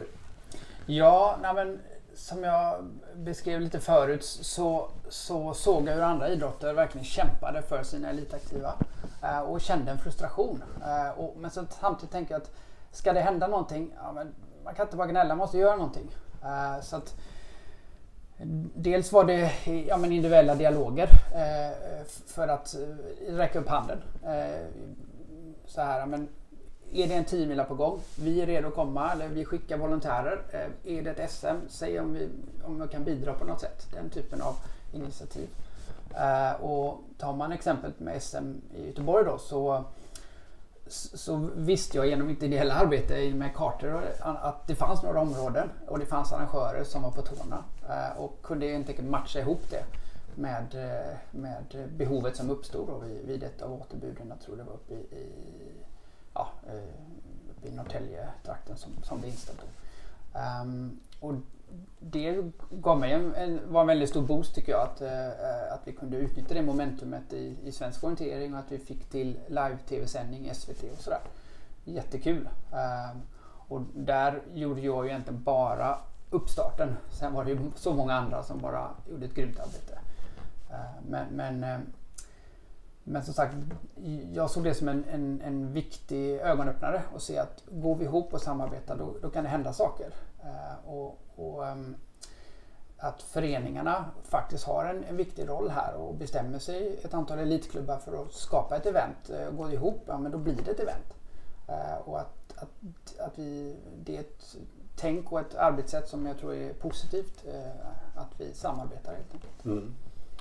Ja, 0.87 1.39
nej 1.43 1.55
men, 1.55 1.81
som 2.15 2.45
jag 2.45 2.85
beskrev 3.17 3.61
lite 3.61 3.81
förut 3.81 4.25
så, 4.25 4.89
så 5.09 5.55
såg 5.55 5.89
jag 5.89 5.95
hur 5.95 6.03
andra 6.03 6.29
idrotter 6.29 6.75
verkligen 6.75 7.05
kämpade 7.05 7.63
för 7.63 7.83
sina 7.83 8.11
elitaktiva 8.11 8.75
eh, 9.23 9.41
och 9.41 9.61
kände 9.61 9.91
en 9.91 9.99
frustration. 9.99 10.63
Eh, 10.83 11.19
och, 11.19 11.37
men 11.37 11.51
samtidigt 11.51 12.13
tänker 12.13 12.35
jag 12.35 12.43
att 12.43 12.51
ska 12.93 13.13
det 13.13 13.21
hända 13.21 13.47
någonting, 13.47 13.95
ja, 14.03 14.13
men 14.13 14.35
man 14.65 14.75
kan 14.75 14.87
inte 14.87 14.97
bara 14.97 15.07
gnälla, 15.07 15.29
man 15.29 15.39
måste 15.39 15.59
göra 15.59 15.77
någonting. 15.77 16.11
Eh, 16.45 16.83
så 16.83 16.97
att, 16.97 17.15
Dels 18.75 19.13
var 19.13 19.25
det 19.25 19.53
ja, 19.89 19.97
men 19.97 20.13
individuella 20.13 20.55
dialoger 20.55 21.09
eh, 21.35 22.07
för 22.27 22.49
att 22.49 22.75
eh, 22.75 23.35
räcka 23.35 23.59
upp 23.59 23.69
handen. 23.69 23.99
Eh, 24.25 24.67
så 25.67 25.81
här, 25.81 26.07
men 26.07 26.29
är 26.93 27.07
det 27.07 27.15
en 27.15 27.25
10 27.25 27.65
på 27.65 27.75
gång? 27.75 28.01
Vi 28.19 28.41
är 28.41 28.47
redo 28.47 28.69
att 28.69 28.75
komma 28.75 29.13
eller 29.13 29.29
vi 29.29 29.45
skickar 29.45 29.77
volontärer. 29.77 30.43
Eh, 30.51 30.97
är 30.97 31.03
det 31.03 31.11
ett 31.11 31.31
SM? 31.31 31.57
Säg 31.69 32.01
om 32.01 32.13
vi, 32.13 32.29
om 32.65 32.81
jag 32.81 32.91
kan 32.91 33.05
bidra 33.05 33.33
på 33.33 33.45
något 33.45 33.61
sätt. 33.61 33.87
Den 33.93 34.11
typen 34.11 34.43
av 34.43 34.55
initiativ. 34.93 35.49
Eh, 36.15 36.61
och 36.61 37.01
tar 37.19 37.33
man 37.33 37.53
exemplet 37.53 38.01
med 38.01 38.23
SM 38.23 38.55
i 38.75 38.87
Göteborg 38.87 39.25
då 39.25 39.39
så 39.39 39.85
så 40.93 41.51
visste 41.55 41.97
jag 41.97 42.07
genom 42.07 42.27
mitt 42.27 42.43
ideella 42.43 42.75
arbete 42.75 43.35
med 43.35 43.55
kartor 43.55 44.03
att 44.21 44.67
det 44.67 44.75
fanns 44.75 45.03
några 45.03 45.21
områden 45.21 45.71
och 45.89 45.99
det 45.99 46.07
fanns 46.07 46.33
arrangörer 46.33 46.85
som 46.85 47.03
var 47.03 47.11
på 47.11 47.23
tårna 47.23 47.65
eh, 47.89 48.21
och 48.21 48.43
kunde 48.43 48.67
helt 48.67 48.89
enkelt 48.89 49.09
matcha 49.09 49.41
ihop 49.41 49.71
det 49.71 49.85
med, 50.35 50.75
eh, 50.75 51.17
med 51.31 51.89
behovet 51.97 52.37
som 52.37 52.51
uppstod 52.51 52.89
då 52.89 52.99
vid, 52.99 53.27
vid 53.27 53.43
ett 53.43 53.63
av 53.63 53.73
återbuden. 53.73 54.29
Jag 54.29 54.41
tror 54.41 54.57
det 54.57 54.63
var 54.63 54.73
uppe 54.73 54.95
i, 54.95 54.97
i, 54.97 55.27
ja, 56.35 56.49
eh, 56.67 56.75
uppe 57.51 57.69
i 57.69 57.73
Norrtälje-trakten 57.73 58.77
som, 58.77 58.91
som 59.03 59.21
det 59.21 59.27
inställt. 59.27 59.61
Um, 59.63 60.41
ehm, 60.41 61.01
och 61.21 61.35
det 62.01 62.53
gav 62.71 63.01
mig 63.01 63.13
en, 63.13 63.35
en, 63.35 63.73
var 63.73 63.81
en 63.81 63.87
väldigt 63.87 64.09
stor 64.09 64.23
boost 64.23 64.55
tycker 64.55 64.73
jag 64.73 64.83
att, 64.83 65.01
eh, 65.01 65.27
eh, 65.27 65.73
att 65.73 65.81
vi 65.85 65.93
kunde 65.93 66.17
utnyttja 66.17 66.55
det 66.55 66.63
momentumet 66.63 67.33
i, 67.33 67.57
i 67.65 67.73
svensk 67.73 68.05
orientering 68.05 68.55
och 68.55 68.59
att 68.59 68.73
vi 68.73 68.79
fick 68.79 69.05
till 69.05 69.39
live-tv-sändning 69.49 70.51
i 70.51 70.55
SVT 70.55 70.93
och 70.93 70.99
sådär. 70.99 71.21
Jättekul. 71.85 72.49
Ehm, 72.73 73.23
och 73.69 73.81
där 73.95 74.43
gjorde 74.55 74.81
jag 74.81 75.05
ju 75.05 75.11
egentligen 75.11 75.43
bara 75.43 75.99
uppstarten. 76.31 76.97
Sen 77.11 77.35
var 77.35 77.45
det 77.45 77.51
ju 77.51 77.59
så 77.77 77.95
många 77.95 78.15
andra 78.15 78.43
som 78.43 78.59
bara 78.59 78.91
gjorde 79.11 79.27
ett 79.27 79.35
grymt 79.35 79.61
arbete. 79.61 79.99
Ehm, 80.71 81.05
men, 81.09 81.27
men, 81.31 81.65
ehm, 81.65 81.83
men 83.05 83.25
som 83.25 83.35
sagt, 83.35 83.55
jag 84.33 84.51
såg 84.51 84.65
det 84.65 84.75
som 84.75 84.89
en, 84.89 85.05
en, 85.13 85.41
en 85.45 85.73
viktig 85.73 86.35
ögonöppnare 86.35 87.03
och 87.15 87.23
se 87.23 87.39
att 87.39 87.63
går 87.71 87.97
vi 87.97 88.05
ihop 88.05 88.35
och 88.35 88.41
samarbetar 88.41 88.97
då, 88.97 89.15
då 89.23 89.31
kan 89.31 89.45
det 89.45 89.51
hända 89.51 89.73
saker. 89.73 90.07
Eh, 90.43 90.91
och, 90.91 91.19
och 91.37 91.67
ehm, 91.67 91.97
att 92.99 93.23
föreningarna 93.23 94.05
faktiskt 94.23 94.65
har 94.65 94.85
en, 94.85 95.05
en, 95.05 95.17
viktig 95.17 95.49
roll 95.49 95.71
här 95.71 95.95
och 95.95 96.15
bestämmer 96.15 96.59
sig 96.59 97.01
ett 97.03 97.15
antal 97.15 97.39
elitklubbar 97.39 97.99
för 97.99 98.23
att 98.23 98.33
skapa 98.33 98.77
ett 98.77 98.87
event, 98.87 99.31
eh, 99.31 99.59
och 99.59 99.69
det 99.69 99.75
ihop, 99.75 100.03
ja 100.07 100.19
men 100.19 100.33
då 100.33 100.39
blir 100.39 100.57
det 100.65 100.71
ett 100.71 100.81
event. 100.81 101.15
Eh, 101.69 102.09
och 102.09 102.21
att, 102.21 102.55
att, 102.57 103.19
att 103.19 103.39
vi, 103.39 103.77
det 104.05 104.17
är 104.17 104.21
ett 104.21 104.57
tänk 104.97 105.33
och 105.33 105.41
ett 105.41 105.55
arbetssätt 105.55 106.09
som 106.09 106.27
jag 106.27 106.39
tror 106.39 106.55
är 106.55 106.73
positivt 106.73 107.45
att 108.15 108.41
vi 108.41 108.55
samarbetar 108.55 109.13
helt 109.13 109.35
enkelt. 109.35 109.65
Mm. 109.65 109.95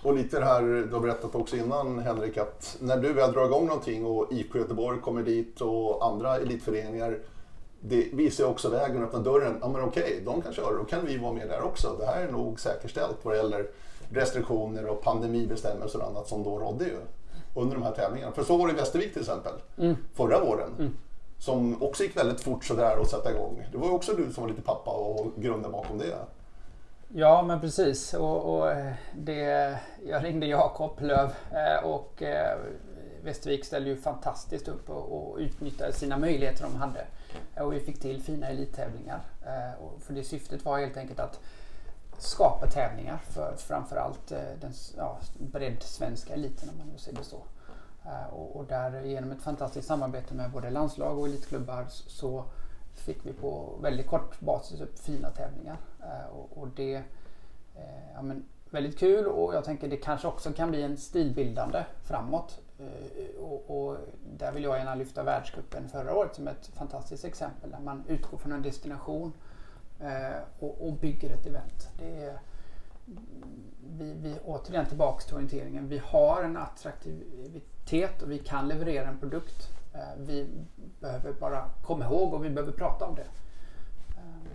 Och 0.03 0.15
lite 0.15 0.39
det 0.39 0.45
här 0.45 0.61
du 0.61 0.93
har 0.93 0.99
berättat 0.99 1.35
också 1.35 1.55
innan 1.55 1.99
Henrik 1.99 2.37
att 2.37 2.77
när 2.81 2.97
du 2.97 3.13
väl 3.13 3.31
drar 3.31 3.45
igång 3.45 3.65
någonting 3.65 4.05
och 4.05 4.31
IK 4.31 4.55
Göteborg 4.55 4.99
kommer 4.99 5.23
dit 5.23 5.61
och 5.61 6.05
andra 6.05 6.37
elitföreningar 6.37 7.19
det 7.81 8.07
visar 8.13 8.45
också 8.45 8.69
vägen 8.69 9.03
öppnar 9.03 9.19
dörren. 9.19 9.57
Ja 9.61 9.67
men 9.67 9.81
okej, 9.83 10.21
de 10.25 10.41
kan 10.41 10.53
köra, 10.53 10.77
då 10.77 10.83
kan 10.83 11.05
vi 11.05 11.17
vara 11.17 11.33
med 11.33 11.49
där 11.49 11.61
också. 11.61 11.95
Det 11.99 12.05
här 12.05 12.21
är 12.21 12.31
nog 12.31 12.59
säkerställt 12.59 13.17
vad 13.23 13.33
det 13.33 13.37
gäller 13.37 13.67
restriktioner 14.09 14.87
och 14.87 15.01
pandemibestämmelser 15.01 15.99
och 15.99 16.07
annat 16.07 16.27
som 16.27 16.43
då 16.43 16.59
rådde 16.59 16.85
ju 16.85 16.97
under 17.55 17.75
de 17.75 17.83
här 17.83 17.91
tävlingarna. 17.91 18.31
För 18.31 18.43
så 18.43 18.57
var 18.57 18.67
det 18.67 18.73
i 18.73 18.75
Västervik 18.75 19.13
till 19.13 19.21
exempel 19.21 19.53
mm. 19.77 19.95
förra 20.13 20.39
våren. 20.39 20.69
Mm. 20.79 20.93
Som 21.39 21.83
också 21.83 22.03
gick 22.03 22.17
väldigt 22.17 22.41
fort 22.41 22.65
sådär 22.65 22.97
att 23.01 23.09
sätta 23.09 23.31
igång. 23.31 23.67
Det 23.71 23.77
var 23.77 23.87
ju 23.87 23.93
också 23.93 24.13
du 24.13 24.33
som 24.33 24.43
var 24.43 24.49
lite 24.49 24.61
pappa 24.61 24.91
och 24.91 25.31
grunden 25.35 25.71
bakom 25.71 25.97
det. 25.97 26.15
Ja 27.07 27.43
men 27.47 27.61
precis. 27.61 28.13
Och, 28.13 28.57
och 28.57 28.71
eh, 28.71 28.93
det, 29.15 29.77
jag 30.05 30.23
ringde 30.23 30.45
Jakob 30.45 31.01
Löv 31.01 31.29
eh, 31.51 31.85
och 31.85 32.21
eh, 32.21 32.57
Västervik 33.23 33.65
ställde 33.65 33.89
ju 33.89 33.97
fantastiskt 33.97 34.67
upp 34.67 34.89
och, 34.89 35.31
och 35.31 35.37
utnyttjade 35.37 35.93
sina 35.93 36.17
möjligheter 36.17 36.63
de 36.63 36.75
hade. 36.75 37.05
Och 37.59 37.73
vi 37.73 37.79
fick 37.79 37.99
till 37.99 38.21
fina 38.21 38.47
elittävlingar. 38.47 39.21
Eh, 39.45 39.99
för 39.99 40.13
det 40.13 40.23
syftet 40.23 40.65
var 40.65 40.79
helt 40.79 40.97
enkelt 40.97 41.19
att 41.19 41.39
skapa 42.17 42.67
tävlingar 42.67 43.17
för 43.17 43.55
framförallt 43.55 44.31
eh, 44.31 44.39
den 44.61 44.73
ja, 44.97 45.19
bredd-svenska 45.39 46.33
eliten 46.33 46.69
om 46.69 46.77
man 46.77 46.87
nu 46.87 46.97
säger 46.97 47.17
det 47.17 47.23
så. 47.23 47.43
Eh, 48.05 48.33
och, 48.33 48.55
och 48.55 48.65
där 48.65 49.01
genom 49.01 49.31
ett 49.31 49.41
fantastiskt 49.41 49.87
samarbete 49.87 50.33
med 50.33 50.51
både 50.51 50.69
landslag 50.69 51.19
och 51.19 51.27
elitklubbar 51.27 51.85
så 51.89 52.45
fick 52.95 53.25
vi 53.25 53.33
på 53.33 53.75
väldigt 53.81 54.07
kort 54.07 54.39
basis 54.39 54.81
upp 54.81 54.99
fina 54.99 55.29
tävlingar. 55.29 55.77
Och, 56.31 56.57
och 56.61 56.67
det 56.75 56.93
är 56.93 57.03
ja, 58.13 58.21
men, 58.21 58.45
väldigt 58.69 58.99
kul 58.99 59.27
och 59.27 59.55
jag 59.55 59.63
tänker 59.63 59.87
det 59.87 59.97
kanske 59.97 60.27
också 60.27 60.53
kan 60.53 60.69
bli 60.69 60.81
en 60.81 60.97
stilbildande 60.97 61.83
framåt. 62.03 62.59
Eh, 62.81 63.43
och, 63.43 63.87
och, 63.87 63.97
där 64.37 64.51
vill 64.51 64.63
jag 64.63 64.77
gärna 64.77 64.95
lyfta 64.95 65.23
världscupen 65.23 65.89
förra 65.89 66.15
året 66.15 66.35
som 66.35 66.47
ett 66.47 66.67
fantastiskt 66.67 67.25
exempel 67.25 67.71
där 67.71 67.79
man 67.79 68.03
utgår 68.07 68.37
från 68.37 68.51
en 68.51 68.61
destination 68.61 69.33
eh, 69.99 70.39
och, 70.59 70.87
och 70.87 70.93
bygger 70.93 71.29
ett 71.29 71.45
event. 71.45 71.89
Det 71.99 72.23
är, 72.23 72.39
vi, 73.97 74.13
vi 74.13 74.35
återigen 74.45 74.85
tillbaka 74.85 75.21
till 75.21 75.35
orienteringen. 75.35 75.87
Vi 75.87 75.97
har 75.97 76.43
en 76.43 76.57
attraktivitet 76.57 78.21
och 78.21 78.31
vi 78.31 78.39
kan 78.39 78.67
leverera 78.67 79.07
en 79.07 79.19
produkt 79.19 79.69
Eh, 79.93 79.99
vi 80.17 80.47
behöver 80.99 81.33
bara 81.33 81.69
komma 81.83 82.05
ihåg 82.05 82.33
och 82.33 82.45
vi 82.45 82.49
behöver 82.49 82.71
prata 82.71 83.05
om 83.05 83.15
det. 83.15 83.27
Eh. 84.17 84.51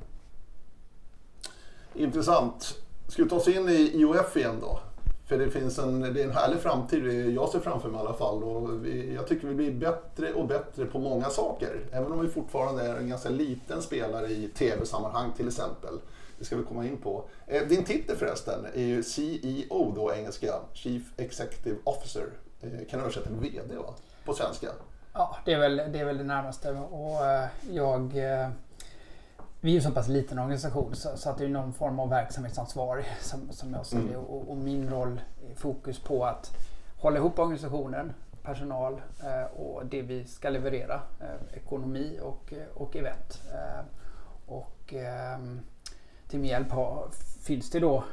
Intressant. 2.03 2.79
Ska 3.09 3.23
vi 3.23 3.29
ta 3.29 3.37
oss 3.37 3.49
in 3.49 3.69
i 3.69 3.91
IOF 3.95 4.37
igen 4.37 4.57
då? 4.61 4.81
För 5.27 5.39
det 5.39 5.51
finns 5.51 5.79
en, 5.79 6.01
det 6.01 6.21
är 6.21 6.25
en 6.25 6.33
härlig 6.33 6.59
framtid, 6.61 7.33
jag 7.35 7.49
ser 7.49 7.61
framför 7.61 7.89
mig 7.89 7.99
i 7.99 8.01
alla 8.01 8.15
fall. 8.15 8.45
Och 8.45 8.87
vi, 8.87 9.15
jag 9.15 9.27
tycker 9.27 9.49
vi 9.49 9.55
blir 9.55 9.73
bättre 9.73 10.33
och 10.33 10.47
bättre 10.47 10.85
på 10.85 10.99
många 10.99 11.31
saker. 11.31 11.81
Även 11.93 12.13
om 12.13 12.21
vi 12.21 12.29
fortfarande 12.29 12.83
är 12.83 12.97
en 12.97 13.09
ganska 13.09 13.29
liten 13.29 13.83
spelare 13.83 14.27
i 14.27 14.49
tv-sammanhang 14.49 15.33
till 15.37 15.49
exempel. 15.49 15.99
Det 16.39 16.45
ska 16.45 16.57
vi 16.57 16.65
komma 16.65 16.87
in 16.87 16.97
på. 16.97 17.25
Eh, 17.47 17.63
din 17.69 17.85
titel 17.85 18.17
förresten 18.17 18.67
är 18.75 18.83
ju 18.83 19.03
CEO 19.03 19.93
då, 19.97 20.15
engelska. 20.15 20.55
Chief 20.73 21.03
Executive 21.17 21.77
Officer. 21.85 22.27
Eh, 22.61 22.71
kan 22.91 22.99
du 22.99 23.05
översätta 23.05 23.31
med 23.31 23.41
VD 23.41 23.77
va? 23.77 23.95
På 24.25 24.35
svenska. 24.35 24.69
Ja, 25.13 25.37
det 25.45 25.53
är 25.53 25.59
väl 25.59 25.77
det, 25.77 25.99
är 25.99 26.05
väl 26.05 26.19
det 26.19 26.25
närmaste. 26.25 26.71
Och 26.73 27.27
eh, 27.27 27.49
jag, 27.71 28.17
eh, 28.17 28.49
vi 29.67 29.73
är 29.73 29.75
ju 29.75 29.81
så 29.81 29.91
pass 29.91 30.09
liten 30.09 30.39
organisation 30.39 30.95
så, 30.95 31.17
så, 31.17 31.31
att 31.31 31.39
det 31.39 31.45
är 31.45 31.49
någon 31.49 31.73
form 31.73 31.99
av 31.99 32.09
verksamhetsansvarig 32.09 33.05
som, 33.21 33.53
som 33.53 33.75
jag 33.75 33.87
ser 33.87 33.97
det. 33.97 34.03
Mm. 34.03 34.21
Och, 34.21 34.51
och, 34.51 34.57
min 34.57 34.91
roll 34.91 35.21
är 35.51 35.55
fokus 35.55 35.99
på 35.99 36.25
att 36.25 36.57
hålla 36.97 37.19
ihop 37.19 37.39
organisationen, 37.39 38.13
personal 38.43 39.03
eh, 39.23 39.61
och 39.61 39.87
det 39.87 40.03
vi 40.03 40.25
ska 40.25 40.51
leverera. 40.51 41.01
Ekonomi 41.55 42.19
och, 42.23 42.55
och 42.75 42.97
event. 42.97 43.43
Och 44.47 44.95
till 46.29 46.41
min 46.41 46.51
hjälp 46.51 46.71
har, 46.71 47.09
finns 47.41 47.71
det 47.71 47.81
då 47.81 48.05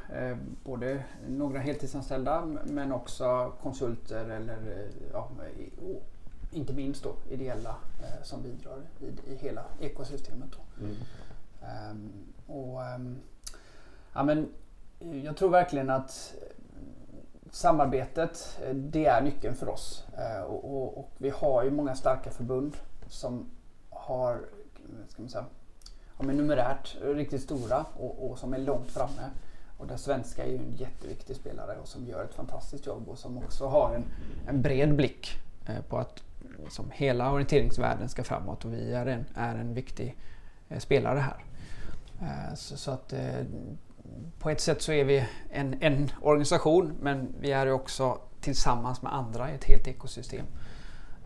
både 0.64 1.04
några 1.28 1.60
heltidsanställda 1.60 2.46
men 2.66 2.92
också 2.92 3.54
konsulter 3.62 4.30
eller 4.30 4.88
ja, 5.14 5.30
inte 6.54 6.74
minst 6.74 7.04
då 7.04 7.16
ideella 7.30 7.76
eh, 8.04 8.24
som 8.24 8.42
bidrar 8.44 8.82
i, 9.00 9.34
i 9.34 9.36
hela 9.36 9.66
ekosystemet. 9.80 10.50
Då. 10.52 10.84
Mm. 10.84 10.96
Ehm, 11.64 12.12
och, 12.48 12.84
ehm, 12.84 13.18
ja, 14.14 14.24
men, 14.24 14.50
jag 15.24 15.38
tror 15.38 15.50
verkligen 15.50 15.90
att 15.90 16.34
samarbetet 17.52 18.60
det 18.74 19.06
är 19.06 19.22
nyckeln 19.22 19.56
för 19.56 19.70
oss. 19.70 20.06
Ehm, 20.18 20.44
och, 20.44 20.66
och, 20.66 20.98
och, 20.98 21.12
vi 21.18 21.30
har 21.30 21.64
ju 21.64 21.72
många 21.72 21.96
starka 21.96 22.32
förbund 22.32 22.78
som 23.08 23.46
har 23.90 24.40
ska 25.08 25.22
man 25.22 25.30
säga, 25.30 25.46
ja, 26.18 26.24
men 26.26 26.38
numerärt 26.38 26.98
riktigt 27.02 27.42
stora 27.42 27.86
och, 27.98 28.32
och 28.32 28.40
som 28.40 28.54
är 28.54 28.58
långt 28.58 28.92
framme. 28.92 29.30
Och 29.78 29.88
där 29.88 29.98
svenska 29.98 30.46
är 30.46 30.50
ju 30.50 30.58
en 30.58 30.76
jätteviktig 30.76 31.36
spelare 31.36 31.78
och 31.82 31.88
som 31.88 32.06
gör 32.06 32.24
ett 32.24 32.34
fantastiskt 32.34 32.86
jobb 32.86 33.10
och 33.10 33.18
som 33.18 33.38
också 33.38 33.68
har 33.68 33.96
en, 33.96 34.04
en 34.48 34.62
bred 34.62 34.96
blick 34.96 35.40
eh, 35.68 35.82
på 35.90 35.98
att 35.98 36.24
som 36.70 36.92
hela 36.92 37.32
orienteringsvärlden 37.32 38.10
ska 38.10 38.24
framåt 38.24 38.66
och 38.66 38.74
vi 38.74 38.94
är 38.94 39.06
en, 39.06 39.26
är 39.36 39.56
en 39.56 39.74
viktig 39.74 40.16
eh, 40.70 40.80
spelare 40.80 41.20
här. 41.20 41.44
Eh, 42.24 42.56
så, 42.56 42.78
så, 42.78 42.92
att 42.92 43.14
eh, 43.14 43.46
på 44.40 44.50
ett 44.50 44.62
sätt 44.62 44.82
så 44.82 44.92
är 44.92 45.04
vi 45.04 45.28
en, 45.52 45.82
en 45.82 46.12
organisation 46.22 46.94
men 47.02 47.36
vi 47.40 47.52
är 47.52 47.72
också 47.72 48.20
tillsammans 48.42 49.02
med 49.02 49.14
andra 49.14 49.52
i 49.52 49.56
ett 49.56 49.64
helt 49.64 49.88
ekosystem. 49.88 50.46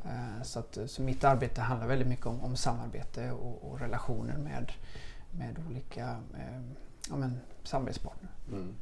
Eh, 0.06 0.44
så, 0.44 0.60
att, 0.60 0.78
så 0.86 1.02
mitt 1.02 1.24
arbete 1.24 1.62
handlar 1.62 1.88
väldigt 1.88 2.08
mycket 2.08 2.26
om, 2.26 2.42
om 2.42 2.56
samarbete 2.56 3.32
och, 3.32 3.72
och, 3.72 3.80
relationer 3.80 4.38
med, 4.38 4.72
med 5.32 5.56
olika 5.70 6.02
eh, 6.34 6.62
ja, 7.10 7.16
men, 7.16 7.40
samarbetspartner. 7.64 8.30
Mm. 8.52 8.76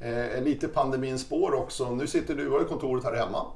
Eh, 0.00 0.42
lite 0.42 0.68
pandemins 0.68 1.22
spår 1.22 1.54
också. 1.54 1.94
Nu 1.94 2.06
sitter 2.06 2.34
du 2.34 2.50
har 2.50 2.64
kontoret 2.64 3.04
här 3.04 3.14
hemma 3.14 3.46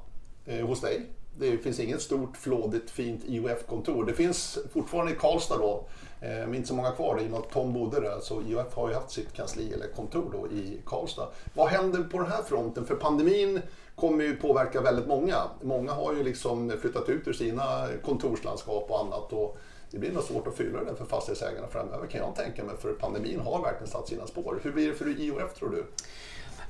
eh, 0.47 0.67
hos 0.67 0.81
dig 0.81 1.07
det 1.39 1.59
finns 1.59 1.81
inget 1.81 2.03
stort, 2.03 2.37
flådigt, 2.37 2.91
fint 2.91 3.23
IOF-kontor. 3.27 4.05
Det 4.05 4.15
finns 4.15 4.59
fortfarande 4.73 5.13
i 5.13 5.15
Karlstad 5.15 5.59
då, 5.59 5.85
eh, 6.21 6.29
men 6.29 6.55
inte 6.55 6.69
så 6.69 6.75
många 6.75 6.91
kvar 6.91 7.21
i 7.21 7.27
och 7.27 7.31
med 7.31 7.41
att 7.41 7.51
Tom 7.51 7.73
bodde 7.73 8.01
där. 8.01 8.21
Så 8.21 8.43
IOF 8.43 8.75
har 8.75 8.89
ju 8.89 8.95
haft 8.95 9.11
sitt 9.11 9.33
kansli 9.33 9.73
eller 9.73 9.87
kontor 9.87 10.31
då 10.33 10.57
i 10.57 10.81
Karlstad. 10.87 11.29
Vad 11.55 11.69
händer 11.69 12.03
på 12.03 12.19
den 12.19 12.31
här 12.31 12.43
fronten? 12.43 12.87
För 12.87 12.95
pandemin 12.95 13.61
kommer 13.95 14.25
ju 14.25 14.37
påverka 14.37 14.81
väldigt 14.81 15.07
många. 15.07 15.37
Många 15.63 15.93
har 15.93 16.15
ju 16.15 16.23
liksom 16.23 16.73
flyttat 16.81 17.09
ut 17.09 17.29
ur 17.29 17.33
sina 17.33 17.89
kontorslandskap 18.05 18.91
och 18.91 19.01
annat. 19.01 19.33
Och 19.33 19.59
det 19.91 19.99
blir 19.99 20.13
nog 20.13 20.23
svårt 20.23 20.47
att 20.47 20.57
fylla 20.57 20.85
den 20.85 20.97
för 20.97 21.05
fastighetsägarna 21.05 21.67
framöver 21.69 22.07
kan 22.07 22.21
jag 22.21 22.37
tänka 22.37 22.65
mig. 22.65 22.75
För 22.81 22.93
pandemin 22.93 23.41
har 23.41 23.63
verkligen 23.63 23.93
satt 23.93 24.09
sina 24.09 24.27
spår. 24.27 24.61
Hur 24.63 24.73
blir 24.73 24.89
det 24.89 24.95
för 24.95 25.21
IOF 25.21 25.55
tror 25.55 25.71
du? 25.71 25.85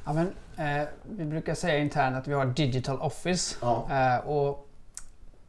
Ja, 0.05 0.13
men, 0.13 0.35
eh, 0.57 0.89
vi 1.03 1.25
brukar 1.25 1.55
säga 1.55 1.79
internt 1.79 2.17
att 2.17 2.29
vi 2.29 2.35
har 2.35 2.47
Digital 2.47 3.01
Office. 3.01 3.57
Ja. 3.61 3.87
Eh, 3.91 4.27
och 4.29 4.69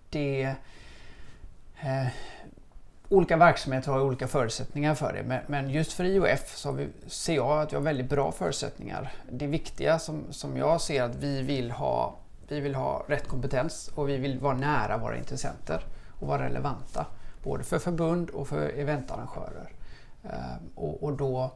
det... 0.10 0.56
Eh, 1.82 2.08
olika 3.10 3.38
verksamheter 3.38 3.92
har 3.92 4.02
olika 4.02 4.28
förutsättningar 4.28 4.96
för 4.96 5.14
det. 5.14 5.24
Men, 5.24 5.40
men 5.48 5.70
just 5.70 5.94
för 5.94 6.04
IOF 6.04 6.56
så 6.56 6.72
vi, 6.72 6.88
ser 7.08 7.36
jag 7.36 7.62
att 7.62 7.72
vi 7.72 7.76
har 7.76 7.84
väldigt 7.84 8.10
bra 8.10 8.32
förutsättningar. 8.32 9.12
Det 9.32 9.48
viktiga 9.48 10.00
som, 10.00 10.24
som 10.30 10.58
jag 10.58 10.82
ser 10.82 11.04
att 11.04 11.16
vi 11.16 11.42
vill 11.42 11.72
ha 11.72 12.16
vi 12.48 12.60
vill 12.60 12.76
ha 12.76 13.06
rätt 13.08 13.28
kompetens 13.28 13.92
och 13.96 14.10
vi 14.10 14.18
vill 14.18 14.40
vara 14.40 14.58
nära 14.58 14.98
våra 14.98 15.18
intressenter 15.18 15.84
och 16.20 16.28
vara 16.28 16.46
relevanta. 16.46 17.06
Både 17.44 17.64
för 17.64 17.80
förbund 17.80 18.30
och 18.30 18.48
för 18.48 18.70
eventarrangörer. 18.80 19.70
Eh, 20.24 20.56
och, 20.76 21.04
och 21.04 21.14
då 21.14 21.52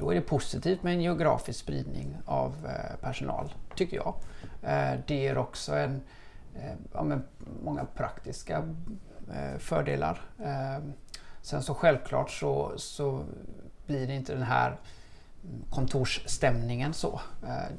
då 0.00 0.10
är 0.10 0.14
det 0.14 0.20
positivt 0.20 0.82
med 0.82 0.92
en 0.92 1.00
geografisk 1.00 1.60
spridning 1.60 2.16
av 2.24 2.54
eh, 2.66 2.96
personal, 3.00 3.54
tycker 3.74 3.96
jag. 3.96 4.14
Eh, 4.62 4.98
det 5.06 5.14
ger 5.14 5.38
också 5.38 5.74
en, 5.74 6.02
eh, 6.54 6.72
ja, 6.92 7.18
många 7.62 7.84
praktiska 7.84 8.74
fördelar. 9.58 10.20
Sen 11.42 11.62
så 11.62 11.74
självklart 11.74 12.30
så, 12.30 12.72
så 12.76 13.24
blir 13.86 14.06
det 14.06 14.14
inte 14.14 14.34
den 14.34 14.42
här 14.42 14.76
kontorsstämningen 15.70 16.94
så. 16.94 17.20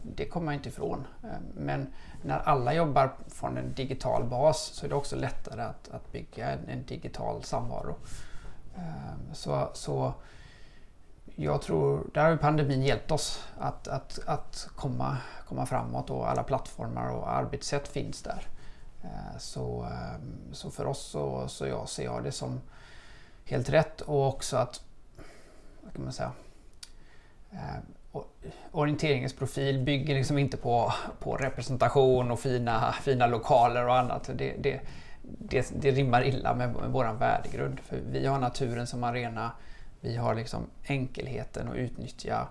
Det 0.03 0.25
kommer 0.25 0.45
man 0.45 0.53
inte 0.53 0.69
ifrån. 0.69 1.07
Men 1.53 1.88
när 2.23 2.39
alla 2.39 2.73
jobbar 2.73 3.13
från 3.27 3.57
en 3.57 3.73
digital 3.73 4.23
bas 4.23 4.62
så 4.73 4.86
är 4.86 4.89
det 4.89 4.95
också 4.95 5.15
lättare 5.15 5.62
att, 5.62 5.89
att 5.91 6.12
bygga 6.12 6.51
en, 6.51 6.69
en 6.69 6.86
digital 6.86 7.43
samvaro. 7.43 7.95
Så, 9.34 9.69
så 9.73 10.13
jag 11.43 11.62
tror, 11.62 12.10
där 12.13 12.30
har 12.30 12.38
pandemin 12.38 12.84
hjälpt 12.84 13.12
oss 13.12 13.47
att, 13.58 13.88
att, 13.88 14.19
att 14.25 14.69
komma, 14.75 15.17
komma 15.47 15.65
framåt 15.65 16.10
och 16.10 16.30
alla 16.30 16.43
plattformar 16.43 17.12
och 17.12 17.32
arbetssätt 17.32 17.88
finns 17.88 18.21
där. 18.21 18.47
Eh, 19.04 19.38
så, 19.38 19.84
ehm, 19.84 20.54
så 20.54 20.71
för 20.71 20.86
oss 20.86 21.01
så, 21.01 21.47
så 21.47 21.67
jag 21.67 21.89
ser 21.89 22.04
jag 22.04 22.23
det 22.23 22.32
som 22.32 22.62
helt 23.45 23.69
rätt 23.69 24.01
och 24.01 24.27
också 24.27 24.58
att, 24.58 24.82
vad 25.82 25.93
kan 25.93 26.04
man 26.04 26.13
säga, 26.13 26.32
eh, 27.51 28.21
orienteringens 28.71 29.34
profil 29.34 29.80
bygger 29.80 30.15
liksom 30.15 30.38
inte 30.38 30.58
på, 30.58 30.93
på 31.19 31.36
representation 31.38 32.32
och 32.32 32.39
fina, 32.39 32.91
fina 32.91 33.27
lokaler 33.27 33.88
och 33.88 33.97
annat. 33.97 34.30
Det, 34.36 34.56
det, 34.60 34.82
det, 35.21 35.71
det 35.82 35.91
rimmar 35.91 36.23
illa 36.23 36.56
med, 36.56 36.75
med 36.75 36.89
vår 36.89 37.13
värdegrund. 37.13 37.80
För 37.80 37.99
vi 38.12 38.25
har 38.25 38.39
naturen 38.39 38.88
som 38.88 39.04
arena. 39.04 39.51
Vi 40.01 40.15
har 40.15 40.35
liksom 40.35 40.65
enkelheten 40.83 41.67
att 41.67 41.75
utnyttja 41.75 42.47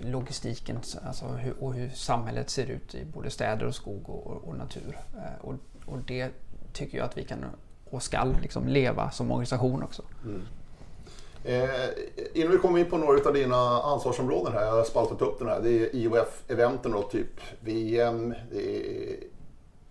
logistiken 0.00 0.78
alltså 1.06 1.26
hur, 1.26 1.62
och 1.62 1.74
hur 1.74 1.88
samhället 1.88 2.50
ser 2.50 2.66
ut 2.66 2.94
i 2.94 3.04
både 3.04 3.30
städer 3.30 3.66
och 3.66 3.74
skog 3.74 4.10
och, 4.10 4.48
och 4.48 4.56
natur. 4.56 4.98
Eh, 5.16 5.44
och, 5.44 5.54
och, 5.86 5.98
det 5.98 6.30
tycker 6.72 6.98
jag 6.98 7.04
att 7.04 7.18
vi 7.18 7.24
kan 7.24 7.44
och 7.90 8.02
ska 8.02 8.24
liksom 8.42 8.68
leva 8.68 9.10
som 9.10 9.30
organisation 9.30 9.82
också. 9.82 10.02
Mm. 10.24 10.42
Eh, 11.44 11.88
innan 12.34 12.52
vi 12.52 12.58
kommer 12.58 12.78
in 12.78 12.90
på 12.90 12.98
några 12.98 13.28
av 13.28 13.34
dina 13.34 13.82
ansvarsområden 13.82 14.52
här, 14.52 14.64
jag 14.64 14.72
har 14.72 14.84
spaltat 14.84 15.22
upp 15.22 15.38
den 15.38 15.48
här. 15.48 15.60
Det 15.62 15.70
är 15.70 15.96
IOF-eventen 15.96 16.92
då, 16.92 17.02
typ 17.02 17.40
VM, 17.60 18.34
det 18.50 18.76
är 18.76 19.16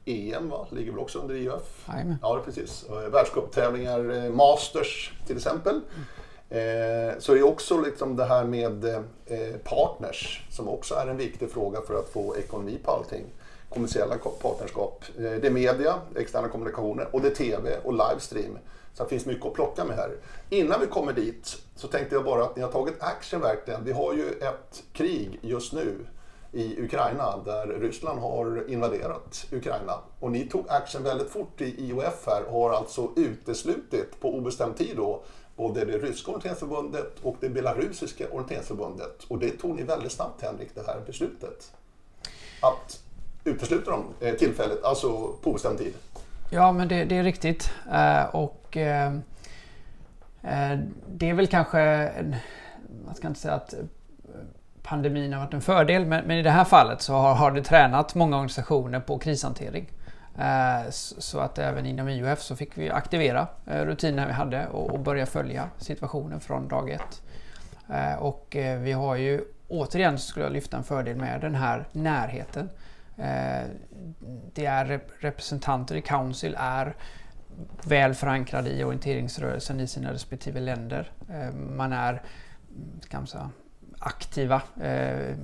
EM 0.06 0.50
va? 0.50 0.68
ligger 0.72 0.92
väl 0.92 1.00
också 1.00 1.20
under 1.20 1.36
IOF? 1.36 1.86
Amen. 1.86 2.16
Ja, 2.22 2.42
precis. 2.46 2.86
Världscuptävlingar, 3.12 4.26
eh, 4.26 4.32
Masters 4.32 5.14
till 5.28 5.38
exempel. 5.38 5.76
Mm. 5.76 6.06
Eh, 6.50 7.20
så 7.20 7.36
är 7.36 7.44
också 7.44 7.82
liksom 7.82 8.16
det 8.16 8.26
här 8.26 8.44
med 8.44 8.86
eh, 9.26 9.56
partners 9.64 10.44
som 10.50 10.68
också 10.68 10.96
är 10.96 11.08
en 11.08 11.18
viktig 11.18 11.52
fråga 11.52 11.82
för 11.82 12.00
att 12.00 12.10
få 12.10 12.38
ekonomi 12.38 12.80
på 12.84 12.92
allting. 12.92 13.26
Kommersiella 13.70 14.16
partnerskap. 14.42 15.06
Eh, 15.18 15.24
det 15.24 15.48
är 15.48 15.52
media, 15.52 15.96
externa 16.16 16.48
kommunikationer 16.48 17.08
och 17.12 17.22
det 17.22 17.28
är 17.28 17.36
TV 17.36 17.78
och 17.84 17.94
livestream. 17.94 18.58
Så 18.94 19.04
det 19.04 19.10
finns 19.10 19.26
mycket 19.26 19.46
att 19.46 19.54
plocka 19.54 19.86
med 19.86 19.96
här. 19.96 20.12
Innan 20.50 20.80
vi 20.80 20.88
kommer 20.88 21.14
dit 21.14 21.58
så 21.76 21.88
tänkte 21.88 22.16
jag 22.16 22.26
bara 22.26 22.44
att 22.44 22.56
ni 22.56 22.62
har 22.62 22.72
tagit 22.72 22.96
action 23.00 23.42
verkligen. 23.42 23.84
Vi 23.84 23.92
har 23.92 24.14
ju 24.14 24.30
ett 24.30 24.84
krig 24.94 25.40
just 25.42 25.74
nu 25.74 25.96
i 26.52 26.84
Ukraina 26.84 27.38
där 27.46 27.68
Ryssland 27.68 28.20
har 28.20 28.70
invaderat 28.70 29.46
Ukraina. 29.52 29.94
Och 30.20 30.32
ni 30.32 30.48
tog 30.48 30.66
action 30.70 31.04
väldigt 31.04 31.30
fort 31.30 31.62
i 31.62 31.90
IOF 31.90 32.28
här 32.28 32.44
och 32.44 32.62
har 32.62 32.72
alltså 32.72 33.10
uteslutit 33.16 34.20
på 34.20 34.34
obestämd 34.36 34.78
tid 34.78 34.98
då 34.98 35.24
både 35.58 35.86
det 35.86 35.98
ryska 35.98 36.32
orienteringsförbundet 36.32 37.20
och 37.22 37.36
det 37.40 37.50
belarusiska 37.50 38.28
orienteringsförbundet. 38.32 39.24
Och 39.28 39.40
det 39.40 39.50
tog 39.50 39.76
ni 39.76 39.84
väldigt 39.84 40.12
snabbt 40.12 40.42
Henrik, 40.42 40.76
det 40.76 40.88
här 40.88 41.02
beslutet. 41.06 41.74
Att 42.62 43.00
utesluta 43.44 43.92
dem 43.92 44.06
eh, 44.20 44.34
tillfälligt, 44.34 44.84
alltså 44.84 45.10
på 45.42 45.50
obestämd 45.50 45.78
tid. 45.78 45.94
Ja, 46.50 46.72
men 46.72 46.88
det, 46.88 47.06
det 47.06 47.18
är 47.18 47.24
riktigt. 47.24 47.72
Eh, 47.94 48.36
och 48.36 48.78
eh, 48.78 49.14
det 51.08 51.30
är 51.30 51.34
väl 51.34 51.48
kanske, 51.48 52.12
man 53.06 53.16
ska 53.16 53.28
inte 53.28 53.40
säga 53.40 53.54
att 53.54 53.74
pandemin 54.84 55.34
har 55.34 55.40
varit 55.40 55.54
en 55.54 55.62
fördel, 55.62 56.06
men, 56.06 56.26
men 56.26 56.38
i 56.38 56.44
det 56.44 56.52
här 56.52 56.66
fallet 56.66 57.02
så 57.02 57.14
har, 57.14 57.36
har 57.36 57.52
det 57.52 57.64
tränat 57.64 58.16
många 58.16 58.36
organisationer 58.36 59.00
på 59.00 59.20
krishantering. 59.20 59.92
Eh, 60.38 60.90
så 60.92 61.40
att 61.40 61.58
även 61.58 61.86
inom 61.86 62.10
IOF 62.10 62.42
så 62.42 62.56
fick 62.56 62.78
vi 62.78 62.90
aktivera 62.90 63.48
eh, 63.66 63.86
rutinerna 63.86 64.28
vi 64.28 64.34
hade 64.34 64.68
och 64.68 65.00
börja 65.00 65.26
följa 65.26 65.70
situationen 65.78 66.40
från 66.40 66.68
dag 66.68 66.90
ett. 66.90 67.22
Eh, 67.90 68.16
och 68.16 68.48
vi 68.80 68.92
har 68.92 69.16
ju 69.16 69.42
återigen 69.68 70.18
skulle 70.18 70.46
jag 70.46 70.54
lyfta 70.54 70.78
en 70.78 70.84
fördel 70.84 71.18
med 71.18 71.42
den 71.42 71.56
här 71.56 71.88
närheten. 71.92 72.70
Det 74.54 74.66
är 74.66 75.00
representanter 75.20 75.96
i 75.96 76.02
Council 76.02 76.56
är 76.60 76.96
väl 77.84 78.14
förankrade 78.14 78.70
i 78.70 78.84
orienteringsrörelsen 78.84 79.80
i 79.80 79.88
sina 79.88 80.14
respektive 80.14 80.60
länder. 80.60 81.12
Man 81.54 81.94
är 81.94 82.22
kan 83.10 83.22
man 83.22 83.28
säga, 83.28 83.50
aktiva 84.00 84.62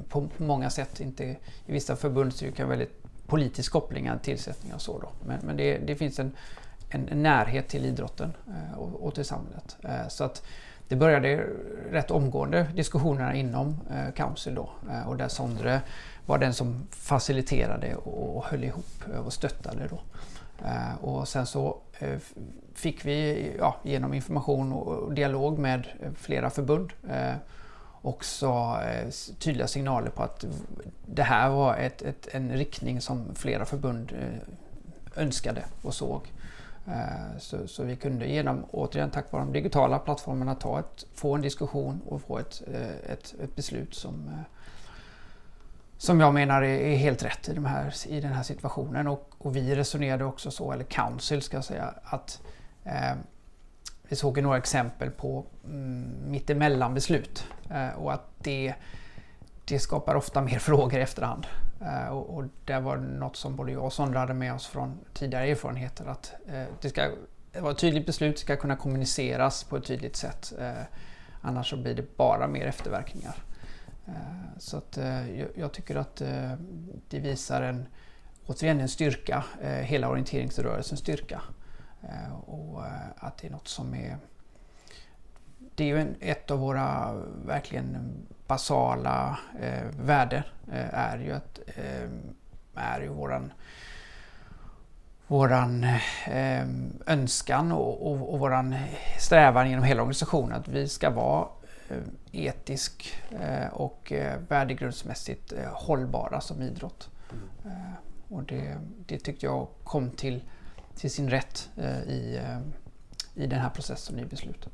på 0.10 0.30
många 0.38 0.70
sätt. 0.70 1.00
Inte, 1.00 1.24
I 1.24 1.38
vissa 1.66 1.96
förbundsstyrkor 1.96 2.66
väldigt 2.66 3.03
politisk 3.28 3.72
koppling 3.72 4.08
än 4.08 4.20
tillsättningar 4.20 4.76
och 4.76 4.82
så. 4.82 5.00
Då. 5.00 5.10
Men, 5.28 5.40
men 5.44 5.58
det, 5.58 5.78
det, 5.78 5.96
finns 5.96 6.20
en, 6.20 6.32
en, 6.90 7.24
närhet 7.24 7.68
till 7.68 7.86
idrotten 7.86 8.34
eh, 8.48 8.80
och, 8.80 9.08
och 9.08 9.16
till 9.16 9.26
samhället. 9.26 9.78
Eh, 9.84 10.08
så 10.08 10.24
att 10.24 10.44
det 10.88 10.96
började 10.96 11.46
rätt 11.92 12.12
omgående 12.12 12.68
diskussionerna 12.76 13.36
inom 13.36 13.80
eh, 13.92 14.14
Council 14.14 14.56
då 14.56 14.70
eh, 14.92 15.08
och 15.08 15.18
där 15.18 15.28
Sondre 15.28 15.82
var 16.26 16.38
den 16.38 16.54
som 16.54 16.88
faciliterade 16.90 17.96
och, 17.96 18.38
och 18.38 18.46
höll 18.46 18.64
ihop 18.64 19.04
eh, 19.14 19.20
och 19.20 19.34
stöttade. 19.34 19.88
Då. 19.90 20.00
Eh, 20.66 20.96
och 21.02 21.28
sen 21.28 21.46
så 21.46 21.78
eh, 22.00 22.18
fick 22.74 23.06
vi 23.06 23.52
ja, 23.60 23.76
genom 23.84 24.14
information 24.14 24.74
och 24.74 25.14
dialog 25.14 25.60
med 25.60 25.88
eh, 26.00 26.12
flera 26.16 26.50
förbund 26.50 26.94
eh, 27.10 27.34
också 28.04 28.80
eh, 28.86 29.10
tydliga 29.40 29.68
signaler 29.68 30.10
på 30.10 30.24
att 30.24 30.46
det 31.06 31.24
här 31.24 31.50
var 31.50 31.76
ett, 31.76 32.02
ett, 32.02 32.28
en 32.32 32.52
riktning 32.52 33.02
som 33.02 33.36
flera 33.36 33.66
förbund 33.66 34.12
eh, 34.12 35.24
önskade 35.24 35.64
och 35.82 35.94
såg. 35.94 36.32
Eh, 36.88 37.38
så, 37.40 37.68
så, 37.68 37.84
vi 37.84 37.96
kunde 37.96 38.28
genom, 38.28 38.66
återigen 38.72 39.10
tack 39.10 39.32
vare 39.32 39.44
de 39.44 39.54
digitala 39.54 40.00
plattformarna, 40.00 40.56
ta 40.56 40.80
ett, 40.80 41.06
få 41.14 41.36
en 41.36 41.42
diskussion 41.42 42.02
och 42.06 42.22
få 42.22 42.38
ett, 42.38 42.62
ett, 43.10 43.36
ett 43.44 43.56
beslut 43.56 43.94
som, 43.94 44.32
som 45.98 46.20
jag 46.20 46.34
menar 46.34 46.62
är, 46.62 46.96
helt 46.96 47.24
rätt 47.24 47.50
i, 47.50 47.54
de 47.54 47.66
här, 47.66 47.94
i 48.08 48.22
den 48.22 48.34
här 48.34 48.44
situationen. 48.44 49.08
Och, 49.08 49.30
och 49.38 49.56
vi 49.56 49.76
resonerade 49.76 50.26
också 50.26 50.52
så, 50.52 50.72
eller 50.72 50.84
Council 50.84 51.42
ska 51.42 51.58
jag 51.58 51.66
säga, 51.66 51.94
att 52.04 52.42
eh, 52.84 53.14
vi 54.14 54.18
såg 54.18 54.38
ju 54.38 54.44
några 54.44 54.58
exempel 54.58 55.12
på 55.12 55.46
mm, 55.66 56.32
mittemellan-beslut 56.32 57.48
eh, 57.70 57.90
och 57.90 58.14
att 58.14 58.30
det, 58.38 58.74
det 59.66 59.80
skapar 59.80 60.16
ofta 60.16 60.42
mer 60.42 60.60
frågor 60.70 61.00
i 61.00 61.02
efterhand. 61.02 61.48
Eh, 61.82 62.08
och, 62.08 62.38
och 62.38 62.44
det 62.66 62.80
var 62.80 62.98
något 62.98 63.36
som 63.36 63.56
både 63.56 63.72
jag 63.72 63.86
och 63.86 63.94
Sondra 63.94 64.20
hade 64.20 64.34
med 64.34 64.54
oss 64.54 64.68
från 64.68 65.00
tidigare 65.14 65.48
erfarenheter 65.48 66.06
att 66.06 66.34
eh, 66.48 66.64
det 66.82 66.90
ska 66.90 67.10
vara 67.60 67.72
ett 67.72 67.78
tydligt 67.78 68.06
beslut, 68.06 68.40
ska 68.40 68.56
kunna 68.56 68.76
kommuniceras 68.76 69.64
på 69.64 69.78
ett 69.78 69.86
tydligt 69.86 70.16
sätt. 70.16 70.54
Annars 71.42 71.70
så 71.70 71.78
blir 71.78 71.96
det 71.96 72.18
bara 72.18 72.48
mer 72.48 72.66
efterverkningar. 72.66 73.36
Så 74.58 74.78
att, 74.78 74.98
jag, 75.38 75.48
jag, 75.56 75.72
tycker 75.72 75.96
att 75.96 76.16
det 77.10 77.20
visar 77.20 77.62
en, 77.62 77.86
återigen 78.46 78.80
en 78.80 78.90
styrka, 78.90 79.44
hela 79.82 80.10
orienteringsrörelsens 80.10 81.00
styrka. 81.00 81.42
Eh, 82.04 82.34
och 82.34 82.86
eh, 82.86 82.92
att 83.18 83.38
det 83.38 83.48
är 83.48 83.52
något 83.52 83.68
som 83.68 83.96
är... 83.96 84.18
Det 85.76 85.84
är 85.84 85.88
ju 85.88 86.02
en, 86.02 86.16
ett 86.20 86.52
av 86.52 86.60
våra 86.60 87.14
verkligen 87.46 88.14
basala 88.48 89.40
eh, 89.60 89.84
värden 90.00 90.44
eh, 90.72 90.94
är 90.94 91.18
ju 91.18 91.32
att 91.32 91.60
är 92.76 93.02
ju 93.02 93.08
våran 93.08 93.54
våran 95.28 95.84
eh, 96.28 96.68
önskan 97.06 97.72
och, 97.72 98.12
och, 98.12 98.34
och, 98.34 98.40
våran 98.40 98.76
strävan 99.20 99.70
genom 99.70 99.84
hela 99.84 100.02
organisationen 100.02 100.54
att 100.54 100.68
vi 100.68 100.88
ska 100.90 101.10
vara 101.10 101.48
etisk 102.32 103.14
eh, 103.40 103.68
och 103.74 104.12
eh, 104.12 104.40
värdegrundsmässigt 104.48 105.54
hållbara 105.72 106.42
som 106.42 106.62
idrott. 106.62 107.10
Mm. 107.66 107.78
och 108.30 108.44
det, 108.44 108.78
det 109.06 109.20
tyckte 109.20 109.46
jag 109.46 109.68
kom 109.84 110.12
till 110.12 110.44
till 110.96 111.12
sin 111.12 111.30
rätt 111.30 111.70
eh, 111.78 112.02
i, 112.02 112.42
eh, 112.44 113.44
i 113.44 113.48
den 113.48 113.60
här 113.60 113.70
processen 113.70 114.20
i 114.20 114.26
beslutet. 114.26 114.74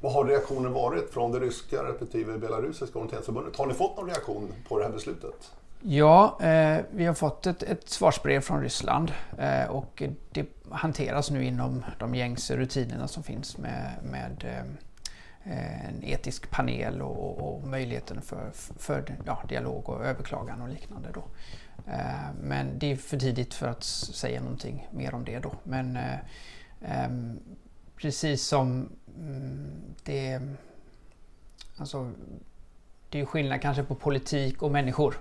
Vad 0.00 0.12
har 0.12 0.24
reaktionen 0.24 0.72
varit 0.72 1.10
från 1.10 1.32
det 1.32 1.40
ryska 1.40 1.84
respektive 1.84 2.38
belarusiska 2.38 2.98
orienteringsförbundet? 2.98 3.56
Har 3.56 3.66
ni 3.66 3.74
fått 3.74 3.96
någon 3.96 4.06
reaktion 4.06 4.52
på 4.68 4.78
det 4.78 4.84
här 4.84 4.92
beslutet? 4.92 5.52
Ja, 5.80 6.38
eh, 6.42 6.80
vi 6.90 7.04
har 7.04 7.14
fått 7.14 7.46
ett, 7.46 7.62
ett 7.62 7.88
svarsbrev 7.88 8.40
från 8.40 8.62
Ryssland 8.62 9.12
eh, 9.38 9.64
och 9.64 10.02
det 10.32 10.46
hanteras 10.70 11.30
nu 11.30 11.44
inom 11.44 11.84
de 11.98 12.14
gängse 12.14 12.56
rutinerna 12.56 13.08
som 13.08 13.22
finns 13.22 13.58
med, 13.58 13.92
med 14.02 14.44
eh, 14.44 15.88
en 15.88 16.04
etisk 16.04 16.50
panel 16.50 17.02
och, 17.02 17.38
och 17.38 17.68
möjligheten 17.68 18.22
för, 18.22 18.50
för 18.78 19.16
ja, 19.26 19.42
dialog 19.48 19.88
och 19.88 20.04
överklagan 20.04 20.62
och 20.62 20.68
liknande. 20.68 21.08
Då. 21.14 21.22
Eh, 21.92 22.34
men 22.40 22.78
det 22.78 22.92
är 22.92 22.96
för 22.96 23.18
tidigt 23.18 23.54
för 23.54 23.68
att 23.68 23.84
säga 23.84 24.40
någonting 24.40 24.88
mer 24.90 25.14
om 25.14 25.24
det 25.24 25.38
då. 25.38 25.52
Men 25.64 25.96
eh, 25.96 26.18
ehm, 26.82 27.40
precis 27.96 28.46
som 28.46 28.88
mm, 29.18 29.70
det... 30.04 30.40
Alltså, 31.76 32.12
det 33.10 33.20
är 33.20 33.24
skillnad 33.24 33.62
kanske 33.62 33.82
på 33.82 33.94
politik 33.94 34.62
och 34.62 34.70
människor. 34.70 35.14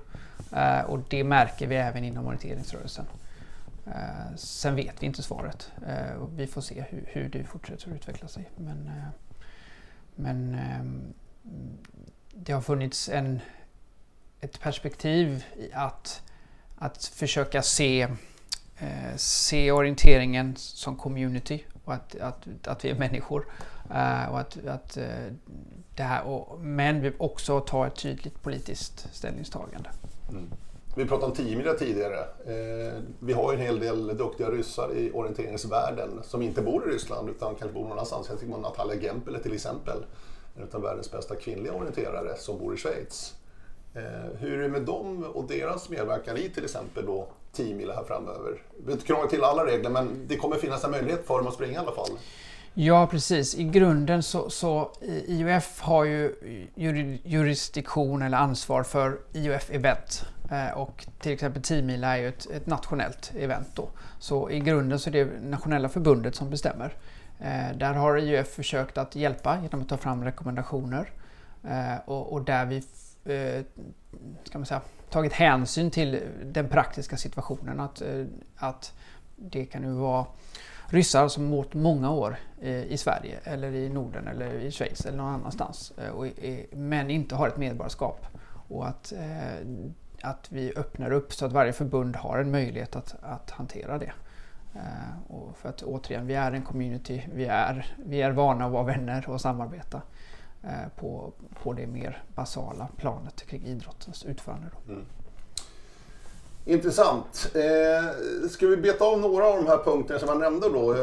Eh, 0.55 0.81
och 0.81 0.99
det 1.09 1.23
märker 1.23 1.67
vi 1.67 1.75
även 1.75 2.03
inom 2.03 2.27
orienteringsrörelsen. 2.27 3.05
Sen 4.35 4.75
vet 4.75 5.03
vi 5.03 5.05
inte 5.05 5.23
svaret. 5.23 5.71
Vi 6.35 6.47
får 6.47 6.61
se 6.61 6.85
hur, 6.89 7.03
hur 7.07 7.29
det 7.29 7.43
fortsätter 7.43 7.89
att 7.89 7.95
utveckla 7.95 8.27
sig. 8.27 8.49
Men, 8.55 8.91
men 10.15 10.55
ehm, 10.55 11.13
det 12.33 12.53
har 12.53 12.61
funnits 12.61 13.09
en, 13.09 13.39
ett 14.39 14.59
perspektiv 14.59 15.45
i 15.55 15.73
att, 15.73 16.21
att 16.77 17.05
försöka 17.05 17.61
se, 17.61 18.01
eh, 18.77 19.15
se 19.15 19.71
orienteringen 19.71 20.55
som 20.55 20.95
community 20.95 21.63
och 21.83 21.93
att, 21.93 22.15
att, 22.15 22.67
att 22.67 22.85
vi 22.85 22.89
är 22.89 22.95
människor. 22.95 23.45
Eh, 23.89 24.31
och 24.31 24.39
att, 24.39 24.65
att 24.67 24.97
eh, 24.97 25.05
det 25.95 26.03
här, 26.03 26.27
och, 26.27 26.59
men 26.59 27.01
vi 27.01 27.11
också 27.17 27.59
ta 27.59 27.87
ett 27.87 27.95
tydligt 27.95 28.43
politiskt 28.43 29.07
ställningstagande. 29.13 29.89
Mm. 30.29 30.51
Vi 30.95 31.05
pratade 31.05 31.31
om 31.31 31.37
10 31.37 31.73
tidigare. 31.73 32.19
Eh, 32.45 33.01
vi 33.19 33.33
har 33.33 33.53
ju 33.53 33.59
en 33.59 33.65
hel 33.65 33.79
del 33.79 34.17
duktiga 34.17 34.49
ryssar 34.49 34.93
i 34.95 35.11
orienteringsvärlden 35.11 36.19
som 36.23 36.41
inte 36.41 36.61
bor 36.61 36.89
i 36.89 36.93
Ryssland 36.93 37.29
utan 37.29 37.55
kanske 37.55 37.73
bor 37.73 37.83
någon 37.83 37.91
annanstans. 37.91 38.29
Jag 38.29 38.39
tänker 38.39 38.55
på 38.55 38.61
Natalia 38.61 39.01
Gempele 39.01 39.39
till 39.39 39.53
exempel. 39.53 40.05
En 40.55 40.67
av 40.71 40.81
världens 40.81 41.11
bästa 41.11 41.35
kvinnliga 41.35 41.73
orienterare 41.73 42.37
som 42.37 42.57
bor 42.57 42.73
i 42.73 42.77
Schweiz. 42.77 43.35
Eh, 43.97 44.39
hur 44.39 44.59
är 44.59 44.63
det 44.63 44.69
med 44.69 44.81
dem 44.81 45.23
och 45.23 45.47
deras 45.47 45.89
medverkan 45.89 46.37
i 46.37 46.49
till 46.49 46.63
exempel 46.63 47.05
då 47.05 47.27
10 47.51 47.93
här 47.93 48.03
framöver? 48.03 48.61
Vi 48.75 48.81
behöver 48.81 48.93
inte 48.93 49.05
krångla 49.05 49.27
till 49.27 49.43
alla 49.43 49.65
regler 49.65 49.89
men 49.89 50.27
det 50.27 50.35
kommer 50.35 50.55
finnas 50.55 50.83
en 50.83 50.91
möjlighet 50.91 51.27
för 51.27 51.37
dem 51.37 51.47
att 51.47 51.53
springa 51.53 51.73
i 51.73 51.77
alla 51.77 51.91
fall. 51.91 52.09
Ja 52.73 53.07
precis, 53.07 53.55
i 53.55 53.63
grunden 53.63 54.23
så, 54.23 54.49
så 54.49 54.91
eh, 55.01 55.39
IOF 55.39 55.81
har 55.81 56.03
ju 56.03 56.35
jurisdiktion 57.23 58.21
eller 58.21 58.37
ansvar 58.37 58.83
för 58.83 59.19
IOF 59.33 59.71
Event. 59.71 60.25
Eh, 60.51 60.77
och 60.77 61.05
till 61.19 61.31
exempel 61.31 61.61
10 61.61 62.05
är 62.05 62.17
ju 62.17 62.27
ett, 62.27 62.47
ett, 62.51 62.67
nationellt 62.67 63.31
event 63.37 63.67
då. 63.75 63.89
Så 64.19 64.49
i 64.49 64.59
grunden 64.59 64.99
så 64.99 65.09
är 65.09 65.11
det 65.11 65.29
nationella 65.41 65.89
förbundet 65.89 66.35
som 66.35 66.49
bestämmer. 66.49 66.93
Där 67.75 67.93
har 67.93 68.17
IOF 68.17 68.47
försökt 68.47 68.97
att 68.97 69.15
hjälpa 69.15 69.57
genom 69.61 69.81
att 69.81 69.89
ta 69.89 69.97
fram 69.97 70.23
rekommendationer 70.23 71.11
och, 72.05 72.33
och, 72.33 72.41
där 72.41 72.65
vi 72.65 72.83
Eh, 73.27 73.63
ska 74.43 74.59
man 74.59 74.65
säga, 74.65 74.81
tagit 75.09 75.33
hänsyn 75.33 75.91
till 75.91 76.21
den 76.43 76.69
praktiska 76.69 77.17
situationen. 77.17 77.79
Att, 77.79 78.01
eh, 78.01 78.25
att 78.55 78.93
det 79.35 79.65
kan 79.65 79.83
ju 79.83 79.89
vara 79.89 80.25
ryssar 80.89 81.27
som 81.27 81.51
bott 81.51 81.73
många 81.73 82.11
år 82.11 82.37
eh, 82.61 82.83
i 82.83 82.97
Sverige 82.97 83.39
eller 83.43 83.71
i 83.71 83.89
Norden 83.89 84.27
eller 84.27 84.53
i 84.53 84.71
Schweiz 84.71 85.05
eller 85.05 85.17
någon 85.17 85.33
annanstans 85.33 85.93
men 86.71 87.09
inte 87.09 87.35
har 87.35 87.47
ett 87.47 87.57
medborgarskap. 87.57 88.25
Och 88.69 88.87
att 88.87 89.13
att 90.21 90.51
vi 90.51 90.73
öppnar 90.75 91.11
upp 91.11 91.33
så 91.33 91.45
att 91.45 91.51
varje 91.51 91.73
förbund 91.73 92.15
har 92.15 92.37
en 92.37 92.51
möjlighet 92.51 92.95
att, 92.95 93.15
att 93.21 93.51
hantera 93.51 93.97
det. 93.97 94.11
Och 95.27 95.57
för 95.57 95.69
att 95.69 95.83
återigen, 95.83 96.27
vi 96.27 96.33
är 96.33 96.51
en 96.51 96.61
community, 96.61 97.23
vi 97.33 97.45
är, 97.45 97.95
vi 98.05 98.21
är 98.21 98.31
vana 98.31 98.65
att 98.65 98.71
vara 98.71 98.83
vänner 98.83 99.29
och 99.29 99.41
samarbeta 99.41 100.01
på, 100.99 101.33
på 101.63 101.73
det 101.73 101.87
mer 101.87 102.23
basala 102.35 102.87
planet 102.97 103.45
kring 103.45 103.65
idrottens 103.65 104.25
utförande. 104.25 104.67
Mm. 104.87 105.05
Intressant. 106.65 107.51
Eh, 107.55 108.49
ska 108.49 108.67
vi 108.67 108.77
beta 108.77 109.05
av 109.05 109.19
några 109.19 109.45
av 109.45 109.55
de 109.55 109.67
här 109.67 109.77
punkterna 109.77 110.19
som 110.19 110.29
jag 110.29 110.39
nämnde 110.39 110.69
då? 110.69 110.93
Eh, 110.93 111.01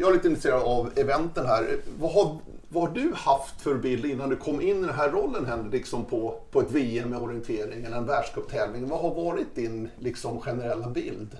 jag 0.00 0.08
är 0.08 0.12
lite 0.12 0.28
intresserad 0.28 0.62
av 0.62 0.90
eventen 0.96 1.46
här. 1.46 1.76
Vad 1.98 2.12
har 2.12 2.38
vad 2.72 2.88
har 2.88 2.94
du 2.94 3.12
haft 3.14 3.60
för 3.60 3.74
bild 3.74 4.04
innan 4.04 4.28
du 4.28 4.36
kom 4.36 4.60
in 4.60 4.84
i 4.84 4.86
den 4.86 4.94
här 4.94 5.10
rollen 5.10 5.46
Henrik, 5.46 5.72
liksom 5.72 6.04
på, 6.04 6.40
på 6.50 6.60
ett 6.60 6.70
VM 6.70 7.10
med 7.10 7.18
orientering 7.18 7.84
eller 7.84 7.96
en 7.96 8.06
världscuptävling? 8.06 8.88
Vad 8.88 9.00
har 9.00 9.14
varit 9.14 9.54
din 9.54 9.88
liksom, 9.98 10.40
generella 10.40 10.88
bild 10.88 11.36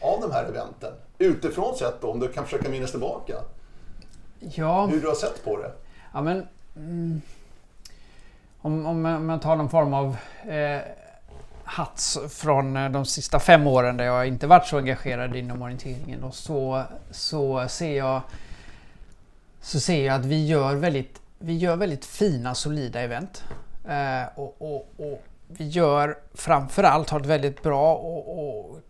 av 0.00 0.20
de 0.20 0.32
här 0.32 0.44
eventen? 0.44 0.92
Utifrån 1.18 1.76
sett 1.76 2.00
då, 2.00 2.10
om 2.10 2.20
du 2.20 2.28
kan 2.28 2.44
försöka 2.44 2.68
minnas 2.68 2.90
tillbaka. 2.90 3.34
Ja. 4.38 4.86
Hur 4.86 5.00
du 5.00 5.08
har 5.08 5.14
sett 5.14 5.44
på 5.44 5.56
det? 5.56 5.72
Ja, 6.12 6.20
men, 6.20 6.46
mm, 6.76 7.22
om, 8.60 8.86
om, 8.86 9.06
om 9.06 9.28
jag 9.28 9.42
tar 9.42 9.56
någon 9.56 9.70
form 9.70 9.94
av 9.94 10.16
eh, 10.48 10.80
hats 11.64 12.18
från 12.28 12.76
eh, 12.76 12.90
de 12.90 13.06
sista 13.06 13.38
fem 13.40 13.66
åren 13.66 13.96
där 13.96 14.04
jag 14.04 14.26
inte 14.26 14.46
varit 14.46 14.66
så 14.66 14.78
engagerad 14.78 15.36
inom 15.36 15.62
orienteringen 15.62 16.24
och 16.24 16.34
så, 16.34 16.82
så 17.10 17.68
ser 17.68 17.96
jag 17.96 18.22
så 19.60 19.80
ser 19.80 20.06
jag 20.06 20.20
att 20.20 20.26
vi 20.26 20.46
gör 20.46 20.74
väldigt, 20.74 21.20
vi 21.38 21.56
gör 21.56 21.76
väldigt 21.76 22.04
fina 22.04 22.54
solida 22.54 23.00
event. 23.00 23.44
Eh, 23.88 24.38
och, 24.38 24.56
och, 24.58 24.88
och, 24.96 25.22
vi 25.48 25.68
gör 25.68 26.18
framförallt 26.34 27.10
har 27.10 27.20
ett 27.20 27.26
väldigt 27.26 27.62
bra 27.62 27.94
och, 27.94 28.38
och 28.38 28.80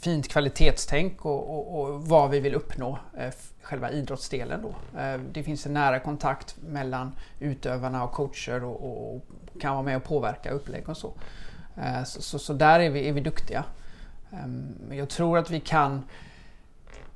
fint 0.00 0.28
kvalitetstänk 0.28 1.24
och, 1.24 1.80
och, 1.80 2.02
vad 2.02 2.30
vi 2.30 2.40
vill 2.40 2.54
uppnå, 2.54 2.98
eh, 3.18 3.34
själva 3.62 3.90
idrottsdelen. 3.90 4.62
Då. 4.62 4.98
Eh, 5.00 5.20
det 5.32 5.42
finns 5.42 5.66
en 5.66 5.74
nära 5.74 6.00
kontakt 6.00 6.56
mellan 6.68 7.12
utövarna 7.38 8.04
och 8.04 8.12
coacher 8.12 8.64
och, 8.64 9.14
och 9.14 9.22
kan 9.60 9.72
vara 9.72 9.82
med 9.82 9.96
och 9.96 10.04
påverka 10.04 10.50
upplägg 10.50 10.88
och 10.88 10.96
så. 10.96 11.12
Eh, 11.76 12.04
så, 12.04 12.22
så, 12.22 12.38
så, 12.38 12.52
där 12.52 12.80
är 12.80 12.90
vi, 12.90 13.08
är 13.08 13.12
vi 13.12 13.20
duktiga. 13.20 13.64
Ehm, 14.32 14.92
jag 14.92 15.08
tror 15.08 15.38
att 15.38 15.50
vi 15.50 15.60
kan 15.60 16.02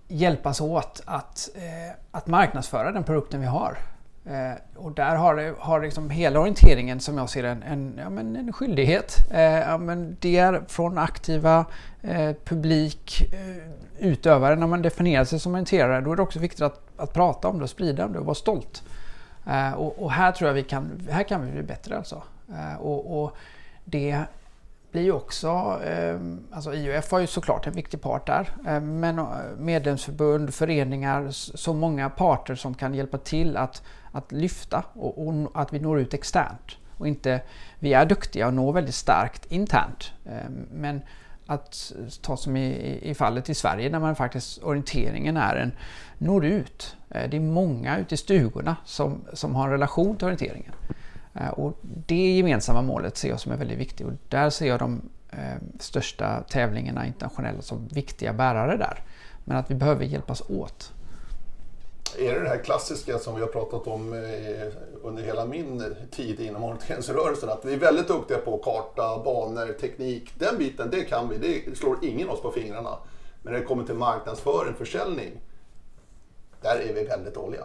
hjälpas 0.08 0.60
åt 0.60 1.02
att, 1.04 1.50
eh, 1.54 1.96
att 2.10 2.26
marknadsföra 2.26 2.92
den 2.92 3.04
produkten 3.04 3.40
vi 3.40 3.46
har. 3.46 3.78
Eh, 4.26 4.58
och 4.76 4.92
där 4.92 5.16
har, 5.16 5.36
det, 5.36 5.54
har 5.58 5.82
liksom 5.82 6.10
hela 6.10 6.40
orienteringen 6.40 7.00
som 7.00 7.18
jag 7.18 7.30
ser 7.30 7.44
en, 7.44 7.62
en, 7.62 7.94
ja, 7.98 8.10
men 8.10 8.36
en 8.36 8.52
skyldighet. 8.52 9.16
Eh, 9.30 9.42
ja, 9.42 9.78
men 9.78 10.16
det 10.20 10.38
är 10.38 10.62
från 10.68 10.98
aktiva 10.98 11.64
eh, 12.02 12.32
publik, 12.44 13.32
eh, 13.32 13.64
utövare, 13.98 14.56
när 14.56 14.66
man 14.66 14.82
definierar 14.82 15.24
sig 15.24 15.40
som 15.40 15.52
orienterare 15.52 16.00
då 16.00 16.12
är 16.12 16.16
det 16.16 16.22
också 16.22 16.38
viktigt 16.38 16.62
att, 16.62 16.80
att 16.96 17.12
prata 17.12 17.48
om 17.48 17.58
det 17.58 17.64
och 17.64 17.70
sprida 17.70 18.04
om 18.04 18.12
det 18.12 18.18
och 18.18 18.26
vara 18.26 18.34
stolt. 18.34 18.82
Eh, 19.46 19.72
och, 19.72 20.02
och, 20.02 20.12
här 20.12 20.32
tror 20.32 20.48
jag 20.48 20.54
vi 20.54 20.62
kan, 20.62 21.08
här 21.10 21.22
kan 21.22 21.46
vi 21.46 21.52
bli 21.52 21.62
bättre 21.62 21.96
alltså. 21.96 22.22
Eh, 22.48 22.80
och, 22.80 23.22
och 23.22 23.36
det 23.84 24.24
blir 24.94 25.02
ju 25.02 25.12
också, 25.12 25.80
eh, 25.84 26.18
alltså 26.50 26.74
IUF 26.74 27.10
har 27.10 27.18
ju 27.18 27.26
såklart 27.26 27.66
en 27.66 27.72
viktig 27.72 28.00
part 28.00 28.26
där, 28.26 28.48
eh, 28.66 28.80
men 28.80 29.18
eh, 29.18 29.26
medlemsförbund, 29.58 30.54
föreningar, 30.54 31.30
så 31.30 31.74
många 31.74 32.10
parter 32.10 32.54
som 32.54 32.74
kan 32.74 32.94
hjälpa 32.94 33.18
till 33.18 33.56
att, 33.56 33.82
att 34.14 34.32
lyfta 34.32 34.84
och, 34.92 35.26
och 35.26 35.50
att 35.54 35.72
vi 35.72 35.78
når 35.78 36.00
ut 36.00 36.14
externt. 36.14 36.78
Och 36.98 37.08
inte, 37.08 37.40
vi 37.78 37.92
är 37.92 38.06
duktiga 38.06 38.46
och 38.46 38.54
når 38.54 38.72
väldigt 38.72 38.94
starkt 38.94 39.52
internt, 39.52 40.12
ehm, 40.26 40.66
men 40.72 41.00
att 41.46 41.92
ta 42.22 42.36
som 42.36 42.56
i, 42.56 42.98
i 43.02 43.14
fallet 43.14 43.50
i 43.50 43.54
Sverige 43.54 43.88
där 43.88 43.98
man 43.98 44.16
faktiskt 44.16 44.62
orienteringen 44.62 45.36
är 45.36 45.56
en, 45.56 45.72
når 46.18 46.44
ut. 46.44 46.96
Eh, 47.10 47.30
det 47.30 47.36
är 47.36 47.40
många 47.40 47.98
ute 47.98 48.14
i 48.14 48.18
stugorna 48.18 48.76
som, 48.84 49.24
som 49.32 49.54
har 49.54 49.64
en 49.64 49.70
relation 49.70 50.16
till 50.16 50.24
orienteringen. 50.24 50.72
Eh, 51.34 51.48
och 51.48 51.78
det 51.82 52.36
gemensamma 52.36 52.82
målet 52.82 53.16
ser 53.16 53.28
jag 53.28 53.40
som 53.40 53.52
är 53.52 53.56
väldigt 53.56 53.78
viktigt 53.78 54.06
och 54.06 54.12
där 54.28 54.50
ser 54.50 54.66
jag 54.66 54.78
de 54.78 55.02
eh, 55.30 55.56
största 55.78 56.42
tävlingarna 56.48 57.06
internationella 57.06 57.62
som 57.62 57.88
viktiga 57.88 58.32
bärare 58.32 58.76
där. 58.76 58.98
Men 59.44 59.56
att 59.56 59.70
vi 59.70 59.74
behöver 59.74 60.04
hjälpas 60.04 60.42
åt. 60.50 60.92
Är 62.18 62.34
det 62.34 62.40
det 62.40 62.48
här 62.48 62.64
klassiska 62.64 63.18
som 63.18 63.34
vi 63.34 63.40
har 63.40 63.48
pratat 63.48 63.86
om 63.86 64.12
eh, 64.12 64.72
under 65.02 65.22
hela 65.22 65.46
min 65.46 65.94
tid 66.10 66.40
inom 66.40 66.64
orienteringsrörelsen, 66.64 67.48
att 67.48 67.64
vi 67.64 67.72
är 67.72 67.78
väldigt 67.78 68.08
duktiga 68.08 68.38
på 68.38 68.58
karta, 68.58 69.22
banor, 69.24 69.72
teknik. 69.80 70.32
Den 70.38 70.58
biten, 70.58 70.90
det 70.90 71.04
kan 71.04 71.28
vi. 71.28 71.38
Det 71.38 71.76
slår 71.76 71.98
ingen 72.02 72.28
oss 72.28 72.40
på 72.40 72.50
fingrarna. 72.50 72.98
Men 73.42 73.52
när 73.52 73.60
det 73.60 73.66
kommer 73.66 73.84
till 73.84 73.94
marknadsföring, 73.94 74.74
försäljning, 74.74 75.32
där 76.62 76.76
är 76.76 76.94
vi 76.94 77.04
väldigt 77.04 77.34
dåliga. 77.34 77.62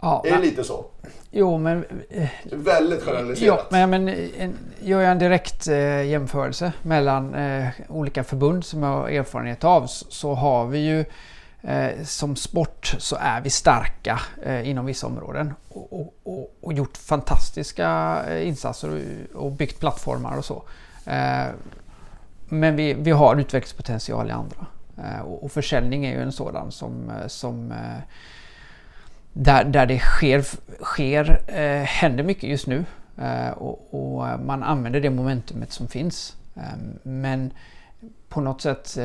Ja, 0.00 0.22
är 0.26 0.30
det 0.30 0.42
lite 0.42 0.64
så? 0.64 0.84
Jo, 1.30 1.58
men... 1.58 1.84
Eh, 2.10 2.28
Väldigt 2.44 3.02
generaliserat. 3.02 3.66
Ja, 3.70 3.86
men, 3.86 4.04
men 4.04 4.08
en, 4.38 4.56
gör 4.80 5.00
jag 5.00 5.10
en 5.10 5.18
direkt 5.18 5.68
eh, 5.68 6.02
jämförelse 6.02 6.72
mellan 6.82 7.34
eh, 7.34 7.68
olika 7.88 8.24
förbund 8.24 8.64
som 8.64 8.82
jag 8.82 8.90
har 8.90 9.08
erfarenhet 9.08 9.64
av 9.64 9.86
så 9.86 10.34
har 10.34 10.66
vi 10.66 10.78
ju 10.78 11.00
eh, 11.00 11.06
Eh, 11.66 12.02
som 12.04 12.36
sport 12.36 12.94
så 12.98 13.16
är 13.20 13.40
vi 13.40 13.50
starka 13.50 14.20
eh, 14.42 14.68
inom 14.68 14.86
vissa 14.86 15.06
områden 15.06 15.54
och, 15.68 16.14
och, 16.24 16.56
och, 16.60 16.72
gjort 16.72 16.96
fantastiska 16.96 18.20
eh, 18.28 18.48
insatser 18.48 19.02
och, 19.34 19.52
byggt 19.52 19.80
plattformar 19.80 20.36
och 20.36 20.44
så. 20.44 20.62
men 22.48 22.76
vi, 22.76 22.94
vi 22.94 23.10
har 23.10 23.36
utvecklingspotential 23.36 24.28
i 24.28 24.32
andra. 24.32 24.66
och, 25.24 25.52
försäljning 25.52 26.06
är 26.06 26.12
ju 26.12 26.22
en 26.22 26.32
sådan 26.32 26.72
som, 26.72 27.12
som 27.26 27.74
där, 29.32 29.64
där 29.64 29.86
det 29.86 29.98
sker, 29.98 30.44
sker 30.80 31.42
händer 31.84 32.24
mycket 32.24 32.50
just 32.50 32.66
nu 32.66 32.84
och, 33.56 33.94
och, 33.94 34.40
man 34.40 34.62
använder 34.62 35.00
det 35.00 35.10
momentumet 35.10 35.72
som 35.72 35.88
finns. 35.88 36.36
Men 37.02 37.50
på 38.28 38.40
något 38.40 38.60
sätt, 38.60 38.98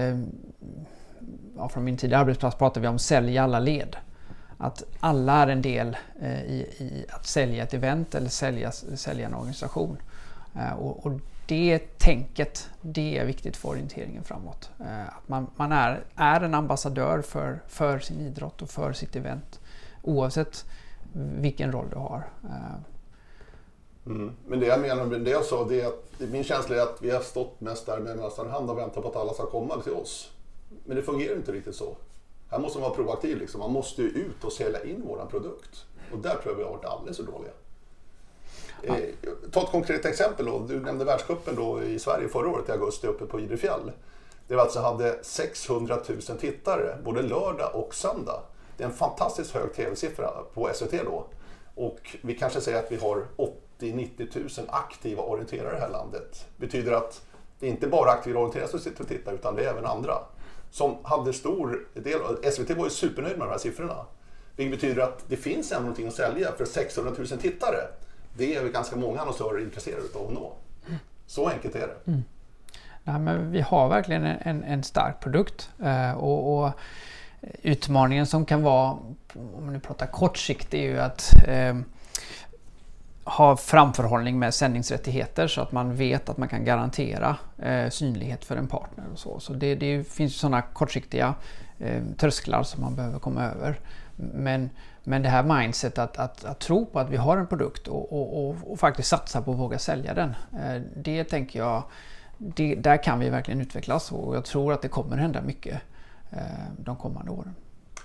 ja, 1.57 1.69
från 1.69 1.83
min 1.83 1.97
tidigare 1.97 2.21
arbetsplats 2.21 2.57
pratar 2.57 2.81
vi 2.81 2.87
om 2.87 2.99
sälj 2.99 3.33
i 3.33 3.37
alla 3.37 3.59
led. 3.59 3.95
Att 4.57 4.83
alla 4.99 5.33
är 5.33 5.47
en 5.47 5.61
del 5.61 5.97
eh, 6.21 6.41
i, 6.41 6.59
i, 6.77 7.05
att 7.09 7.25
sälja 7.25 7.63
ett 7.63 7.73
event 7.73 8.15
eller 8.15 8.29
sälja, 8.29 8.71
sälja 8.71 9.25
en 9.25 9.33
organisation. 9.33 9.97
Eh, 10.55 10.73
och, 10.73 11.05
och, 11.05 11.11
det 11.47 11.97
tänket, 11.97 12.69
det 12.81 13.17
är 13.17 13.25
viktigt 13.25 13.57
för 13.57 13.69
orienteringen 13.69 14.23
framåt. 14.23 14.69
Eh, 14.79 15.07
att 15.07 15.27
man, 15.27 15.47
man 15.55 15.71
är, 15.71 16.03
är 16.15 16.41
en 16.41 16.53
ambassadör 16.53 17.21
för, 17.21 17.61
för 17.67 17.99
sin 17.99 18.19
idrott 18.21 18.61
och 18.61 18.69
för 18.69 18.93
sitt 18.93 19.15
event 19.15 19.59
oavsett 20.01 20.65
vilken 21.13 21.71
roll 21.71 21.89
du 21.89 21.95
har. 21.95 22.29
Eh. 22.43 22.75
Mm. 24.05 24.31
Men 24.47 24.59
det 24.59 24.65
jag 24.65 24.81
menar 24.81 25.05
med 25.05 25.21
det 25.21 25.31
jag 25.31 25.45
sa, 25.45 25.65
det 25.65 25.81
är 25.81 25.87
att 25.87 26.19
min 26.31 26.43
känsla 26.43 26.75
är 26.75 26.81
att 26.81 26.97
vi 27.01 27.11
har 27.11 27.21
stått 27.21 27.61
mest 27.61 27.85
där 27.85 27.99
med 27.99 28.17
mössan 28.17 28.47
i 28.47 28.49
hand 28.49 28.69
och 28.69 28.77
väntat 28.77 29.03
på 29.03 29.09
att 29.09 29.15
alla 29.15 29.33
ska 29.33 29.45
komma 29.45 29.81
till 29.81 29.93
oss. 29.93 30.30
Men 30.85 30.95
det 30.95 31.03
fungerar 31.03 31.35
inte 31.35 31.51
riktigt 31.51 31.75
så. 31.75 31.95
Här 32.49 32.59
måste 32.59 32.79
man 32.79 32.89
vara 32.89 32.95
proaktiv. 32.95 33.37
Liksom. 33.37 33.59
Man 33.59 33.71
måste 33.71 34.01
ju 34.01 34.07
ut 34.07 34.43
och 34.43 34.53
sälja 34.53 34.83
in 34.83 35.07
våran 35.07 35.27
produkt. 35.27 35.85
Och 36.11 36.17
där 36.17 36.35
tror 36.35 36.45
jag 36.45 36.55
vi 36.55 36.63
har 36.63 36.71
varit 36.71 36.85
alldeles 36.85 37.17
för 37.17 37.23
dåliga. 37.23 37.51
Ja. 38.81 38.95
Eh, 38.95 39.33
ta 39.51 39.63
ett 39.63 39.71
konkret 39.71 40.05
exempel 40.05 40.45
då. 40.45 40.59
Du 40.59 40.79
nämnde 40.79 41.05
världscupen 41.05 41.55
då 41.55 41.83
i 41.83 41.99
Sverige 41.99 42.27
förra 42.27 42.49
året 42.49 42.69
i 42.69 42.71
augusti 42.71 43.07
uppe 43.07 43.25
på 43.25 43.39
Idrefjäll. 43.39 43.91
Där 44.47 44.55
vi 44.55 44.61
alltså 44.61 44.79
hade 44.79 45.19
600 45.21 45.99
000 46.09 46.21
tittare 46.21 46.97
både 47.03 47.21
lördag 47.21 47.75
och 47.75 47.95
söndag. 47.95 48.43
Det 48.77 48.83
är 48.83 48.87
en 48.87 48.93
fantastiskt 48.93 49.51
hög 49.51 49.73
tv-siffra 49.73 50.31
på 50.53 50.69
SVT 50.73 50.91
då. 50.91 51.25
Och 51.75 52.15
vi 52.21 52.35
kanske 52.35 52.61
säger 52.61 52.79
att 52.79 52.91
vi 52.91 52.97
har 52.97 53.25
80-90 53.79 54.59
000 54.59 54.69
aktiva 54.69 55.23
orienterare 55.23 55.71
i 55.71 55.75
det 55.75 55.81
här 55.81 55.89
landet. 55.89 56.45
betyder 56.57 56.91
att 56.91 57.21
det 57.59 57.65
är 57.67 57.69
inte 57.69 57.87
bara 57.87 58.11
aktiva 58.11 58.39
orienterare 58.39 58.67
som 58.67 58.79
sitter 58.79 59.01
och 59.01 59.07
tittar 59.07 59.33
utan 59.33 59.55
det 59.55 59.65
är 59.65 59.69
även 59.69 59.85
andra. 59.85 60.17
Som 60.71 60.97
hade 61.03 61.33
stor 61.33 61.87
del, 61.93 62.51
SVT 62.51 62.77
var 62.77 62.83
ju 62.83 62.89
supernöjd 62.89 63.37
med 63.37 63.47
de 63.47 63.51
här 63.51 63.57
siffrorna. 63.57 64.05
Vilket 64.55 64.81
betyder 64.81 65.01
att 65.01 65.23
det 65.29 65.37
finns 65.37 65.71
ändå 65.71 65.81
någonting 65.81 66.07
att 66.07 66.13
sälja 66.13 66.51
för 66.57 66.65
600 66.65 67.11
000 67.17 67.27
tittare. 67.27 67.77
Det 68.37 68.55
är 68.55 68.63
väl 68.63 68.71
ganska 68.71 68.95
många 68.95 69.21
annonsörer 69.21 69.61
intresserade 69.61 70.03
av 70.15 70.27
att 70.27 70.33
nå. 70.33 70.53
Så 71.25 71.47
enkelt 71.47 71.75
är 71.75 71.87
det. 71.87 72.11
Mm. 72.11 72.23
Nej, 73.03 73.19
men 73.19 73.51
vi 73.51 73.61
har 73.61 73.89
verkligen 73.89 74.25
en, 74.25 74.63
en 74.63 74.83
stark 74.83 75.19
produkt. 75.19 75.69
Eh, 75.83 76.11
och, 76.11 76.63
och, 76.63 76.71
Utmaningen 77.61 78.25
som 78.25 78.45
kan 78.45 78.63
vara, 78.63 78.89
om 79.33 79.65
man 79.65 79.73
nu 79.73 79.79
pratar 79.79 80.07
kortsiktigt, 80.07 80.73
är 80.73 80.81
ju 80.81 80.99
att 80.99 81.33
eh, 81.47 81.75
ha 83.23 83.57
framförhållning 83.57 84.39
med 84.39 84.53
sändningsrättigheter 84.53 85.47
så 85.47 85.61
att 85.61 85.71
man 85.71 85.95
vet 85.95 86.29
att 86.29 86.37
man 86.37 86.47
kan 86.47 86.65
garantera 86.65 87.35
eh, 87.57 87.89
synlighet 87.89 88.45
för 88.45 88.55
en 88.55 88.67
partner. 88.67 89.05
och 89.13 89.19
Så, 89.19 89.39
så 89.39 89.53
det, 89.53 89.75
det 89.75 90.07
finns 90.07 90.35
sådana 90.35 90.61
kortsiktiga 90.61 91.33
eh, 91.79 92.03
trösklar 92.17 92.63
som 92.63 92.81
man 92.81 92.95
behöver 92.95 93.19
komma 93.19 93.43
över. 93.43 93.79
Men, 94.15 94.69
men 95.03 95.21
det 95.21 95.29
här 95.29 95.43
mindset 95.43 95.97
att, 95.97 96.17
att, 96.17 96.45
att 96.45 96.59
tro 96.59 96.85
på 96.85 96.99
att 96.99 97.09
vi 97.09 97.17
har 97.17 97.37
en 97.37 97.47
produkt 97.47 97.87
och, 97.87 98.13
och, 98.13 98.49
och, 98.49 98.55
och 98.71 98.79
faktiskt 98.79 99.09
satsa 99.09 99.41
på 99.41 99.51
att 99.51 99.57
våga 99.57 99.79
sälja 99.79 100.13
den. 100.13 100.29
Eh, 100.29 100.81
det 100.95 101.23
tänker 101.23 101.59
jag, 101.59 101.83
det, 102.37 102.75
där 102.75 103.03
kan 103.03 103.19
vi 103.19 103.29
verkligen 103.29 103.61
utvecklas 103.61 104.11
och 104.11 104.35
jag 104.35 104.45
tror 104.45 104.73
att 104.73 104.81
det 104.81 104.87
kommer 104.87 105.17
hända 105.17 105.41
mycket 105.41 105.81
eh, 106.31 106.39
de 106.77 106.95
kommande 106.95 107.31
åren. 107.31 107.55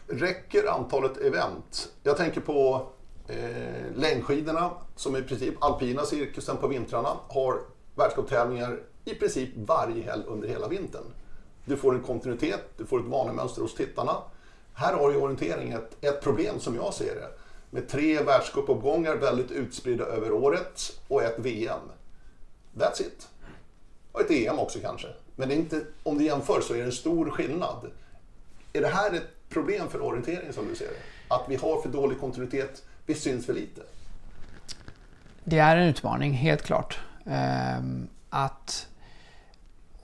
Räcker 0.08 0.70
antalet 0.70 1.16
event? 1.16 1.88
Jag 2.02 2.16
tänker 2.16 2.40
på 2.40 2.86
eh, 3.28 3.96
längdskidorna 3.96 4.70
som 4.96 5.16
i 5.16 5.22
princip 5.22 5.54
alpina 5.64 6.04
cirkusen 6.04 6.56
på 6.56 6.68
vintrarna 6.68 7.16
har 7.28 7.60
världscuptävlingar 7.94 8.80
i 9.04 9.14
princip 9.14 9.50
varje 9.56 10.02
helg 10.02 10.22
under 10.26 10.48
hela 10.48 10.68
vintern. 10.68 11.04
Du 11.64 11.76
får 11.76 11.94
en 11.94 12.02
kontinuitet, 12.02 12.64
du 12.76 12.86
får 12.86 13.00
ett 13.00 13.06
vanemönster 13.06 13.62
hos 13.62 13.74
tittarna. 13.74 14.16
Här 14.74 14.92
har 14.92 15.10
ju 15.10 15.16
orientering 15.16 15.72
ett, 15.72 16.04
ett 16.04 16.20
problem 16.20 16.60
som 16.60 16.76
jag 16.76 16.94
ser 16.94 17.14
det. 17.14 17.28
Med 17.70 17.88
tre 17.88 18.22
världscupuppgångar 18.22 19.16
väldigt 19.16 19.50
utspridda 19.50 20.04
över 20.04 20.32
året 20.32 21.00
och 21.08 21.22
ett 21.22 21.38
VM. 21.38 21.80
That's 22.74 23.00
it. 23.00 23.28
Och 24.12 24.20
ett 24.20 24.30
EM 24.30 24.58
också 24.58 24.78
kanske. 24.78 25.08
Men 25.36 25.48
det 25.48 25.54
är 25.54 25.58
inte, 25.58 25.84
om 26.02 26.18
du 26.18 26.24
jämför 26.24 26.60
så 26.60 26.74
är 26.74 26.78
det 26.78 26.84
en 26.84 26.92
stor 26.92 27.30
skillnad. 27.30 27.90
Är 28.72 28.80
det 28.80 28.88
här 28.88 29.12
ett 29.12 29.48
problem 29.48 29.88
för 29.88 30.02
orientering 30.02 30.52
som 30.52 30.68
du 30.68 30.74
ser 30.74 30.86
det? 30.86 31.34
Att 31.34 31.44
vi 31.48 31.56
har 31.56 31.82
för 31.82 31.88
dålig 31.88 32.20
kontinuitet 32.20 32.82
vi 33.06 33.14
syns 33.14 33.46
för 33.46 33.52
lite. 33.52 33.80
Det 35.44 35.58
är 35.58 35.76
en 35.76 35.88
utmaning, 35.88 36.32
helt 36.32 36.62
klart. 36.62 36.98
Ehm, 37.26 38.08
att 38.30 38.88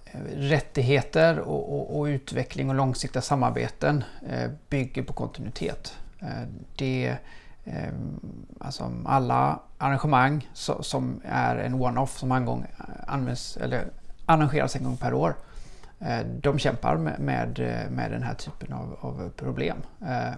eh, 0.04 0.20
rättigheter 0.36 1.38
och, 1.38 1.72
och, 1.74 1.98
och, 2.00 2.04
utveckling 2.04 2.68
och 2.68 2.74
långsiktiga 2.74 3.22
samarbeten 3.22 4.04
eh, 4.28 4.50
bygger 4.68 5.02
på 5.02 5.12
kontinuitet. 5.12 5.96
Eh, 6.20 6.42
det, 6.76 7.16
ehm, 7.64 8.20
alltså 8.60 8.92
alla 9.04 9.58
arrangemang 9.78 10.50
som 10.80 11.20
är 11.24 11.56
en 11.56 11.74
one-off 11.74 12.18
som 12.18 12.32
en 12.32 12.64
används, 13.06 13.56
eller 13.56 13.84
arrangeras 14.26 14.76
en 14.76 14.84
gång 14.84 14.96
per 14.96 15.14
år 15.14 15.34
de 16.40 16.58
kämpar 16.58 16.96
med, 16.96 17.20
med, 17.20 17.58
med 17.90 18.10
den 18.10 18.22
här 18.22 18.34
typen 18.34 18.72
av, 18.72 18.96
av 19.00 19.30
problem 19.36 19.76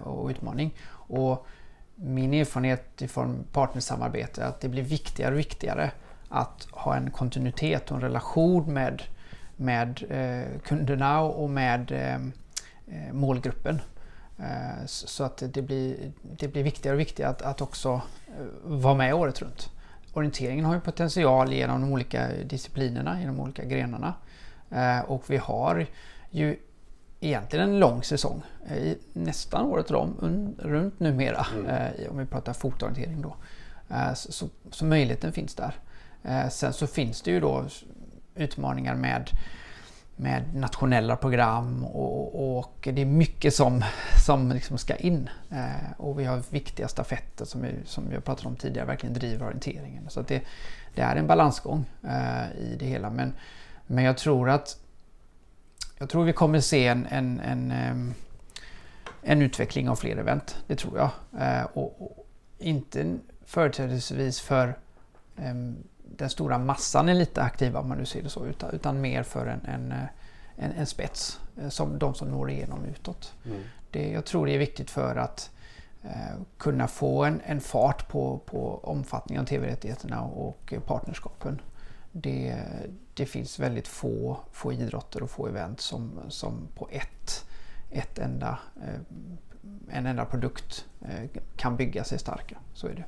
och 0.03 0.29
utmaning. 0.29 0.75
Och 0.91 1.47
min 1.95 2.33
erfarenhet 2.33 3.01
från 3.07 3.45
partnersamarbete 3.51 4.43
är 4.43 4.47
att 4.47 4.61
det 4.61 4.69
blir 4.69 4.83
viktigare 4.83 5.33
och 5.33 5.39
viktigare 5.39 5.91
att 6.29 6.67
ha 6.71 6.95
en 6.95 7.11
kontinuitet 7.11 7.91
och 7.91 7.97
en 7.97 8.01
relation 8.03 8.73
med, 8.73 9.03
med 9.55 10.03
eh, 10.09 10.59
kunderna 10.61 11.21
och 11.21 11.49
med 11.49 11.91
eh, 11.91 12.15
eh 12.15 13.13
målgruppen. 13.13 13.81
Eh, 14.39 14.85
så 14.85 15.23
att 15.23 15.43
det 15.53 15.61
blir, 15.61 16.11
det 16.21 16.47
blir 16.47 16.63
viktigare 16.63 16.95
och 16.95 16.99
viktigare 16.99 17.31
att, 17.31 17.41
att 17.41 17.61
också 17.61 18.01
eh, 18.27 18.45
vara 18.63 18.95
med 18.95 19.13
året 19.13 19.41
runt. 19.41 19.69
Orienteringen 20.13 20.65
har 20.65 20.73
ju 20.73 20.79
potential 20.79 21.53
genom 21.53 21.81
de 21.81 21.93
olika 21.93 22.27
disciplinerna, 22.43 23.19
genom 23.19 23.35
de 23.35 23.43
olika 23.43 23.65
grenarna. 23.65 24.13
Eh, 24.69 24.99
och 24.99 25.23
vi 25.27 25.37
har 25.37 25.85
ju 26.29 26.57
egentligen 27.25 27.69
en 27.69 27.79
lång 27.79 28.03
säsong. 28.03 28.41
I 28.69 28.97
nästan 29.13 29.65
året 29.65 29.91
om, 29.91 30.55
runt 30.59 30.99
numera. 30.99 31.47
Mm. 31.53 31.65
Eh, 31.65 32.11
om 32.11 32.17
vi 32.17 32.25
pratar 32.25 32.53
fotorientering 32.53 33.21
då. 33.21 33.35
Eh, 33.89 34.13
så, 34.13 34.31
så, 34.31 34.49
så, 34.71 34.85
möjligheten 34.85 35.33
finns 35.33 35.55
där. 35.55 35.75
Eh, 36.23 36.49
sen 36.49 36.73
så 36.73 36.87
finns 36.87 37.21
det 37.21 37.31
ju 37.31 37.39
då 37.39 37.65
utmaningar 38.35 38.95
med, 38.95 39.29
med 40.15 40.55
nationella 40.55 41.15
program 41.15 41.85
och, 41.85 42.57
och 42.57 42.87
det 42.93 43.01
är 43.01 43.05
mycket 43.05 43.55
som, 43.55 43.83
som 44.25 44.51
liksom 44.51 44.77
ska 44.77 44.95
in. 44.95 45.29
Och 45.97 46.19
vi 46.19 46.25
har 46.25 46.41
viktiga 46.49 46.87
stafetter 46.87 47.45
som 47.45 47.61
vi, 47.61 47.73
som 47.85 48.09
vi 48.09 48.15
har 48.15 48.21
pratat 48.21 48.45
om 48.45 48.55
tidigare, 48.55 48.87
verkligen 48.87 49.13
driver 49.13 49.45
orienteringen. 49.45 50.09
Så 50.09 50.21
det, 50.21 50.41
det 50.95 51.01
är 51.01 51.15
en 51.15 51.27
balansgång 51.27 51.85
i 52.59 52.75
det 52.79 52.85
hela. 52.85 53.09
Men, 53.09 53.33
men 53.87 54.03
jag 54.03 54.17
tror 54.17 54.49
att 54.49 54.77
jag 55.97 56.09
tror 56.09 56.23
vi 56.23 56.33
kommer 56.33 56.59
se 56.59 56.87
en, 56.87 57.05
en, 57.05 57.39
en, 57.39 58.13
en 59.21 59.41
utveckling 59.41 59.89
av 59.89 59.95
fler 59.95 60.17
event. 60.17 60.57
Det 60.67 60.75
tror 60.75 60.97
jag. 60.97 61.09
Eh, 61.41 61.63
och, 61.63 62.01
och 62.01 62.27
inte 62.57 63.17
företrädesvis 63.45 64.39
för 64.39 64.75
den 66.17 66.29
stora 66.29 66.57
massan 66.57 67.09
är 67.09 67.13
lite 67.13 67.41
aktiva 67.41 67.79
om 67.79 67.89
man 67.89 67.97
nu 67.97 68.05
ser 68.05 68.23
det 68.23 68.29
så, 68.29 68.45
utan, 68.45 68.71
utan 68.71 69.01
mer 69.01 69.23
för 69.23 69.45
en, 69.45 69.65
en, 69.65 69.93
en, 70.55 70.71
en 70.71 70.85
spets, 70.85 71.39
eh, 71.61 71.69
som 71.69 71.99
de 71.99 72.15
som 72.15 72.31
når 72.31 72.51
igenom 72.51 72.85
utåt. 72.85 73.33
Mm. 73.45 73.61
Det, 73.91 74.11
jag 74.11 74.25
tror 74.25 74.45
det 74.45 74.53
är 74.53 74.57
viktigt 74.57 74.91
för 74.91 75.15
att 75.15 75.51
eh, 76.03 76.41
kunna 76.57 76.87
få 76.87 77.23
en, 77.23 77.41
en 77.45 77.61
fart 77.61 78.07
på, 78.07 78.39
på 78.45 78.79
omfattningen 78.83 79.41
av 79.41 79.45
tv-rättigheterna 79.47 80.21
och 80.21 80.73
partnerskapen 80.85 81.61
det, 82.17 82.55
det 83.13 83.25
finns 83.25 83.59
väldigt 83.59 83.87
få, 83.87 84.37
få 84.51 84.73
idrotter 84.73 85.23
och 85.23 85.29
få 85.29 85.47
event 85.47 85.81
som, 85.81 86.19
som 86.29 86.67
på 86.75 86.87
ett, 86.91 87.45
ett 87.91 88.19
enda, 88.19 88.59
eh, 88.75 88.99
en 89.97 90.05
enda 90.05 90.25
produkt 90.25 90.85
eh, 91.01 91.41
kan 91.55 91.75
bygga 91.75 92.03
sig 92.03 92.19
starka. 92.19 92.57
Så 92.73 92.87
är 92.87 92.93
det. 92.93 93.05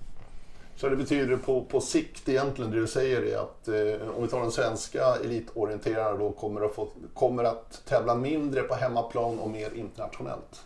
Så 0.75 0.89
det 0.89 0.95
betyder 0.95 1.37
på, 1.37 1.65
på 1.65 1.81
sikt 1.81 2.29
egentligen 2.29 2.71
det 2.71 2.79
du 2.79 2.87
säger 2.87 3.21
är 3.21 3.37
att 3.37 3.67
eh, 3.67 4.09
om 4.09 4.23
vi 4.23 4.27
tar 4.27 4.41
den 4.41 4.51
svenska 4.51 5.15
elitorienterarna 5.23 6.17
då 6.17 6.31
kommer 6.31 6.61
att, 6.61 6.75
få, 6.75 6.89
kommer 7.13 7.43
att 7.43 7.85
tävla 7.85 8.15
mindre 8.15 8.61
på 8.61 8.75
hemmaplan 8.75 9.39
och 9.39 9.49
mer 9.49 9.73
internationellt? 9.73 10.65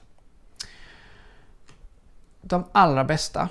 De 2.41 2.63
allra 2.71 3.03
bästa. 3.03 3.49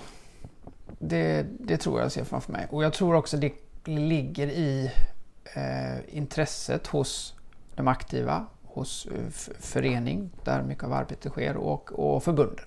Det, 0.99 1.47
det 1.61 1.77
tror 1.77 2.01
jag 2.01 2.13
ser 2.13 2.25
framför 2.25 2.53
mig. 2.53 2.67
Och 2.71 2.85
jag 2.85 2.93
tror 2.93 3.15
också 3.15 3.37
det 3.37 3.53
ligger 3.85 4.47
i 4.47 4.91
eh, 5.55 6.17
intresset 6.17 6.87
hos 6.87 7.35
de 7.75 7.89
aktiva, 7.89 8.47
hos 8.65 9.07
eh, 9.07 9.29
förening 9.61 10.31
där 10.45 10.63
mycket 10.63 10.85
av 10.85 10.93
arbetet 10.93 11.33
sker 11.33 11.57
och, 11.57 11.93
och 11.93 12.25
förbunden. 12.25 12.65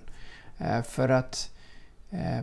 Eh, 0.58 0.82
för 0.82 1.08
att 1.08 1.50
eh, 2.10 2.40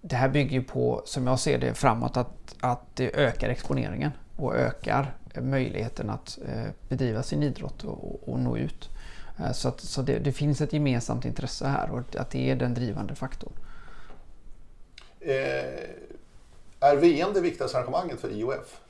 det 0.00 0.16
här 0.16 0.28
bygger 0.28 0.52
ju 0.52 0.62
på, 0.62 1.02
som 1.04 1.26
jag 1.26 1.40
ser 1.40 1.58
det 1.58 1.74
framåt, 1.74 2.16
att, 2.16 2.54
att 2.60 2.96
det 2.96 3.16
ökar 3.16 3.48
exponeringen 3.48 4.10
och 4.36 4.56
ökar 4.56 5.14
möjligheten 5.34 6.10
att 6.10 6.38
eh, 6.46 6.70
bedriva 6.88 7.22
sin 7.22 7.42
idrott 7.42 7.84
och, 7.84 8.28
och 8.28 8.38
nå 8.38 8.56
ut. 8.56 8.88
Eh, 9.38 9.52
så, 9.52 9.68
att, 9.68 9.80
så 9.80 10.02
det, 10.02 10.18
det, 10.18 10.32
finns 10.32 10.60
ett 10.60 10.72
gemensamt 10.72 11.24
intresse 11.24 11.66
här 11.66 11.90
och 11.90 12.16
att 12.16 12.30
det 12.30 12.50
är 12.50 12.56
den 12.56 12.74
drivande 12.74 13.14
faktorn. 13.14 13.52
Är 16.80 16.96
VM 16.96 17.32
det 17.34 17.40
viktigaste 17.40 17.78
arrangemanget 17.78 18.20
för 18.20 18.32
IOF? 18.32 18.80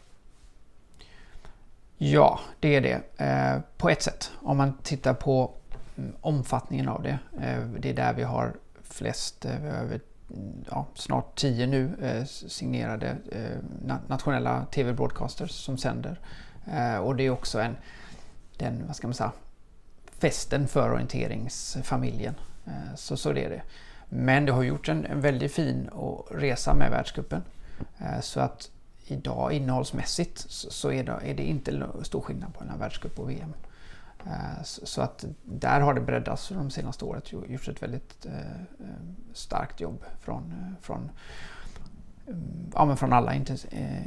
Ja, 1.99 2.41
det 2.61 2.76
är 2.76 2.80
det. 2.80 3.24
Eh, 3.24 3.61
på 3.76 3.91
ett 3.91 4.03
sätt. 4.03 4.30
Om 4.43 4.57
man 4.57 4.72
tittar 4.82 5.14
på 5.14 5.55
mm, 5.97 6.12
omfattningen 6.20 6.88
av 6.88 7.03
det. 7.03 7.18
Eh, 7.41 7.62
det 7.78 7.91
är 7.91 7.95
där 7.95 8.12
vi 8.12 8.22
har 8.22 8.57
flest, 8.82 9.45
eh, 9.45 9.64
över 9.64 10.01
mm, 10.30 10.64
ja, 10.70 10.86
snart 10.95 11.38
tio 11.38 11.66
nu 11.66 11.91
eh, 12.03 12.24
signerade 12.24 13.16
eh, 13.32 13.88
nationella 14.09 14.66
TV-broadcasters 14.66 15.51
som 15.51 15.78
sänder. 15.78 16.20
Eh, 16.72 16.97
och 16.97 17.16
det 17.16 17.26
är 17.26 17.30
också 17.30 17.61
en, 17.61 17.76
den, 18.57 18.86
vad 18.86 18.97
ska 18.97 19.07
man 19.07 19.14
säga, 19.14 19.32
festen 20.18 20.68
för 20.68 20.93
orienteringsfamiljen. 20.93 22.34
Så, 22.97 23.16
så 23.16 23.32
det 23.32 23.45
är 23.45 23.51
det. 23.51 23.62
Men 24.09 24.45
det 24.45 24.53
har 24.53 24.62
gjort 24.62 24.88
en, 24.88 25.07
en 25.07 25.20
väldigt 25.20 25.53
fin 25.53 25.91
resa 26.30 26.74
med 26.74 26.91
världscupen. 26.91 27.43
Eh, 27.98 28.20
så 28.20 28.40
att 28.40 28.70
idag 29.06 29.52
innehållsmässigt 29.52 30.44
så 30.48 30.92
är 30.92 31.04
det, 31.04 31.12
är 31.12 31.34
det 31.34 31.42
inte 31.42 31.86
stor 32.02 32.20
skillnad 32.20 32.54
på 32.54 32.64
en 32.64 32.78
världscup 32.78 33.18
och 33.18 33.30
VM. 33.30 33.54
Eh, 34.26 34.62
så 34.62 35.02
att 35.02 35.24
där 35.44 35.80
har 35.80 35.94
det 35.94 36.00
breddats 36.00 36.48
de 36.48 36.70
senaste 36.70 37.04
året, 37.04 37.32
gjorts 37.32 37.68
ett 37.68 37.82
väldigt 37.82 38.26
starkt 39.32 39.80
jobb 39.80 40.04
från, 40.20 40.54
från, 40.80 41.10
ja, 42.74 42.84
men 42.84 42.96
från 42.96 43.12
alla 43.12 43.34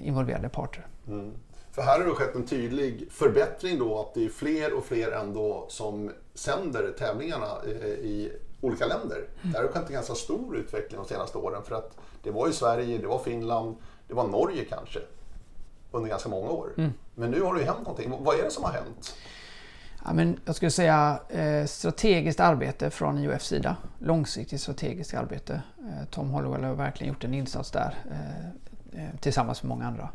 involverade 0.04 0.50
parter. 0.50 0.88
Mm. 1.08 1.32
För 1.72 1.82
här 1.82 2.00
har 2.00 2.06
det 2.06 2.12
skett 2.12 2.36
en 2.36 2.46
tydlig 2.46 3.12
förbättring 3.12 3.80
då 3.80 4.00
att 4.00 4.14
det 4.14 4.26
är 4.26 4.30
fler 4.30 4.74
och 4.78 4.86
fler 4.86 5.12
ändå 5.12 5.66
som 5.70 6.12
sänder 6.34 6.92
tävlingarna 7.00 7.66
i 7.84 8.32
olika 8.62 8.86
länder. 8.86 9.18
Mm. 9.18 9.52
Där 9.54 9.60
har 9.60 9.68
det 9.68 9.74
skett 9.74 9.88
en 9.88 9.94
ganska 9.94 10.16
stor 10.16 10.58
utveckling 10.58 11.02
de 11.02 11.08
senaste 11.08 11.38
åren 11.38 11.64
för 11.64 11.76
att 11.76 11.98
det 12.24 12.32
var 12.32 12.48
ju 12.48 12.54
Sverige, 12.54 12.98
det 12.98 13.08
var 13.08 13.20
Finland, 13.20 13.76
det 14.08 14.14
var 14.14 14.28
Norge 14.28 14.66
kanske 14.66 15.00
under 15.92 16.10
ganska 16.10 16.30
många 16.30 16.50
år. 16.50 16.70
Mm. 16.78 16.94
Men 17.16 17.32
nu 17.32 17.42
har 17.42 17.54
det 17.54 17.60
ju 17.60 17.66
hänt 17.66 17.80
någonting. 17.80 18.14
Vad 18.20 18.40
är 18.40 18.44
det 18.44 18.52
som 18.52 18.64
har 18.64 18.72
hänt? 18.72 19.16
Ja, 20.06 20.14
men 20.14 20.40
jag 20.46 20.56
skulle 20.56 20.72
säga 20.72 21.20
eh, 21.30 21.66
strategiskt 21.66 22.40
arbete 22.40 22.90
från 22.90 23.18
IOFs 23.18 23.48
sida. 23.48 23.76
Långsiktigt 24.00 24.62
strategiskt 24.62 25.14
arbete. 25.14 25.62
Eh, 25.80 26.06
Tom 26.10 26.30
Hollowell 26.30 26.64
har 26.64 26.74
verkligen 26.74 27.14
gjort 27.14 27.24
en 27.24 27.34
insats 27.34 27.72
där 27.72 27.96
eh, 28.12 29.20
tillsammans 29.20 29.64
med 29.64 29.70
många 29.70 29.88
andra. 29.88 30.10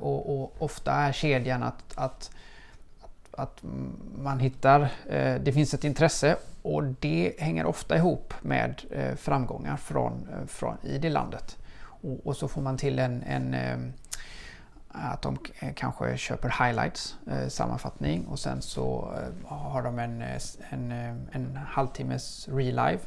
Och, 0.00 0.42
och, 0.42 0.52
ofta 0.58 0.92
är 0.92 1.12
kedjan 1.12 1.62
att, 1.62 1.84
att, 1.94 2.30
att, 3.30 3.62
man 4.18 4.38
hittar, 4.38 4.88
det 5.38 5.52
finns 5.52 5.74
ett 5.74 5.84
intresse 5.84 6.36
och 6.62 6.84
det 6.84 7.34
hänger 7.38 7.66
ofta 7.66 7.96
ihop 7.96 8.34
med 8.42 8.82
eh, 8.90 9.14
framgångar 9.14 9.76
från, 9.76 10.28
eh, 10.32 10.46
från, 10.46 10.76
i 10.82 10.98
det 10.98 11.10
landet. 11.10 11.58
Och, 11.82 12.26
och 12.26 12.36
så 12.36 12.48
får 12.48 12.62
man 12.62 12.76
till 12.76 12.98
en, 12.98 13.22
en 13.22 13.54
eh, 13.54 13.78
att 14.88 15.22
de 15.22 15.38
kanske 15.74 16.16
köper 16.16 16.64
highlights, 16.64 17.16
sammanfattning 17.48 18.26
och 18.26 18.38
sen 18.38 18.62
så 18.62 19.14
har 19.46 19.82
de 19.82 19.98
en, 19.98 20.22
en, 20.70 20.92
en 21.32 21.56
halvtimmes 21.56 22.48
relive 22.48 23.00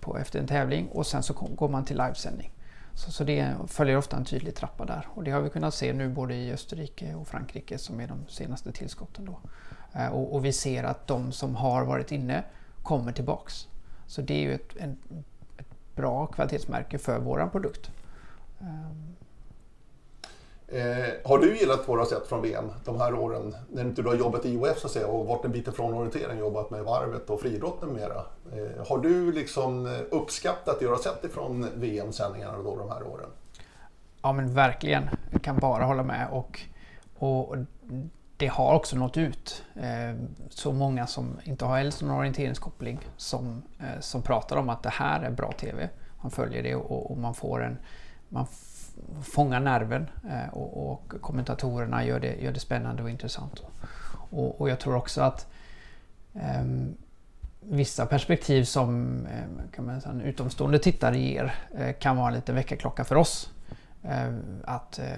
på, 0.00 0.18
efter 0.18 0.38
en 0.38 0.46
tävling 0.46 0.88
och 0.88 1.06
sen 1.06 1.22
så 1.22 1.34
går 1.34 1.68
man 1.68 1.84
till 1.84 1.96
livesändning. 1.96 2.52
Så, 2.94 3.12
så, 3.12 3.24
det 3.24 3.54
följer 3.66 3.96
ofta 3.96 4.16
en 4.16 4.24
tydlig 4.24 4.54
trappa 4.54 4.84
där 4.84 5.08
och 5.14 5.24
det 5.24 5.30
har 5.30 5.40
vi 5.40 5.50
kunnat 5.50 5.74
se 5.74 5.92
nu 5.92 6.08
både 6.08 6.34
i 6.34 6.52
Österrike 6.52 7.14
och 7.14 7.28
Frankrike 7.28 7.78
som 7.78 8.00
är 8.00 8.06
de 8.06 8.26
senaste 8.28 8.72
tillskotten. 8.72 9.24
Då. 9.24 9.38
Eh, 9.96 10.08
och, 10.08 10.34
och 10.34 10.44
vi 10.44 10.52
ser 10.52 10.84
att 10.84 11.06
de 11.06 11.32
som 11.32 11.56
har 11.56 11.84
varit 11.84 12.12
inne 12.12 12.44
kommer 12.82 13.12
tillbaks. 13.12 13.68
Så 14.06 14.22
det 14.22 14.34
är 14.34 14.40
ju 14.40 14.54
ett, 14.54 14.76
en, 14.76 14.98
ett 15.58 15.96
bra 15.96 16.26
kvalitetsmärke 16.26 16.98
för 16.98 17.18
våran 17.18 17.50
produkt. 17.50 17.90
Um, 18.60 19.14
Eh, 20.68 21.14
har 21.24 21.38
du 21.38 21.58
gillat 21.58 21.88
våra 21.88 22.04
sätt 22.04 22.26
från 22.26 22.42
VM 22.42 22.64
de 22.84 23.00
här 23.00 23.14
åren 23.14 23.56
när 23.72 23.82
inte 23.82 24.02
du 24.02 24.08
har 24.08 24.14
jobbat 24.14 24.46
i 24.46 24.48
IOF 24.48 24.78
så 24.78 24.86
att 24.86 24.92
säga, 24.92 25.06
och 25.06 25.26
varit 25.26 25.44
en 25.44 25.52
bit 25.52 25.68
ifrån 25.68 25.94
orientering, 25.94 26.38
jobbat 26.38 26.70
med 26.70 26.84
varvet 26.84 27.30
och 27.30 27.40
friidrotten 27.40 27.92
mera. 27.92 28.24
Eh, 28.52 28.86
har 28.88 28.98
du 28.98 29.32
liksom 29.32 29.86
uppskattat 30.10 30.78
det 30.78 30.84
du 30.84 30.90
har 30.90 30.98
sett 30.98 31.24
ifrån 31.24 31.68
VM-sändningarna 31.74 32.58
då 32.62 32.76
de 32.76 32.88
här 32.88 33.02
åren? 33.02 33.28
Ja 34.22 34.32
men 34.32 34.54
verkligen, 34.54 35.08
jag 35.30 35.42
kan 35.42 35.58
bara 35.58 35.84
hålla 35.84 36.02
med 36.02 36.28
och, 36.30 36.60
och 37.18 37.56
det 38.36 38.46
har 38.46 38.74
också 38.74 38.96
nått 38.96 39.16
ut. 39.16 39.64
Eh, 39.74 40.14
så 40.48 40.72
många 40.72 41.06
som 41.06 41.38
inte 41.44 41.64
har 41.64 41.78
ens 41.78 42.02
någon 42.02 42.18
orienteringskoppling 42.18 42.98
som, 43.16 43.62
eh, 43.78 44.00
som 44.00 44.22
pratar 44.22 44.56
om 44.56 44.68
att 44.68 44.82
det 44.82 44.90
här 44.90 45.22
är 45.22 45.30
bra 45.30 45.52
TV. 45.52 45.88
Man 46.22 46.30
följer 46.30 46.62
det 46.62 46.74
och, 46.74 47.10
och 47.10 47.18
man 47.18 47.34
får 47.34 47.64
en 47.64 47.78
man 48.28 48.46
fångar 49.22 49.60
nerven 49.60 50.10
eh, 50.30 50.54
och, 50.54 50.92
och, 50.92 51.14
kommentatorerna 51.20 52.04
gör 52.04 52.20
det, 52.20 52.34
gör 52.34 52.52
det 52.52 52.60
spännande 52.60 53.02
och 53.02 53.10
intressant. 53.10 53.62
Och, 54.30 54.60
och 54.60 54.70
jag 54.70 54.80
tror 54.80 54.96
också 54.96 55.22
att 55.22 55.46
um, 56.32 56.96
vissa 57.60 58.06
perspektiv 58.06 58.64
som 58.64 59.18
eh, 59.26 59.72
kan 59.74 59.86
man 59.86 60.00
säga, 60.00 60.12
en 60.12 60.20
utomstående 60.20 60.78
tittare 60.78 61.18
ger 61.18 61.54
eh, 61.78 61.92
kan 61.92 62.16
vara 62.16 62.28
en 62.28 62.34
liten 62.34 62.54
väckarklocka 62.54 63.04
för 63.04 63.16
oss. 63.16 63.50
Eh, 64.02 64.34
att 64.64 64.98
eh, 64.98 65.16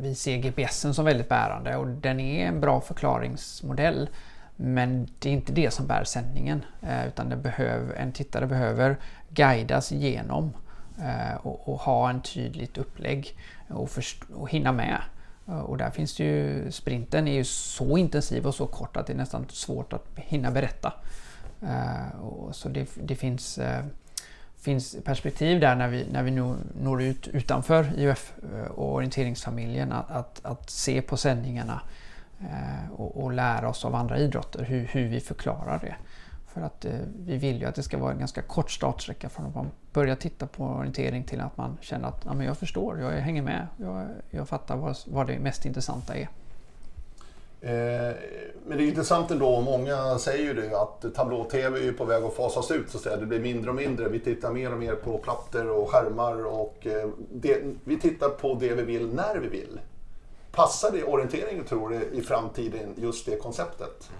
vi 0.00 0.14
ser 0.14 0.36
GPSen 0.36 0.94
som 0.94 1.04
väldigt 1.04 1.28
bärande 1.28 1.76
och 1.76 1.86
den 1.86 2.20
är 2.20 2.46
en 2.46 2.60
bra 2.60 2.80
förklaringsmodell. 2.80 4.08
Men 4.56 5.08
det 5.18 5.28
är 5.28 5.32
inte 5.32 5.52
det 5.52 5.70
som 5.70 5.86
bär 5.86 6.04
sändningen 6.04 6.64
eh, 6.82 7.06
utan 7.06 7.28
det 7.28 7.36
behöver, 7.36 7.94
en 7.94 8.12
tittare 8.12 8.46
behöver 8.46 8.96
guidas 9.28 9.92
igenom 9.92 10.52
eh, 10.98 11.36
och, 11.46 11.68
och, 11.68 11.80
ha 11.80 12.10
en 12.10 12.22
tydligt 12.22 12.78
upplägg 12.78 13.36
och, 13.68 13.90
och 14.34 14.50
hinna 14.50 14.72
med. 14.72 15.02
Eh, 15.48 15.58
och 15.58 15.78
där 15.78 15.90
finns 15.90 16.16
det 16.16 16.24
ju, 16.24 16.70
sprinten 16.72 17.28
är 17.28 17.34
ju 17.34 17.44
så 17.44 17.98
intensiv 17.98 18.46
och 18.46 18.54
så 18.54 18.66
kort 18.66 18.96
att 18.96 19.06
det 19.06 19.12
är 19.12 19.16
nästan 19.16 19.46
svårt 19.48 19.92
att 19.92 20.06
hinna 20.16 20.50
berätta. 20.50 20.92
Och 22.20 22.54
så 22.54 22.68
det, 22.68 22.88
det 23.02 23.14
finns, 23.14 23.58
finns 24.62 24.96
perspektiv 25.04 25.60
där 25.60 25.76
när 25.76 25.88
vi, 25.88 26.06
när 26.12 26.22
vi 26.22 26.30
nu 26.30 26.56
når 26.82 27.02
ut 27.02 27.28
utanför 27.28 27.92
IUF 27.96 28.32
eh, 28.42 28.70
och 28.70 28.94
orienteringsfamiljen 28.94 29.92
att, 29.92 30.10
att, 30.10 30.44
att 30.44 30.70
se 30.70 31.02
på 31.02 31.16
sändningarna 31.16 31.80
eh, 32.40 32.92
och, 32.92 33.22
och, 33.22 33.32
lära 33.32 33.68
oss 33.68 33.84
av 33.84 33.94
andra 33.94 34.18
idrotter 34.18 34.64
hur, 34.64 34.84
hur 34.84 35.08
vi 35.08 35.20
förklarar 35.20 35.78
det. 35.78 35.94
För 36.46 36.60
att 36.60 36.84
eh, 36.84 36.92
vi 37.18 37.36
vill 37.36 37.60
ju 37.60 37.66
att 37.66 37.74
det 37.74 37.82
ska 37.82 37.98
vara 37.98 38.12
en 38.12 38.18
ganska 38.18 38.42
kort 38.42 38.70
startsträcka 38.70 39.28
från 39.28 39.46
att 39.46 39.54
man 39.54 39.70
börjar 39.92 40.16
titta 40.16 40.46
på 40.46 40.64
orientering 40.64 41.24
till 41.24 41.40
att 41.40 41.56
man 41.56 41.78
känner 41.80 42.08
att 42.08 42.22
ja, 42.24 42.34
men 42.34 42.46
jag 42.46 42.58
förstår, 42.58 43.00
jag 43.00 43.10
hänger 43.10 43.42
med, 43.42 43.66
jag, 43.76 44.06
jag 44.30 44.48
fattar 44.48 44.76
vad, 44.76 44.96
vad 45.06 45.26
det 45.26 45.38
mest 45.38 45.66
intressanta 45.66 46.14
är. 46.14 46.28
Eh, 47.62 48.14
men 48.66 48.78
det 48.78 48.84
är 48.84 48.88
intressant 48.88 49.30
ändå, 49.30 49.60
många 49.60 50.18
säger 50.18 50.44
ju 50.44 50.54
det 50.54 50.80
att 50.80 51.14
tablå-tv 51.14 51.88
är 51.88 51.92
på 51.92 52.04
väg 52.04 52.24
att 52.24 52.34
fasas 52.34 52.70
ut 52.70 52.90
så 52.90 52.96
att 52.96 53.02
säga. 53.02 53.16
Det 53.16 53.26
blir 53.26 53.40
mindre 53.40 53.70
och 53.70 53.76
mindre. 53.76 54.08
Vi 54.08 54.20
tittar 54.20 54.52
mer 54.52 54.72
och 54.72 54.78
mer 54.78 54.94
på 54.94 55.18
plattor 55.18 55.70
och 55.70 55.90
skärmar 55.90 56.46
och 56.46 56.86
eh, 56.86 57.08
det, 57.32 57.62
vi 57.84 57.98
tittar 57.98 58.28
på 58.28 58.54
det 58.54 58.74
vi 58.74 58.82
vill 58.82 59.14
när 59.14 59.36
vi 59.36 59.48
vill. 59.48 59.80
Passar 60.52 60.90
det 60.92 61.04
orienteringen 61.04 61.64
tror 61.64 61.88
du 61.88 62.18
i 62.18 62.22
framtiden, 62.22 62.94
just 62.96 63.26
det 63.26 63.36
konceptet? 63.36 64.10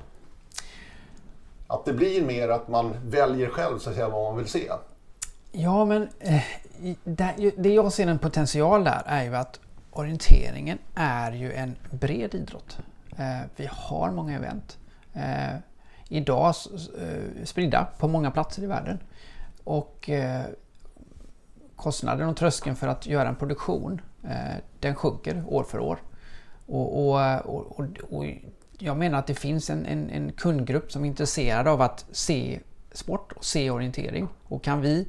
Att 1.66 1.84
det 1.84 1.92
blir 1.92 2.22
mer 2.24 2.48
att 2.48 2.68
man 2.68 2.96
väljer 3.04 3.48
själv 3.48 3.78
så 3.78 3.90
att 3.90 3.96
säga, 3.96 4.08
vad 4.08 4.22
man 4.22 4.36
vill 4.36 4.48
se. 4.48 4.72
Ja, 5.52 5.84
men 5.84 6.08
eh, 6.18 6.42
det 7.56 7.68
jag 7.68 7.92
ser 7.92 8.06
en 8.06 8.18
potential 8.18 8.84
där 8.84 9.02
är 9.06 9.24
ju 9.24 9.36
att 9.36 9.60
orienteringen 9.90 10.78
är 10.94 11.32
ju 11.32 11.52
en 11.52 11.76
bred 11.90 12.34
idrott. 12.34 12.78
Eh, 13.16 13.40
vi 13.56 13.68
har 13.72 14.10
många 14.10 14.36
event. 14.36 14.78
Eh, 15.12 15.56
idag 16.08 16.54
eh, 16.98 17.44
spridda 17.44 17.86
på 17.98 18.08
många 18.08 18.30
platser 18.30 18.62
i 18.62 18.66
världen. 18.66 18.98
Och 19.64 20.10
eh, 20.10 20.44
kostnaden 21.76 22.28
och 22.28 22.36
tröskeln 22.36 22.76
för 22.76 22.88
att 22.88 23.06
göra 23.06 23.28
en 23.28 23.36
produktion 23.36 24.00
eh, 24.24 24.56
den 24.80 24.94
sjunker 24.94 25.44
år 25.46 25.64
för 25.64 25.80
år. 25.80 25.98
Och, 26.66 27.08
och, 27.08 27.20
och, 27.46 27.86
och 28.10 28.24
jag 28.78 28.96
menar 28.96 29.18
att 29.18 29.26
det 29.26 29.34
finns 29.34 29.70
en, 29.70 29.86
en, 29.86 30.10
en 30.10 30.32
kundgrupp 30.32 30.92
som 30.92 31.04
är 31.04 31.08
intresserad 31.08 31.68
av 31.68 31.80
att 31.82 32.06
se 32.10 32.60
sport 32.92 33.32
och 33.32 33.44
se 33.44 33.70
orientering. 33.70 34.28
Och 34.44 34.64
kan 34.64 34.80
vi 34.80 35.08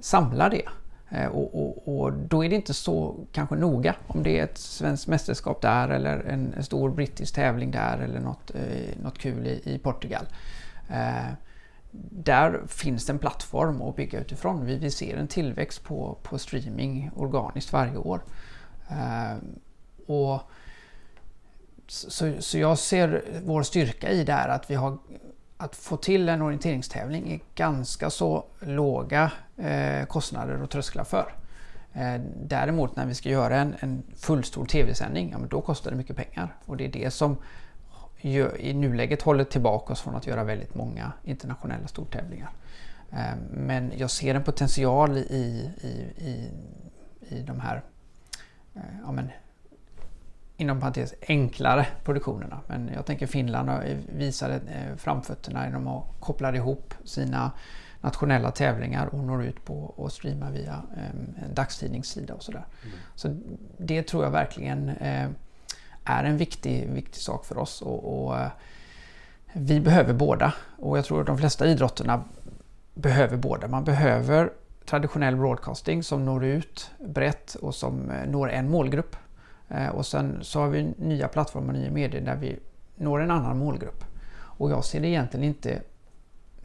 samla 0.00 0.48
det 0.48 0.62
Eh, 1.14 1.26
och, 1.26 1.54
och, 1.54 2.00
och, 2.00 2.12
då 2.12 2.44
är 2.44 2.48
det 2.48 2.56
inte 2.56 2.74
så 2.74 3.16
kanske 3.32 3.56
noga 3.56 3.94
om 4.06 4.22
det 4.22 4.38
är 4.38 4.44
ett 4.44 4.58
svenskt 4.58 5.06
mästerskap 5.06 5.62
där 5.62 5.88
eller 5.88 6.18
en, 6.18 6.62
stor 6.62 6.90
brittisk 6.90 7.34
tävling 7.34 7.70
där 7.70 7.98
eller 7.98 8.20
något, 8.20 8.50
eh, 8.54 9.02
något 9.02 9.18
kul 9.18 9.46
i, 9.46 9.62
i 9.64 9.78
Portugal. 9.78 10.26
Eh, 10.90 11.32
där 12.10 12.60
finns 12.66 13.06
det 13.06 13.12
en 13.12 13.18
plattform 13.18 13.82
att 13.82 13.96
bygga 13.96 14.20
utifrån. 14.20 14.66
Vi, 14.66 14.78
vi 14.78 14.90
ser 14.90 15.16
en 15.16 15.28
tillväxt 15.28 15.84
på, 15.84 16.18
på 16.22 16.38
streaming 16.38 17.10
organiskt 17.16 17.72
varje 17.72 17.96
år. 17.96 18.20
Eh, 18.90 19.36
och 20.06 20.40
så, 21.86 22.32
så 22.38 22.58
jag 22.58 22.78
ser 22.78 23.24
vår 23.44 23.62
styrka 23.62 24.10
i 24.10 24.24
det 24.24 24.32
här 24.32 24.48
att 24.48 24.70
vi 24.70 24.74
har 24.74 24.98
att 25.62 25.76
få 25.76 25.96
till 25.96 26.28
en 26.28 26.42
orienteringstävling 26.42 27.32
är 27.32 27.40
ganska 27.54 28.10
så 28.10 28.44
låga 28.60 29.32
eh, 29.56 30.06
kostnader 30.06 30.62
och 30.62 30.70
trösklar 30.70 31.04
för. 31.04 31.34
Eh, 31.92 32.20
däremot 32.42 32.96
när 32.96 33.06
vi 33.06 33.14
ska 33.14 33.28
göra 33.28 33.56
en, 33.56 33.74
en 33.80 34.02
fullstor 34.16 34.66
tv-sändning, 34.66 35.30
ja, 35.30 35.46
då 35.50 35.60
kostar 35.60 35.90
det 35.90 35.96
mycket 35.96 36.16
pengar. 36.16 36.54
Och 36.66 36.76
det 36.76 36.84
är 36.84 36.88
det 36.88 37.10
som 37.10 37.36
gör, 38.20 38.60
i 38.60 38.74
nuläget 38.74 39.22
håller 39.22 39.44
tillbaka 39.44 39.92
oss 39.92 40.00
från 40.00 40.14
att 40.14 40.26
göra 40.26 40.44
väldigt 40.44 40.74
många 40.74 41.12
internationella 41.24 41.86
stortävlingar. 41.86 42.50
Eh, 43.12 43.36
men 43.50 43.92
jag 43.96 44.10
ser 44.10 44.34
en 44.34 44.44
potential 44.44 45.16
i, 45.16 45.20
i, 45.80 46.24
i, 46.26 46.50
i 47.34 47.42
de 47.42 47.60
här 47.60 47.82
eh, 48.74 48.82
ja, 49.04 49.12
men, 49.12 49.28
inom 50.62 50.80
parentes 50.80 51.14
enklare 51.28 51.86
produktionerna. 52.04 52.60
Men 52.66 52.90
jag 52.94 53.06
tänker 53.06 53.26
Finland 53.26 53.70
visade 54.16 54.60
framfötterna 54.96 55.66
genom 55.66 55.88
att 55.88 56.04
koppla 56.20 56.54
ihop 56.56 56.94
sina 57.04 57.50
nationella 58.00 58.50
tävlingar 58.50 59.06
och 59.06 59.18
når 59.18 59.44
ut 59.44 59.64
på 59.64 59.74
och 59.74 60.12
streamar 60.12 60.50
via 60.50 60.82
en 60.96 61.54
dagstidningssida 61.54 62.34
och 62.34 62.42
sådär. 62.42 62.64
Mm. 62.82 62.96
Så 63.14 63.36
det 63.78 64.02
tror 64.02 64.24
jag 64.24 64.30
verkligen 64.30 64.88
är 66.04 66.24
en 66.24 66.36
viktig, 66.36 66.88
viktig 66.88 67.22
sak 67.22 67.44
för 67.44 67.58
oss. 67.58 67.82
Och, 67.82 68.26
och, 68.26 68.36
vi 69.52 69.80
behöver 69.80 70.12
båda 70.12 70.54
och 70.78 70.98
jag 70.98 71.04
tror 71.04 71.20
att 71.20 71.26
de 71.26 71.38
flesta 71.38 71.66
idrotterna 71.66 72.24
behöver 72.94 73.36
båda. 73.36 73.68
Man 73.68 73.84
behöver 73.84 74.52
traditionell 74.84 75.36
broadcasting 75.36 76.02
som 76.02 76.24
når 76.24 76.44
ut 76.44 76.90
brett 76.98 77.54
och 77.54 77.74
som 77.74 78.10
eh, 78.10 78.30
når 78.30 78.50
en 78.50 78.70
målgrupp. 78.70 79.16
Eh, 79.68 79.88
och 79.88 80.06
sen 80.06 80.38
så 80.42 80.60
har 80.60 80.68
vi 80.68 80.94
nya 80.96 81.28
plattformar, 81.28 81.72
nya 81.72 81.90
medier 81.90 82.20
där 82.20 82.36
vi 82.36 82.58
når 82.96 83.20
en 83.20 83.30
annan 83.30 83.58
målgrupp. 83.58 84.04
Och 84.34 84.70
jag 84.70 84.84
ser 84.84 85.00
det 85.00 85.08
egentligen 85.08 85.44
inte 85.44 85.82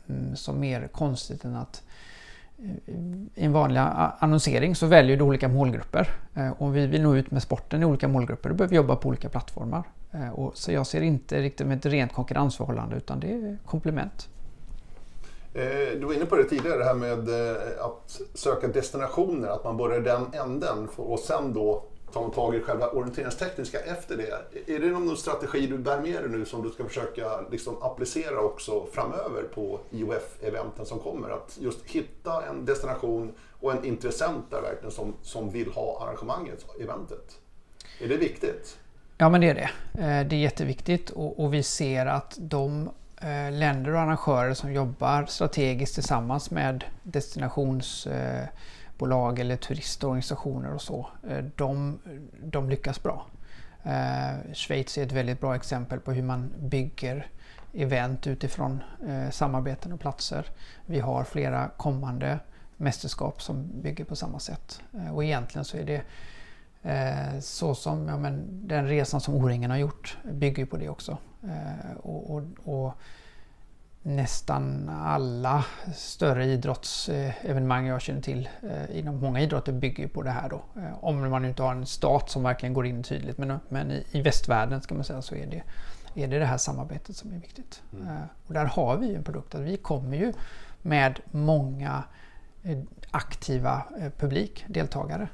mm, 0.07 0.35
som 0.35 0.59
mer 0.59 0.87
konstigt 0.87 1.45
än 1.45 1.55
att 1.55 1.83
eh, 2.57 2.93
i 3.35 3.45
en 3.45 3.53
vanlig 3.53 3.81
annonsering 4.19 4.75
så 4.75 4.85
väljer 4.85 5.17
du 5.17 5.23
olika 5.23 5.47
målgrupper. 5.47 6.09
Eh, 6.35 6.61
Om 6.61 6.71
vi 6.71 6.87
vill 6.87 7.01
nå 7.01 7.15
ut 7.15 7.31
med 7.31 7.43
sporten 7.43 7.81
i 7.81 7.85
olika 7.85 8.07
målgrupper, 8.07 8.49
då 8.49 8.55
behöver 8.55 8.69
vi 8.69 8.75
jobba 8.75 8.95
på 8.95 9.09
olika 9.09 9.29
plattformar. 9.29 9.83
Och 10.33 10.57
så 10.57 10.71
jag 10.71 10.87
ser 10.87 11.01
inte 11.01 11.41
riktigt 11.41 11.67
med 11.67 11.77
ett 11.77 11.85
rent 11.85 12.13
konkurrensförhållande 12.13 12.95
utan 12.95 13.19
det 13.19 13.33
är 13.33 13.57
komplement. 13.65 14.29
Du 15.99 16.05
var 16.05 16.13
inne 16.13 16.25
på 16.25 16.35
det 16.35 16.43
tidigare, 16.43 16.77
det 16.77 16.83
här 16.85 16.93
med 16.93 17.29
att 17.79 18.21
söka 18.33 18.67
destinationer, 18.67 19.47
att 19.47 19.63
man 19.63 19.77
börjar 19.77 19.99
den 19.99 20.33
änden 20.33 20.87
och 20.95 21.19
sen 21.19 21.53
då 21.53 21.83
tar 22.13 22.21
man 22.21 22.31
tag 22.31 22.55
i 22.55 22.59
själva 22.59 22.87
orienteringstekniska 22.87 23.79
efter 23.79 24.17
det. 24.17 24.73
Är 24.75 24.79
det 24.79 24.87
någon 24.87 25.17
strategi 25.17 25.67
du 25.67 25.77
bär 25.77 26.01
med 26.01 26.21
dig 26.21 26.29
nu 26.29 26.45
som 26.45 26.63
du 26.63 26.69
ska 26.69 26.87
försöka 26.87 27.41
liksom 27.51 27.81
applicera 27.81 28.39
också 28.39 28.85
framöver 28.93 29.43
på 29.53 29.79
IOF-eventen 29.91 30.85
som 30.85 30.99
kommer? 30.99 31.29
Att 31.29 31.57
just 31.61 31.85
hitta 31.85 32.45
en 32.45 32.65
destination 32.65 33.33
och 33.59 33.71
en 33.71 33.85
intressent 33.85 34.51
där 34.51 34.61
verkligen 34.61 34.91
som, 34.91 35.13
som 35.21 35.49
vill 35.49 35.71
ha 35.71 36.03
arrangemanget, 36.03 36.65
eventet. 36.79 37.37
Är 38.01 38.07
det 38.07 38.17
viktigt? 38.17 38.77
Ja 39.17 39.29
men 39.29 39.41
det 39.41 39.49
är 39.49 39.55
det. 39.55 39.69
Eh, 40.01 40.27
det 40.27 40.35
är 40.35 40.39
jätteviktigt 40.39 41.09
och, 41.09 41.39
och 41.39 41.53
vi 41.53 41.63
ser 41.63 42.05
att 42.05 42.37
de 42.39 42.89
eh, 43.21 43.51
länder 43.51 43.93
och 43.93 43.99
arrangörer 43.99 44.53
som 44.53 44.73
jobbar 44.73 45.25
strategiskt 45.25 45.93
tillsammans 45.93 46.51
med 46.51 46.83
destinations 47.03 48.07
eh, 48.07 48.47
bolag 48.97 49.39
eller 49.39 49.57
turistorganisationer 49.57 50.73
och 50.73 50.81
så, 50.81 51.07
eh, 51.29 51.43
de, 51.55 51.99
de 52.43 52.69
lyckas 52.69 53.03
bra. 53.03 53.25
Eh, 53.83 54.53
Schweiz 54.53 54.97
är 54.97 55.03
ett 55.03 55.11
väldigt 55.11 55.41
bra 55.41 55.55
exempel 55.55 55.99
på 55.99 56.11
hur 56.11 56.23
man 56.23 56.53
bygger 56.59 57.27
event 57.73 58.27
utifrån 58.27 58.83
eh, 59.07 59.29
samarbeten 59.29 59.91
och 59.91 59.99
platser. 59.99 60.45
Vi 60.85 60.99
har 60.99 61.23
flera 61.23 61.69
kommande 61.77 62.39
mästerskap 62.77 63.41
som 63.41 63.81
bygger 63.81 64.05
på 64.05 64.15
samma 64.15 64.39
sätt. 64.39 64.81
Eh, 64.93 65.15
och 65.15 65.23
egentligen 65.23 65.65
så 65.65 65.77
är 65.77 65.83
det 65.83 66.01
så 67.41 67.75
som 67.75 68.07
ja, 68.07 68.17
men, 68.17 68.67
den 68.67 68.87
resan 68.87 69.21
som 69.21 69.35
O-ringen 69.35 69.71
har 69.71 69.77
gjort 69.77 70.17
bygger 70.31 70.65
på 70.65 70.77
det 70.77 70.89
också. 70.89 71.17
Eh, 71.43 71.97
och, 71.97 72.35
och, 72.35 72.43
och, 72.63 72.93
nästan 74.07 74.89
alla 74.89 75.65
större 75.95 76.45
idrottsevenemang 76.45 77.87
jag 77.87 78.01
känner 78.01 78.21
till 78.21 78.49
eh, 78.63 78.99
inom 78.99 79.19
många 79.19 79.41
idrotter 79.41 79.73
bygger 79.73 80.07
på 80.07 80.21
det 80.21 80.29
här 80.29 80.49
då. 80.49 80.61
Eh, 80.81 81.03
om 81.03 81.29
man 81.29 81.45
inte 81.45 81.63
har 81.63 81.71
en 81.71 81.85
stat 81.85 82.29
som 82.29 82.43
verkligen 82.43 82.73
går 82.73 82.85
in 82.85 83.03
tydligt. 83.03 83.37
Men, 83.37 83.59
men 83.69 83.91
i, 83.91 84.05
i 84.11 84.21
västvärlden 84.21 84.81
ska 84.81 84.95
man 84.95 85.03
säga 85.03 85.21
så 85.21 85.35
är 85.35 85.45
det 85.45 85.63
är 86.23 86.27
det, 86.27 86.39
det 86.39 86.45
här 86.45 86.57
samarbetet 86.57 87.15
som 87.15 87.33
är 87.33 87.39
viktigt. 87.39 87.83
Mm. 87.93 88.07
Och 88.47 88.53
där 88.53 88.65
har 88.65 88.97
vi 88.97 89.15
en 89.15 89.23
produkt 89.23 89.55
att 89.55 89.61
vi 89.61 89.77
kommer 89.77 90.17
ju 90.17 90.33
med 90.81 91.19
många 91.31 92.03
aktiva 93.11 93.83
publik, 94.17 94.65
deltagare. 94.67 95.29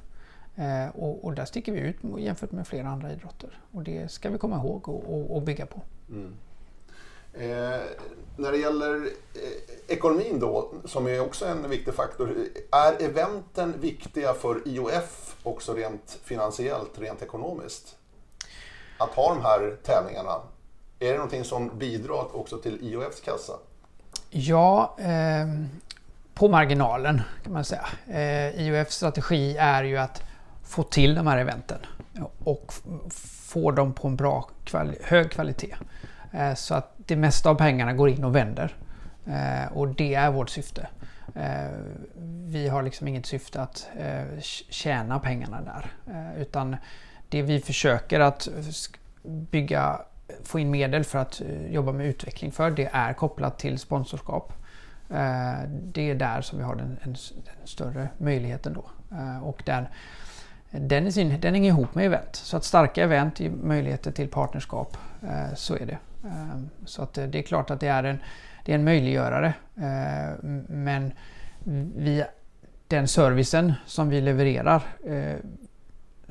Och, 0.93 1.25
och, 1.25 1.33
där 1.33 1.45
sticker 1.45 1.71
vi 1.71 1.79
ut 1.79 1.97
jämfört 2.19 2.51
med 2.51 2.67
flera 2.67 2.89
andra 2.89 3.11
idrotter. 3.11 3.49
Och 3.71 3.83
det 3.83 4.11
ska 4.11 4.29
vi 4.29 4.37
komma 4.37 4.55
ihåg 4.55 4.89
och, 4.89 5.13
och, 5.13 5.35
och 5.35 5.41
bygga 5.41 5.65
på. 5.65 5.81
Mm. 6.09 6.33
Eh, 7.33 7.81
när 8.37 8.51
det 8.51 8.57
gäller 8.57 8.95
eh, 9.33 9.95
ekonomin 9.95 10.39
då, 10.39 10.73
som 10.85 11.07
är 11.07 11.19
också 11.19 11.45
en 11.45 11.69
viktig 11.69 11.93
faktor. 11.93 12.35
Är 12.71 13.05
eventen 13.05 13.73
viktiga 13.79 14.33
för 14.33 14.67
IOF 14.67 15.35
också 15.43 15.73
rent 15.73 16.19
finansiellt, 16.23 16.99
rent 16.99 17.21
ekonomiskt? 17.21 17.95
Att 18.97 19.09
ha 19.09 19.33
de 19.33 19.41
här 19.41 19.77
tävlingarna, 19.83 20.41
är 20.99 21.07
det 21.07 21.15
någonting 21.15 21.43
som 21.43 21.77
bidrar 21.77 22.35
också 22.35 22.57
till 22.57 22.79
IOFs 22.81 23.21
kassa? 23.21 23.53
Ja, 24.29 24.95
eh, 24.99 25.47
på 26.33 26.47
marginalen 26.47 27.21
kan 27.43 27.53
man 27.53 27.65
säga. 27.65 27.85
Eh, 28.07 28.67
IOFs 28.67 28.95
strategi 28.95 29.57
är 29.57 29.83
ju 29.83 29.97
att 29.97 30.23
få 30.63 30.83
till 30.83 31.15
de 31.15 31.27
här 31.27 31.37
eventen 31.37 31.79
och 32.43 32.73
få 33.53 33.71
dem 33.71 33.93
på 33.93 34.07
en 34.07 34.15
bra, 34.15 34.49
hög 35.01 35.31
kvalitet. 35.31 35.75
Eh, 36.31 36.53
så 36.53 36.73
att 36.75 36.92
det 37.05 37.15
mesta 37.15 37.49
av 37.49 37.55
pengarna 37.55 37.93
går 37.93 38.09
in 38.09 38.23
och 38.23 38.35
vänder. 38.35 38.75
Eh, 39.27 39.77
och 39.77 39.87
det 39.87 40.13
är 40.13 40.31
vårt 40.31 40.49
syfte. 40.49 40.87
Eh, 41.35 41.71
vi 42.45 42.67
har 42.67 42.83
liksom 42.83 43.07
inget 43.07 43.25
syfte 43.25 43.61
att 43.61 43.87
eh, 43.99 44.39
tjäna 44.69 45.19
pengarna 45.19 45.61
där. 45.61 45.91
Eh, 46.13 46.41
utan 46.41 46.75
det 47.29 47.41
vi 47.41 47.59
försöker 47.59 48.19
att 48.19 48.47
bygga, 49.23 50.01
få 50.43 50.59
in 50.59 50.71
medel 50.71 51.03
för 51.03 51.19
att 51.19 51.41
eh, 51.41 51.73
jobba 51.73 51.91
med 51.91 52.05
utveckling 52.05 52.51
för, 52.51 52.71
det 52.71 52.89
är 52.93 53.13
kopplat 53.13 53.59
till 53.59 53.79
sponsorskap. 53.79 54.53
Det 55.69 56.09
är 56.09 56.15
där 56.15 56.41
som 56.41 56.57
vi 56.57 56.63
har 56.63 56.75
den, 56.75 56.97
den, 57.03 57.15
den 57.35 57.67
större 57.67 58.09
möjligheten 58.17 58.73
då. 58.73 58.85
Och 59.41 59.63
där 59.65 59.89
den, 60.79 61.13
sin, 61.13 61.41
den 61.41 61.53
hänger 61.53 61.69
ihop 61.69 61.95
med 61.95 62.05
event. 62.05 62.35
Så 62.35 62.57
att 62.57 62.63
starka 62.63 63.03
event 63.03 63.39
ger 63.39 63.49
möjligheter 63.49 64.11
till 64.11 64.27
partnerskap. 64.27 64.97
Eh, 65.21 65.55
så 65.55 65.75
är 65.75 65.85
det. 65.85 65.97
Eh, 66.23 66.59
så 66.85 67.01
att 67.01 67.13
det 67.13 67.35
är 67.35 67.41
klart 67.41 67.71
att 67.71 67.79
det 67.79 67.87
är 67.87 68.03
en, 68.03 68.17
det 68.65 68.71
är 68.71 68.75
en 68.75 68.83
möjliggörare. 68.83 69.53
Eh, 69.75 70.43
men 70.67 71.13
vi, 71.95 72.23
den 72.87 73.07
servicen 73.07 73.73
som 73.85 74.09
vi 74.09 74.21
levererar 74.21 74.83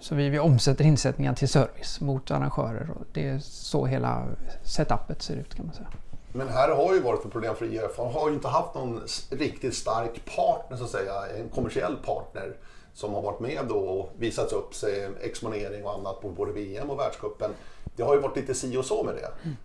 så 0.02 0.14
vi, 0.14 0.28
vi 0.28 0.38
omsätter 0.38 0.84
insättningar 0.84 1.34
till 1.34 1.48
service 1.48 2.00
mot 2.00 2.30
arrangörer. 2.30 2.88
Det 3.12 3.28
är 3.28 3.38
så 3.38 3.86
hela 3.86 4.26
setupet 4.62 5.22
ser 5.22 5.36
ut 5.36 5.54
kan 5.54 5.66
man 5.66 5.74
säga. 5.74 5.88
Men 6.32 6.48
här 6.48 6.68
har 6.68 6.94
ju 6.94 7.00
varit 7.00 7.24
ett 7.24 7.32
problem 7.32 7.54
för 7.56 7.74
IF. 7.74 7.98
Man 7.98 8.12
har 8.12 8.28
ju 8.28 8.34
inte 8.34 8.48
haft 8.48 8.74
någon 8.74 9.02
riktigt 9.30 9.74
stark 9.74 10.24
partner 10.36 10.76
så 10.76 10.84
att 10.84 10.90
säga, 10.90 11.12
en 11.38 11.48
kommersiell 11.48 11.96
partner 11.96 12.56
som 12.94 13.14
har 13.14 13.22
varit 13.22 13.40
med 13.40 13.70
och 13.70 14.12
visats 14.18 14.52
upp 14.52 14.74
sig, 14.74 15.10
exponering 15.20 15.84
och 15.84 15.94
annat 15.94 16.20
på 16.20 16.28
både 16.28 16.52
VM 16.52 16.90
och 16.90 16.98
världscupen. 16.98 17.50
Det 17.96 18.02
har 18.02 18.14
ju 18.14 18.20
varit 18.20 18.36
lite 18.36 18.54
si 18.54 18.76
och 18.76 18.84
så 18.84 19.04
med 19.04 19.14
det. 19.14 19.30
Mm. 19.44 19.56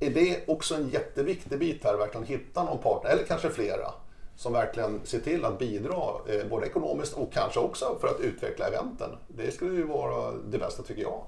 Är 0.00 0.10
det 0.10 0.48
också 0.48 0.74
en 0.74 0.88
jätteviktig 0.88 1.58
bit 1.58 1.84
här, 1.84 1.96
verkligen 1.96 2.26
hitta 2.26 2.64
någon 2.64 2.78
partner, 2.78 3.10
eller 3.10 3.24
kanske 3.24 3.50
flera, 3.50 3.90
som 4.36 4.52
verkligen 4.52 5.00
ser 5.04 5.20
till 5.20 5.44
att 5.44 5.58
bidra 5.58 6.12
eh, 6.28 6.48
både 6.50 6.66
ekonomiskt 6.66 7.12
och 7.12 7.32
kanske 7.32 7.60
också 7.60 7.98
för 8.00 8.08
att 8.08 8.20
utveckla 8.20 8.66
eventen. 8.66 9.10
Det 9.28 9.50
skulle 9.54 9.76
ju 9.76 9.86
vara 9.86 10.32
det 10.32 10.58
bästa 10.58 10.82
tycker 10.82 11.02
jag. 11.02 11.24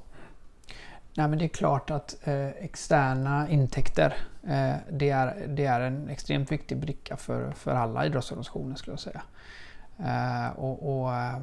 Nej, 1.16 1.28
men 1.28 1.38
det 1.38 1.44
är 1.44 1.48
klart 1.48 1.90
att 1.90 2.16
eh, 2.24 2.48
externa 2.48 3.48
intäkter 3.50 4.16
eh, 4.42 4.74
det, 4.90 5.10
är, 5.10 5.46
det 5.48 5.64
är 5.64 5.80
en 5.80 6.08
extremt 6.08 6.52
viktig 6.52 6.78
bricka 6.78 7.16
för, 7.16 7.50
för 7.50 7.70
alla 7.70 8.06
idrottsorganisationer 8.06 8.76
skulle 8.76 8.92
jag 8.92 9.00
säga. 9.00 9.22
Eh, 9.98 10.58
och, 10.58 11.00
och, 11.00 11.14
eh, 11.14 11.40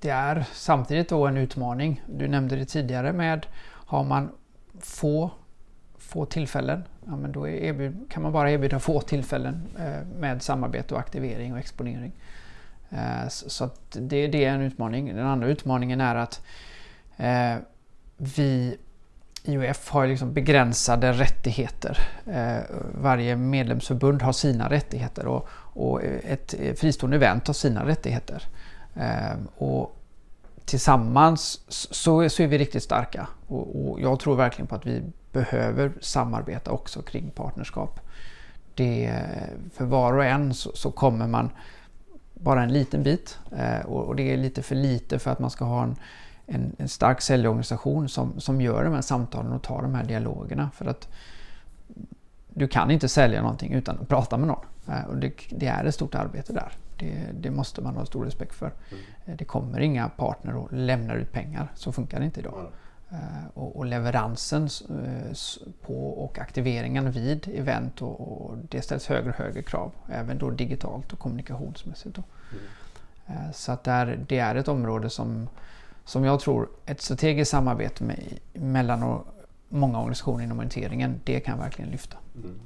det 0.00 0.10
är 0.10 0.46
samtidigt 0.52 1.08
då 1.08 1.26
en 1.26 1.36
utmaning. 1.36 2.02
Du 2.06 2.28
nämnde 2.28 2.56
det 2.56 2.64
tidigare 2.64 3.12
med 3.12 3.46
har 3.86 4.04
man 4.04 4.30
få, 4.80 5.30
få 6.14 6.24
tillfällen, 6.24 6.84
ja, 7.06 7.16
men 7.16 7.32
då 7.32 7.48
erbjud, 7.48 7.94
kan 8.10 8.22
man 8.22 8.32
bara 8.32 8.50
erbjuda 8.50 8.78
få 8.78 9.00
tillfällen 9.00 9.62
eh, 9.78 10.06
med 10.18 10.42
samarbete 10.42 10.94
och 10.94 11.00
aktivering 11.00 11.52
och 11.52 11.58
exponering. 11.58 12.12
Eh, 12.90 13.28
så 13.28 13.70
det, 13.92 14.26
det, 14.26 14.44
är 14.44 14.54
en 14.54 14.60
utmaning. 14.60 15.16
Den 15.16 15.26
andra 15.26 15.48
utmaningen 15.48 16.00
är 16.00 16.14
att 16.14 16.40
eh, 17.16 17.56
vi 18.16 18.76
IOF 19.44 19.90
har 19.90 20.06
liksom 20.06 20.32
begränsade 20.32 21.12
rättigheter. 21.12 21.98
Eh, 22.26 22.62
varje 23.00 23.36
medlemsförbund 23.36 24.22
har 24.22 24.32
sina 24.32 24.70
rättigheter 24.70 25.26
och, 25.26 25.48
och 25.52 26.02
ett 26.04 26.54
fristående 26.76 27.16
event 27.16 27.46
har 27.46 27.54
sina 27.54 27.86
rättigheter. 27.86 28.42
Och 29.56 29.96
tillsammans 30.64 31.60
så, 31.68 32.28
så 32.28 32.42
är 32.42 32.46
vi 32.46 32.58
riktigt 32.58 32.82
starka 32.82 33.26
och, 33.46 33.90
och, 33.90 34.00
jag 34.00 34.20
tror 34.20 34.36
verkligen 34.36 34.66
på 34.66 34.74
att 34.74 34.86
vi 34.86 35.02
behöver 35.34 35.92
samarbeta 36.00 36.70
också 36.70 37.02
kring 37.02 37.30
partnerskap. 37.30 38.00
det, 38.74 39.22
för 39.74 39.84
var 39.84 40.12
och 40.12 40.24
en 40.24 40.54
så, 40.54 40.70
så 40.74 40.90
kommer 40.90 41.26
man 41.26 41.50
bara 42.34 42.62
en 42.62 42.72
liten 42.72 43.02
bit 43.02 43.38
eh, 43.56 43.86
och, 43.86 44.04
och, 44.04 44.16
det 44.16 44.32
är 44.32 44.36
lite 44.36 44.62
för 44.62 44.74
lite 44.74 45.18
för 45.18 45.30
att 45.30 45.38
man 45.38 45.50
ska 45.50 45.64
ha 45.64 45.82
en, 45.82 45.96
en, 46.46 46.76
en 46.78 46.88
stark 46.88 47.20
säljorganisation 47.20 48.08
som, 48.08 48.40
som 48.40 48.60
gör 48.60 48.84
de 48.84 48.94
här 48.94 49.00
samtalen 49.00 49.52
och 49.52 49.62
tar 49.62 49.82
de 49.82 49.94
här 49.94 50.04
dialogerna. 50.04 50.70
För 50.74 50.86
att 50.86 51.08
du 52.48 52.68
kan 52.68 52.90
inte 52.90 53.08
sälja 53.08 53.42
någonting 53.42 53.72
utan 53.72 53.98
att 53.98 54.08
prata 54.08 54.36
med 54.36 54.48
någon. 54.48 54.64
Eh, 54.88 55.04
och 55.04 55.16
det, 55.16 55.32
det 55.50 55.66
är 55.66 55.84
ett 55.84 55.94
stort 55.94 56.14
arbete 56.14 56.52
där. 56.52 56.72
Det, 56.98 57.26
det, 57.40 57.50
måste 57.50 57.82
man 57.82 57.96
ha 57.96 58.06
stor 58.06 58.24
respekt 58.24 58.54
för. 58.54 58.66
Mm. 58.90 59.04
Eh, 59.24 59.36
det 59.36 59.44
kommer 59.44 59.80
inga 59.80 60.08
partner 60.08 60.56
och 60.56 60.72
lämnar 60.72 61.16
ut 61.16 61.32
pengar. 61.32 61.72
Så 61.74 61.92
funkar 61.92 62.18
det 62.18 62.24
inte 62.24 62.40
idag. 62.40 62.58
Mm. 62.58 62.72
Och, 63.54 63.76
och, 63.76 63.86
leveransen 63.86 64.68
på 65.82 66.08
och 66.08 66.38
aktiveringen 66.38 67.10
vid 67.10 67.48
event 67.54 68.02
och, 68.02 68.20
och, 68.20 68.58
det 68.70 68.82
ställs 68.82 69.06
högre 69.06 69.30
och 69.30 69.36
högre 69.36 69.62
krav. 69.62 69.92
Även 70.08 70.38
då 70.38 70.50
digitalt 70.50 71.12
och 71.12 71.18
kommunikationsmässigt. 71.18 72.16
Då. 72.16 72.22
Mm. 72.50 73.52
Så 73.52 73.72
att 73.72 73.84
där, 73.84 74.24
det 74.28 74.38
är 74.38 74.54
ett 74.54 74.68
område 74.68 75.10
som, 75.10 75.48
som 76.04 76.24
jag 76.24 76.40
tror 76.40 76.68
ett 76.86 77.00
strategiskt 77.00 77.50
samarbete 77.50 78.04
med, 78.04 78.38
mellan 78.52 79.02
och, 79.02 79.26
många 79.68 79.98
organisationer 79.98 80.44
inom 80.44 80.58
orienteringen, 80.58 81.20
det 81.24 81.40
kan 81.40 81.58
verkligen 81.58 81.90
lyfta. 81.90 82.16
Mm. 82.34 82.60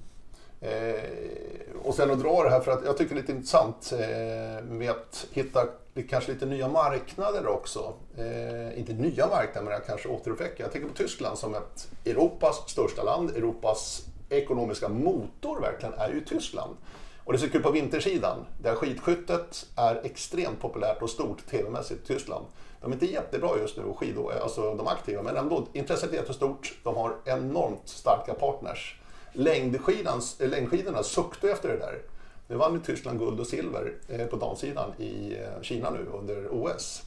Eh, 0.61 1.79
och 1.83 1.95
sen 1.95 2.11
att 2.11 2.21
dra 2.21 2.43
det 2.43 2.51
här 2.51 2.61
för 2.61 2.73
att 2.73 2.85
jag 2.85 2.97
tycker 2.97 3.15
det 3.15 3.19
är 3.19 3.23
lite 3.23 3.33
intressant 3.33 3.93
eh, 3.93 4.65
med 4.65 4.91
att 4.91 5.27
hitta 5.31 5.61
kanske 6.09 6.33
lite 6.33 6.47
nya 6.47 6.69
marknader 6.69 7.47
också. 7.47 7.95
Eh, 8.17 8.79
inte 8.79 8.93
nya 8.93 9.27
marknader 9.27 9.71
men 9.71 9.81
kanske 9.87 10.09
återuppväcka. 10.09 10.63
Jag 10.63 10.73
tänker 10.73 10.89
på 10.89 10.95
Tyskland 10.95 11.39
som 11.39 11.55
ett 11.55 11.89
Europas 12.05 12.71
största 12.71 13.03
land. 13.03 13.31
Europas 13.31 14.07
ekonomiska 14.29 14.89
motor 14.89 15.61
verkligen 15.61 15.95
är 15.95 16.09
ju 16.09 16.21
Tyskland. 16.21 16.77
Och 17.25 17.33
det 17.33 17.39
ser 17.39 17.49
kul 17.49 17.63
på 17.63 17.71
vintersidan 17.71 18.45
där 18.63 18.75
skidskyttet 18.75 19.67
är 19.77 20.01
extremt 20.05 20.61
populärt 20.61 21.03
och 21.03 21.11
stort 21.11 21.47
tv-mässigt 21.51 22.05
i 22.05 22.07
Tyskland. 22.07 22.45
De 22.81 22.91
är 22.91 22.95
inte 22.95 23.07
jättebra 23.07 23.51
just 23.61 23.77
nu, 23.77 23.83
skidor, 23.97 24.33
alltså 24.43 24.75
de 24.75 24.87
aktiva, 24.87 25.23
men 25.23 25.37
ändå 25.37 25.67
intresset 25.73 26.13
är 26.13 26.17
jättestort. 26.17 26.79
De 26.85 26.97
har 26.97 27.17
enormt 27.25 27.89
starka 27.89 28.35
partners. 28.35 28.97
Eh, 29.35 30.49
längdskidorna 30.49 31.03
suktar 31.03 31.49
efter 31.49 31.68
det 31.68 31.76
där. 31.76 31.99
Nu 32.47 32.57
vann 32.57 32.74
ju 32.74 32.81
Tyskland 32.81 33.18
guld 33.18 33.41
och 33.41 33.47
silver 33.47 33.93
eh, 34.09 34.26
på 34.26 34.37
damsidan 34.37 34.93
i 34.99 35.37
eh, 35.37 35.62
Kina 35.62 35.91
nu 35.91 36.07
under 36.18 36.49
OS. 36.51 37.03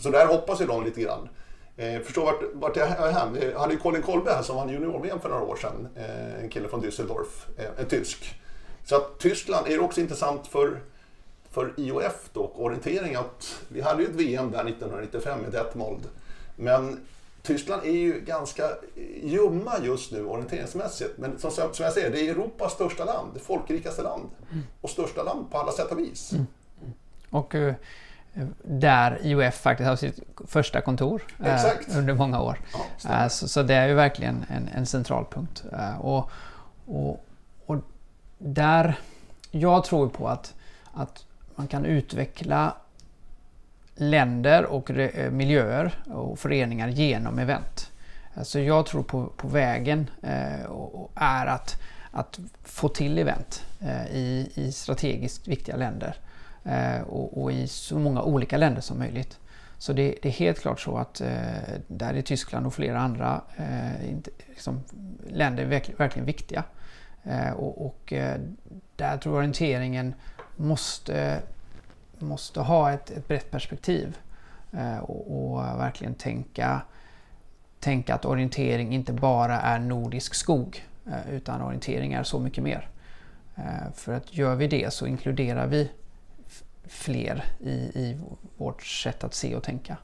Så 0.00 0.10
där 0.10 0.26
hoppas 0.26 0.60
ju 0.60 0.66
de 0.66 0.84
lite 0.84 1.00
grann. 1.00 1.28
Förstår 2.04 2.24
vart, 2.24 2.40
vart 2.54 2.76
jag 2.76 2.88
är 2.88 3.12
hem. 3.12 3.36
Jag 3.52 3.58
hade 3.58 3.72
ju 3.72 3.78
Colin 3.78 4.02
Kolbe 4.02 4.30
här 4.30 4.42
som 4.42 4.56
vann 4.56 4.68
junior-VM 4.68 5.20
för 5.20 5.28
några 5.28 5.42
år 5.42 5.56
sedan. 5.56 5.88
En 6.42 6.48
kille 6.48 6.68
från 6.68 6.82
Düsseldorf, 6.82 7.46
en 7.78 7.86
tysk. 7.86 8.40
Så 8.84 8.96
att 8.96 9.18
Tyskland 9.18 9.66
är 9.66 9.80
också 9.80 10.00
intressant 10.00 10.46
för 10.46 10.80
för 11.50 11.72
IOF 11.76 12.30
då, 12.32 12.52
orientering 12.54 13.14
att 13.14 13.62
vi 13.68 13.80
hade 13.80 14.02
ju 14.02 14.08
ett 14.08 14.14
VM 14.14 14.50
där 14.50 14.64
1995 14.64 15.38
i 15.48 15.50
Detmold. 15.50 16.08
Men 16.56 17.00
Tyskland 17.50 17.82
är 17.84 17.90
ju 17.90 18.20
ganska 18.20 18.62
ljumma 19.22 19.72
just 19.82 20.12
nu 20.12 20.24
orienteringsmässigt. 20.26 21.18
Men 21.18 21.38
som, 21.38 21.50
som 21.50 21.84
jag 21.84 21.92
säger, 21.92 22.10
det 22.10 22.20
är 22.20 22.30
Europas 22.30 22.72
största 22.72 23.04
land, 23.04 23.30
det 23.34 23.40
folkrikaste 23.40 24.02
land. 24.02 24.28
Mm. 24.52 24.64
Och 24.80 24.90
största 24.90 25.22
land 25.22 25.50
på 25.50 25.58
alla 25.58 25.72
sätt 25.72 25.92
och 25.92 25.98
vis. 25.98 26.32
Mm. 26.32 26.46
Och 27.30 27.54
uh, 27.54 27.74
där 28.62 29.18
IOF 29.22 29.54
faktiskt 29.54 29.88
har 29.88 29.96
sitt 29.96 30.20
första 30.46 30.80
kontor 30.80 31.22
uh, 31.40 31.98
under 31.98 32.14
många 32.14 32.40
år. 32.40 32.58
Ja, 33.04 33.22
uh, 33.22 33.28
så, 33.28 33.48
så, 33.48 33.62
det 33.62 33.74
är 33.74 33.88
ju 33.88 33.94
verkligen 33.94 34.44
en, 34.48 34.68
en 34.74 34.86
central 34.86 35.24
punkt. 35.30 35.64
och, 36.00 36.30
och, 36.86 37.24
och 37.66 37.76
där, 38.38 38.98
jag 39.50 39.84
tror 39.84 40.08
på 40.08 40.28
att, 40.28 40.54
att 40.92 41.24
man 41.54 41.66
kan 41.66 41.84
utveckla 41.84 42.76
länder 44.00 44.66
och 44.66 44.90
eh, 44.90 45.30
miljöer 45.30 45.94
och 46.06 46.38
föreningar 46.38 46.88
genom 46.88 47.38
event. 47.38 47.90
Så 48.42 48.58
jag 48.58 48.86
tror 48.86 49.02
på, 49.02 49.26
på 49.26 49.48
vägen 49.48 50.10
eh, 50.22 50.64
och 50.64 51.12
är 51.14 51.46
att, 51.46 51.80
att 52.10 52.38
få 52.62 52.88
till 52.88 53.18
event 53.18 53.64
eh, 53.80 54.06
i, 54.06 54.52
i 54.54 54.72
strategiskt 54.72 55.48
viktiga 55.48 55.76
länder 55.76 56.16
och, 57.06 57.42
och, 57.42 57.52
i 57.52 57.68
så 57.68 57.98
många 57.98 58.22
olika 58.22 58.56
länder 58.56 58.80
som 58.80 58.98
möjligt. 58.98 59.38
Så 59.78 59.92
det, 59.92 60.14
det 60.22 60.28
är 60.28 60.32
helt 60.32 60.60
klart 60.60 60.80
så 60.80 60.96
att 60.96 61.22
där 61.86 62.14
är 62.14 62.22
Tyskland 62.22 62.66
och 62.66 62.74
flera 62.74 63.00
andra 63.00 63.40
liksom, 64.48 64.80
länder 65.30 65.64
verkligen, 65.64 65.98
verkligen 65.98 66.26
viktiga. 66.26 66.64
och, 67.56 67.86
och 67.86 68.12
där 68.96 69.16
tror 69.16 69.34
jag 69.34 69.38
orienteringen 69.38 70.14
måste, 70.56 71.42
måste 72.20 72.60
ha 72.60 72.92
ett, 72.92 73.10
ett 73.10 73.28
brett 73.28 73.50
perspektiv 73.50 74.18
eh, 74.72 74.98
och, 74.98 75.52
och, 75.52 75.58
verkligen 75.58 76.14
tänka, 76.14 76.82
tänka 77.80 78.14
att 78.14 78.24
orientering 78.24 78.94
inte 78.94 79.12
bara 79.12 79.60
är 79.60 79.78
nordisk 79.78 80.34
skog 80.34 80.84
eh, 81.06 81.34
utan 81.34 81.62
orientering 81.62 82.12
är 82.12 82.22
så 82.22 82.38
mycket 82.38 82.64
mer. 82.64 82.88
Eh, 83.56 83.92
för 83.94 84.12
att 84.12 84.36
gör 84.36 84.54
vi 84.54 84.66
det 84.66 84.92
så 84.92 85.06
inkluderar 85.06 85.66
vi 85.66 85.90
fler 86.84 87.44
i, 87.60 87.70
i 87.70 88.20
vårt 88.56 88.82
sätt 88.82 89.24
att 89.24 89.34
se 89.34 89.56
och 89.56 89.62
tänka. 89.62 89.96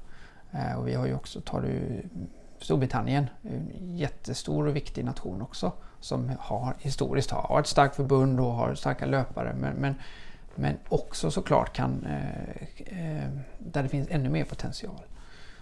Eh, 0.53 0.79
och 0.79 0.89
vi 0.89 0.95
har 0.95 1.07
ju 1.07 1.15
också, 1.15 1.41
tar 1.41 1.61
du 1.61 2.03
Storbritannien, 2.61 3.27
en 3.43 3.97
jättestor 3.97 4.67
och 4.67 4.77
viktig 4.77 5.05
nation 5.05 5.43
också 5.43 5.73
som 6.01 6.33
har 6.39 6.75
historiskt 6.79 7.31
har 7.31 7.61
ett 7.61 7.67
starkt 7.67 7.97
förbund 7.97 8.41
och 8.41 8.53
har 8.53 8.75
starka 8.75 9.07
löpare. 9.07 9.55
Men, 9.55 9.75
men 9.75 9.95
men 10.57 10.77
också 10.89 11.31
såklart 11.31 11.73
kan, 11.73 12.07
eh, 12.07 13.21
eh, 13.23 13.31
där 13.59 13.83
det 13.83 13.89
finns 13.89 14.09
ännu 14.11 14.29
mer 14.29 14.45
potential. 14.45 15.01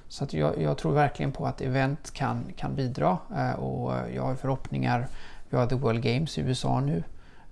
Så 0.09 0.25
att 0.25 0.33
jag, 0.33 0.63
jag, 0.63 0.79
tror 0.79 0.93
verkligen 0.93 1.33
på 1.33 1.47
att 1.47 1.61
event 1.61 2.11
kan, 2.11 2.45
kan 2.57 2.75
bidra 2.75 3.19
eh, 3.37 3.53
och 3.53 3.95
jag 4.15 4.23
har 4.23 4.35
förhoppningar. 4.35 5.09
Vi 5.51 5.57
har 5.57 5.67
The 5.67 5.75
World 5.75 6.03
Games 6.03 6.39
i 6.39 6.41
USA 6.41 6.81
nu. 6.81 7.03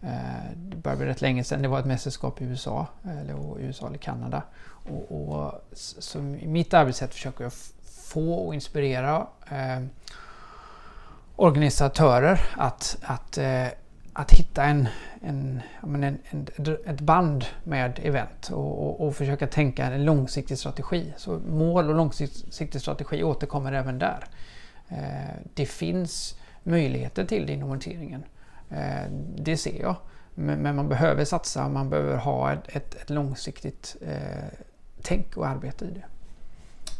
Eh, 0.03 0.57
det 0.57 0.76
börjar 0.76 0.97
bli 0.97 1.07
rätt 1.07 1.20
länge 1.20 1.45
sedan 1.45 1.62
det 1.62 1.68
var 1.68 1.78
ett 1.78 1.86
mästerskap 1.86 2.40
i 2.40 2.45
USA, 2.45 2.86
eller 3.05 3.61
USA 3.61 3.86
eller 3.86 3.99
Kanada. 3.99 4.43
Och, 4.90 5.12
och 5.12 5.64
så 5.72 6.18
I 6.18 6.47
mitt 6.47 6.74
arbetssätt 6.74 7.14
försöker 7.14 7.45
jag 7.45 7.53
få 8.12 8.34
och 8.34 8.55
inspirera 8.55 9.26
eh, 9.51 9.82
organisatörer 11.36 12.40
att, 12.57 12.99
att 13.03 13.38
eh, 13.38 13.66
att 14.12 14.32
hitta 14.32 14.64
en, 14.64 14.88
en, 15.20 15.60
en, 15.82 16.04
en, 16.04 16.46
ett 16.86 17.00
band 17.00 17.44
med 17.64 18.00
event 18.02 18.48
och, 18.48 18.86
och, 18.86 19.06
och, 19.06 19.16
försöka 19.16 19.46
tänka 19.46 19.86
en 19.86 20.04
långsiktig 20.04 20.58
strategi. 20.58 21.12
Så 21.16 21.38
mål 21.38 21.88
och 21.88 21.94
långsiktig 21.94 22.80
strategi 22.80 23.22
återkommer 23.22 23.72
även 23.72 23.98
där. 23.98 24.24
Eh, 24.88 25.36
det 25.54 25.66
finns 25.66 26.38
möjligheter 26.62 27.24
till 27.24 27.46
det 27.46 27.52
inom 27.52 27.68
orienteringen. 27.68 28.24
Eh, 28.70 29.10
det 29.36 29.56
ser 29.56 29.80
jag. 29.80 29.96
Men, 30.34 30.58
men, 30.58 30.76
man 30.76 30.88
behöver 30.88 31.24
satsa, 31.24 31.64
och 31.64 31.70
man 31.70 31.90
behöver 31.90 32.16
ha 32.16 32.52
ett, 32.52 32.76
ett, 32.76 32.94
ett 32.94 33.10
långsiktigt 33.10 33.96
eh, 34.00 34.58
tänk 35.02 35.36
och 35.36 35.46
arbete 35.46 35.84
i 35.84 35.90
det. 35.90 36.04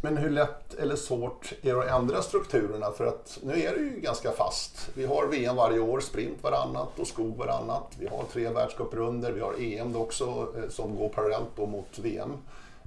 Men 0.05 0.17
hur 0.17 0.31
lätt 0.31 0.75
eller 0.75 0.97
svårt 0.97 1.53
är 1.63 1.75
det 1.75 1.81
att 1.81 2.01
ändra 2.01 2.23
strukturerna? 2.23 2.93
För 2.93 3.07
att 3.07 3.39
nu 3.43 3.53
är 3.53 3.75
det 3.75 3.81
ju 3.81 4.01
ganska 4.01 4.33
fast. 4.33 4.91
Vi 4.95 5.07
har 5.07 5.27
VM 5.27 5.57
varje 5.57 5.81
år, 5.81 6.01
sprint 6.01 6.43
varannat 6.43 6.99
och 6.99 7.07
skog 7.07 7.37
varannat. 7.37 7.97
Vi 7.99 8.07
har 8.07 8.25
tre 8.33 8.49
världscuprundor, 8.49 9.31
vi 9.31 9.41
har 9.41 9.55
EM 9.61 9.97
också 9.97 10.49
eh, 10.57 10.71
som 10.71 10.97
går 10.97 11.09
parallellt 11.09 11.57
mot 11.57 11.99
VM. 11.99 12.31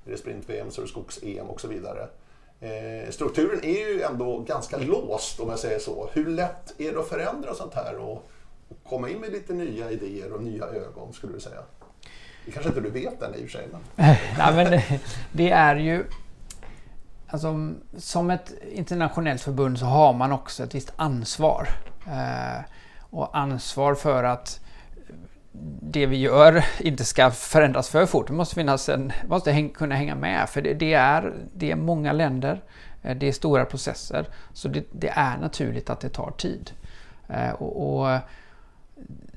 Är 0.06 0.12
det 0.12 0.18
sprint-VM 0.18 0.72
så 0.72 0.82
är 0.82 0.86
det 0.86 0.90
skogs-EM 0.90 1.50
och 1.50 1.62
så 1.62 1.68
vidare. 1.68 2.08
Eh, 2.60 3.12
strukturen 3.12 3.66
är 3.66 3.88
ju 3.88 4.02
ändå 4.02 4.40
ganska 4.40 4.78
låst 4.78 5.40
om 5.40 5.50
jag 5.50 5.60
säger 5.60 5.80
så. 5.80 6.10
Hur 6.14 6.26
lätt 6.26 6.74
är 6.78 6.92
det 6.92 7.00
att 7.00 7.10
förändra 7.10 7.54
sånt 7.54 7.74
här 7.74 7.98
och, 7.98 8.30
och 8.70 8.90
komma 8.90 9.10
in 9.10 9.20
med 9.20 9.32
lite 9.32 9.54
nya 9.54 9.92
idéer 9.92 10.34
och 10.34 10.44
nya 10.44 10.66
ögon 10.66 11.14
skulle 11.14 11.34
du 11.34 11.40
säga? 11.40 11.62
Det 12.46 12.52
kanske 12.52 12.70
inte 12.70 12.82
du 12.82 12.90
vet 12.90 13.22
än 13.22 13.36
i 13.36 13.38
och 13.38 13.42
för 13.42 13.58
sig. 13.58 13.68
Men... 13.72 13.82
Nej, 14.38 14.56
men 14.56 14.82
det 15.32 15.50
är 15.52 15.76
ju 15.76 16.06
Alltså, 17.36 17.74
som 17.98 18.30
ett 18.30 18.54
internationellt 18.72 19.42
förbund 19.42 19.80
så 19.80 19.86
har 19.86 20.14
man 20.14 20.32
också 20.32 20.64
ett 20.64 20.76
visst 20.76 20.94
ansvar. 20.96 21.68
Eh, 22.08 22.62
och 23.00 23.38
ansvar 23.38 23.96
för 23.96 24.24
att 24.24 24.60
det 25.82 26.06
vi 26.06 26.18
gör 26.18 26.66
inte 26.80 27.06
ska 27.06 27.32
förändras 27.32 27.90
för 27.90 28.06
fort. 28.06 28.28
Det 28.28 28.34
måste, 28.34 28.56
finnas 28.56 28.90
en, 28.90 29.12
måste 29.28 29.52
häng, 29.52 29.70
kunna 29.70 29.96
hänga 29.96 30.16
med 30.16 30.50
för 30.50 30.62
det, 30.62 30.74
det, 30.74 30.94
är, 30.94 31.34
det 31.54 31.72
är 31.72 31.76
många 31.76 32.14
länder, 32.14 32.62
eh, 33.04 33.18
det 33.18 33.28
är 33.28 33.32
stora 33.32 33.66
processer. 33.66 34.28
Så 34.54 34.68
det, 34.68 34.86
det 34.92 35.10
är 35.10 35.38
naturligt 35.38 35.90
att 35.90 36.00
det 36.00 36.10
tar 36.10 36.32
tid. 36.32 36.72
Eh, 37.28 37.52
och, 37.52 38.04
och 38.04 38.20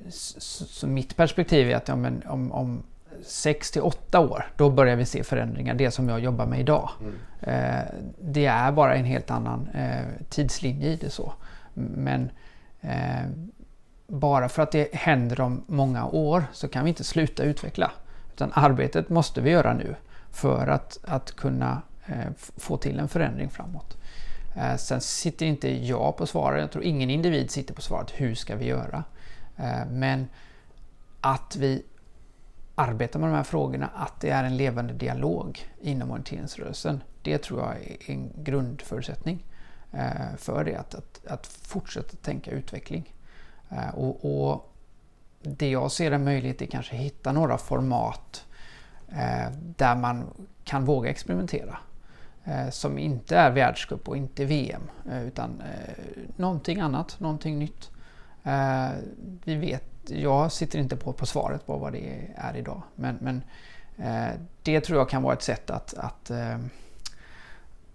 så, 0.09 0.40
så, 0.64 0.86
mitt 0.86 1.16
perspektiv 1.16 1.70
är 1.70 1.76
att 1.76 1.88
om, 1.88 2.22
om, 2.26 2.53
om 2.53 2.82
6 3.25 3.71
till 3.71 3.83
8 3.83 4.21
år, 4.21 4.47
då 4.57 4.71
börjar 4.71 4.97
vi 4.97 5.05
se 5.05 5.25
förändringar. 5.25 5.75
Det 5.75 5.91
som 5.91 6.09
jag 6.09 6.21
jobbar 6.21 6.47
med 6.47 6.61
idag. 6.61 6.91
Mm. 7.01 7.14
Eh, 7.41 7.85
det 8.21 8.47
är 8.47 8.73
bara 8.73 8.95
en 8.95 9.05
helt 9.05 9.31
annan 9.31 9.69
eh, 9.69 10.07
tidslinje 10.29 10.89
i 10.89 10.97
det 10.97 11.11
så. 11.11 11.33
Men 11.75 12.31
eh, 12.81 13.27
bara 14.07 14.49
för 14.49 14.62
att 14.62 14.73
det 14.73 14.95
händer 14.95 15.41
om 15.41 15.64
många 15.66 16.07
år 16.07 16.45
så 16.53 16.69
kan 16.69 16.85
vi 16.85 16.89
inte 16.89 17.05
sluta 17.05 17.43
utveckla. 17.43 17.91
Utan 18.33 18.51
arbetet 18.55 19.09
måste 19.09 19.41
vi 19.41 19.51
göra 19.51 19.75
nu 19.75 19.95
för 20.31 20.66
att, 20.66 20.99
att 21.05 21.37
kunna 21.37 21.83
få 22.57 22.77
till 22.77 22.99
en 22.99 23.09
förändring 23.09 23.51
framåt. 23.51 23.97
Sen 24.79 25.01
sitter 25.01 25.47
inte 25.47 25.85
jag 25.87 26.16
på 26.16 26.27
svaret, 26.27 26.61
jag 26.61 26.71
tror 26.71 26.85
ingen 26.85 27.11
individ 27.11 27.51
sitter 27.51 27.75
på 27.75 27.83
svaret 27.83 28.12
hur 28.14 28.35
ska 28.35 28.57
vi 28.57 28.66
göra? 28.66 29.05
Men 29.91 30.29
att 31.21 31.57
vi 31.57 31.83
arbetar 32.79 33.20
med 33.20 33.29
de 33.29 33.35
här 33.35 33.43
frågorna, 33.43 33.91
att 33.95 34.20
det 34.20 34.31
är 34.31 34.45
en 34.45 34.57
levande 34.57 34.93
dialog 34.95 35.68
inom 35.81 36.11
orienteringsrörelsen. 36.11 37.03
Det 37.22 37.39
tror 37.39 37.61
jag 37.61 37.76
är 37.76 38.11
en 38.11 38.31
grundförutsättning 38.37 39.47
eh, 39.93 40.37
för 40.37 40.64
det, 40.64 40.74
att, 40.74 40.95
att, 40.95 41.26
att 41.26 41.47
fortsätta 41.47 42.16
tänka 42.16 42.51
utveckling. 42.51 43.14
Eh, 43.68 43.89
och, 43.95 44.24
och, 44.24 44.72
Det 45.43 45.70
jag 45.70 45.93
ser 45.93 46.12
en 46.12 46.24
möjlighet 46.24 46.62
är 46.62 46.66
kanske 46.66 46.97
hitta 46.97 47.33
några 47.33 47.59
format 47.59 48.47
eh, 49.09 49.51
där 49.76 49.97
man 49.97 50.24
kan 50.64 50.85
våga 50.85 51.11
experimentera. 51.11 51.79
Som 52.70 52.99
inte 52.99 53.37
är 53.37 53.51
världscup 53.51 54.09
och 54.09 54.16
inte 54.16 54.45
VM 54.45 54.83
utan 55.26 55.62
någonting 56.37 56.81
annat, 56.81 57.20
någonting 57.20 57.59
nytt. 57.59 57.91
Vi 59.45 59.55
vet 59.55 59.85
jag 60.11 60.52
sitter 60.52 60.78
inte 60.78 60.96
på, 60.96 61.12
på 61.12 61.26
svaret 61.26 61.66
på 61.66 61.76
vad 61.76 61.92
det 61.92 62.28
är 62.34 62.56
idag. 62.56 62.82
Men, 62.94 63.18
men 63.20 63.42
eh, 63.98 64.34
det 64.62 64.80
tror 64.80 64.98
jag 64.98 65.09
kan 65.09 65.22
vara 65.22 65.34
ett 65.34 65.42
sätt 65.42 65.70
att, 65.70 65.94
att, 65.94 66.30
eh, 66.30 66.59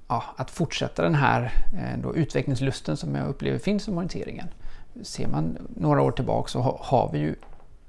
ja, 0.08 0.24
att 0.38 0.52
fortsätta 0.52 1.04
den 1.04 1.16
här 1.16 1.54
eh, 1.78 2.10
utvecklingslusten 2.16 2.98
som 2.98 3.16
jag 3.16 3.28
upplever 3.28 3.60
finns 3.60 3.84
som 3.84 3.98
orienteringen. 3.98 4.48
Ser 5.02 5.28
man 5.28 5.58
några 5.76 6.02
år 6.02 6.12
tillbaka 6.12 6.48
så 6.48 6.62
ha, 6.62 6.80
har 6.82 7.12
vi 7.12 7.20
ju 7.20 7.36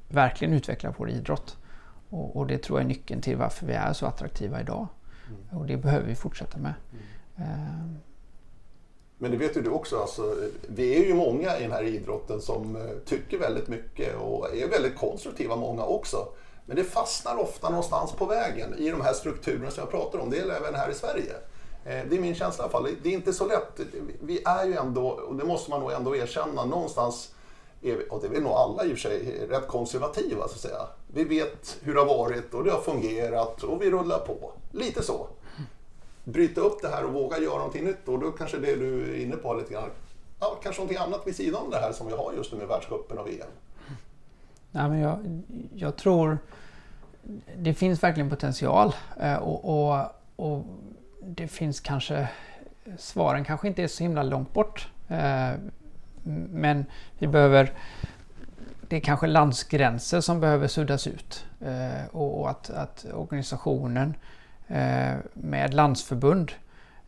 verkligen 0.08 0.54
utvecklat 0.54 0.94
vår 0.98 1.10
idrott. 1.10 1.56
Och, 2.10 2.36
och, 2.36 2.46
det 2.46 2.58
tror 2.58 2.78
jag 2.78 2.84
är 2.84 2.88
nyckeln 2.88 3.20
till 3.20 3.36
varför 3.36 3.66
vi 3.66 3.72
är 3.72 3.92
så 3.92 4.06
attraktiva 4.06 4.60
idag. 4.60 4.86
Mm. 5.28 5.58
Och 5.58 5.66
det 5.66 5.76
behöver 5.76 6.06
vi 6.06 6.14
fortsätta 6.14 6.58
med. 6.58 6.74
Mm. 7.36 7.98
Men 9.18 9.30
det 9.30 9.36
vet 9.36 9.56
ju 9.56 9.62
du 9.62 9.70
också, 9.70 10.00
alltså, 10.00 10.36
vi 10.68 10.96
är 10.96 11.04
ju 11.04 11.14
många 11.14 11.58
i 11.58 11.62
den 11.62 11.72
här 11.72 11.82
idrotten 11.82 12.40
som 12.40 12.76
eh, 12.76 12.82
tycker 13.04 13.38
väldigt 13.38 13.68
mycket 13.68 14.16
och 14.16 14.56
är 14.56 14.68
väldigt 14.68 14.96
konstruktiva 14.96 15.56
många 15.56 15.84
också. 15.84 16.28
Men 16.66 16.76
det 16.76 16.84
fastnar 16.84 17.36
ofta 17.36 17.68
någonstans 17.68 18.12
på 18.12 18.26
vägen 18.26 18.74
i 18.78 18.90
de 18.90 19.00
här 19.00 19.12
strukturerna 19.12 19.70
som 19.70 19.80
jag 19.80 19.90
pratar 19.90 20.18
om. 20.18 20.30
Det 20.30 20.36
gäller 20.36 20.54
även 20.54 20.74
här 20.74 20.90
i 20.90 20.94
Sverige. 20.94 21.32
Eh, 21.84 22.08
det 22.10 22.16
är 22.16 22.20
min 22.20 22.34
känsla 22.34 22.62
i 22.62 22.64
alla 22.64 22.72
fall. 22.72 22.88
Det 23.02 23.08
är 23.08 23.12
inte 23.12 23.32
så 23.32 23.46
lätt. 23.46 23.80
Vi 24.20 24.42
är 24.44 24.64
ju 24.66 24.74
ändå, 24.74 25.08
och 25.08 25.34
det 25.34 25.44
måste 25.44 25.70
man 25.70 25.80
nog 25.80 25.92
ändå 25.92 26.16
erkänna, 26.16 26.64
någonstans, 26.64 27.34
och 28.10 28.20
det 28.22 28.28
vill 28.28 28.42
nog 28.42 28.52
alla 28.52 28.84
i 28.84 28.86
och 28.86 28.98
för 28.98 29.08
sig, 29.08 29.46
rätt 29.50 29.68
konservativa 29.68 30.48
så 30.48 30.54
att 30.54 30.60
säga. 30.60 30.86
Vi 31.06 31.24
vet 31.24 31.76
hur 31.82 31.94
det 31.94 32.00
har 32.00 32.06
varit 32.06 32.54
och 32.54 32.64
det 32.64 32.70
har 32.70 32.80
fungerat 32.80 33.62
och 33.62 33.82
vi 33.82 33.90
rullar 33.90 34.18
på. 34.18 34.52
Lite 34.72 35.02
så 35.02 35.26
bryta 36.24 36.60
upp 36.60 36.82
det 36.82 36.88
här 36.88 37.04
och 37.04 37.12
våga 37.12 37.38
göra 37.38 37.56
någonting 37.56 37.84
nytt. 37.84 38.08
Och 38.08 38.18
då 38.18 38.30
kanske 38.30 38.58
det 38.58 38.76
du 38.76 39.14
är 39.14 39.22
inne 39.22 39.36
på 39.36 39.54
lite 39.54 39.72
grann. 39.72 39.90
Ja, 40.40 40.58
kanske 40.62 40.82
någonting 40.82 41.02
annat 41.06 41.26
vid 41.26 41.36
sidan 41.36 41.62
om 41.64 41.70
det 41.70 41.78
här 41.78 41.92
som 41.92 42.06
vi 42.06 42.12
har 42.12 42.32
just 42.36 42.52
nu 42.52 42.58
med 42.58 42.68
världscupen 42.68 43.18
och 43.18 43.28
VM. 43.28 43.48
Nej, 44.70 44.88
men 44.88 44.98
jag, 44.98 45.42
jag 45.74 45.96
tror 45.96 46.38
det 47.56 47.74
finns 47.74 48.02
verkligen 48.02 48.30
potential 48.30 48.94
eh, 49.20 49.34
och, 49.34 49.64
och, 49.64 50.06
och, 50.36 50.64
det 51.26 51.48
finns 51.48 51.80
kanske 51.80 52.28
svaren 52.98 53.44
kanske 53.44 53.68
inte 53.68 53.82
är 53.82 53.88
så 53.88 54.02
himla 54.02 54.22
långt 54.22 54.52
bort. 54.52 54.88
Eh, 55.08 55.50
men 56.50 56.86
vi 57.18 57.26
behöver 57.26 57.72
det 58.88 58.96
är 58.96 59.00
kanske 59.00 59.26
landsgränser 59.26 60.20
som 60.20 60.40
behöver 60.40 60.68
suddas 60.68 61.06
ut 61.06 61.46
eh, 61.60 62.16
och 62.16 62.50
att, 62.50 62.70
att 62.70 63.06
organisationen 63.14 64.14
Eh, 64.14 64.43
Eh, 64.68 65.14
med 65.34 65.74
landsförbund. 65.74 66.52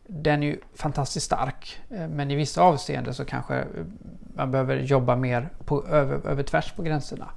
Den 0.07 0.43
är 0.43 0.47
ju 0.47 0.59
fantastiskt 0.75 1.25
stark 1.25 1.79
eh, 1.89 2.07
men 2.07 2.31
i 2.31 2.35
vissa 2.35 2.61
avseenden 2.61 3.13
så 3.13 3.25
kanske 3.25 3.55
eh, 3.55 3.65
man 4.35 4.51
behöver 4.51 4.77
jobba 4.77 5.15
mer 5.15 5.49
på, 5.65 5.87
över, 5.87 6.29
över 6.29 6.43
tvärs 6.43 6.71
på 6.71 6.83
gränserna. 6.83 7.29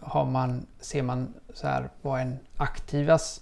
Har 0.00 0.24
man, 0.24 0.66
ser 0.80 1.02
man 1.02 1.34
så 1.54 1.66
här 1.66 1.88
vad 2.02 2.20
en 2.20 2.38
aktivas 2.56 3.40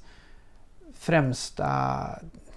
främsta 0.95 2.09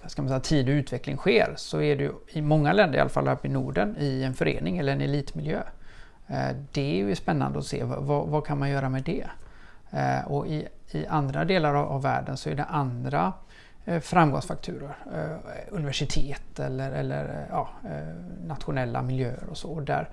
ska 0.06 0.22
man 0.22 0.28
säga, 0.28 0.40
tid 0.40 0.68
och 0.68 0.72
utveckling 0.72 1.16
sker 1.16 1.52
så 1.56 1.80
är 1.80 1.96
det 1.96 2.02
ju 2.02 2.12
i 2.28 2.42
många 2.42 2.72
länder, 2.72 2.98
i 2.98 3.00
alla 3.00 3.10
fall 3.10 3.28
uppe 3.28 3.48
i 3.48 3.50
Norden, 3.50 3.96
i 3.98 4.22
en 4.22 4.34
förening 4.34 4.78
eller 4.78 4.92
en 4.92 5.00
elitmiljö. 5.00 5.62
Det 6.72 6.80
är 6.80 6.94
ju 6.94 7.14
spännande 7.14 7.58
att 7.58 7.66
se 7.66 7.84
vad, 7.84 8.28
vad 8.28 8.46
kan 8.46 8.58
man 8.58 8.70
göra 8.70 8.88
med 8.88 9.02
det? 9.02 9.26
Eh, 9.90 10.26
och 10.26 10.46
i 10.46 10.68
i 10.90 11.06
andra 11.06 11.44
delar 11.44 11.74
av, 11.74 11.88
av 11.88 12.02
världen 12.02 12.36
så 12.36 12.50
är 12.50 12.54
det 12.54 12.64
andra 12.64 13.32
eh, 13.84 14.00
framgångsfaktorer. 14.00 14.96
Eh, 15.14 15.58
universitet 15.70 16.58
eller, 16.60 16.92
eller 16.92 17.24
eh, 17.24 17.46
ja, 17.50 17.68
eh, 17.84 18.14
nationella 18.46 19.02
miljöer 19.02 19.44
och 19.50 19.56
så. 19.56 19.70
Och 19.70 19.82
där, 19.82 20.08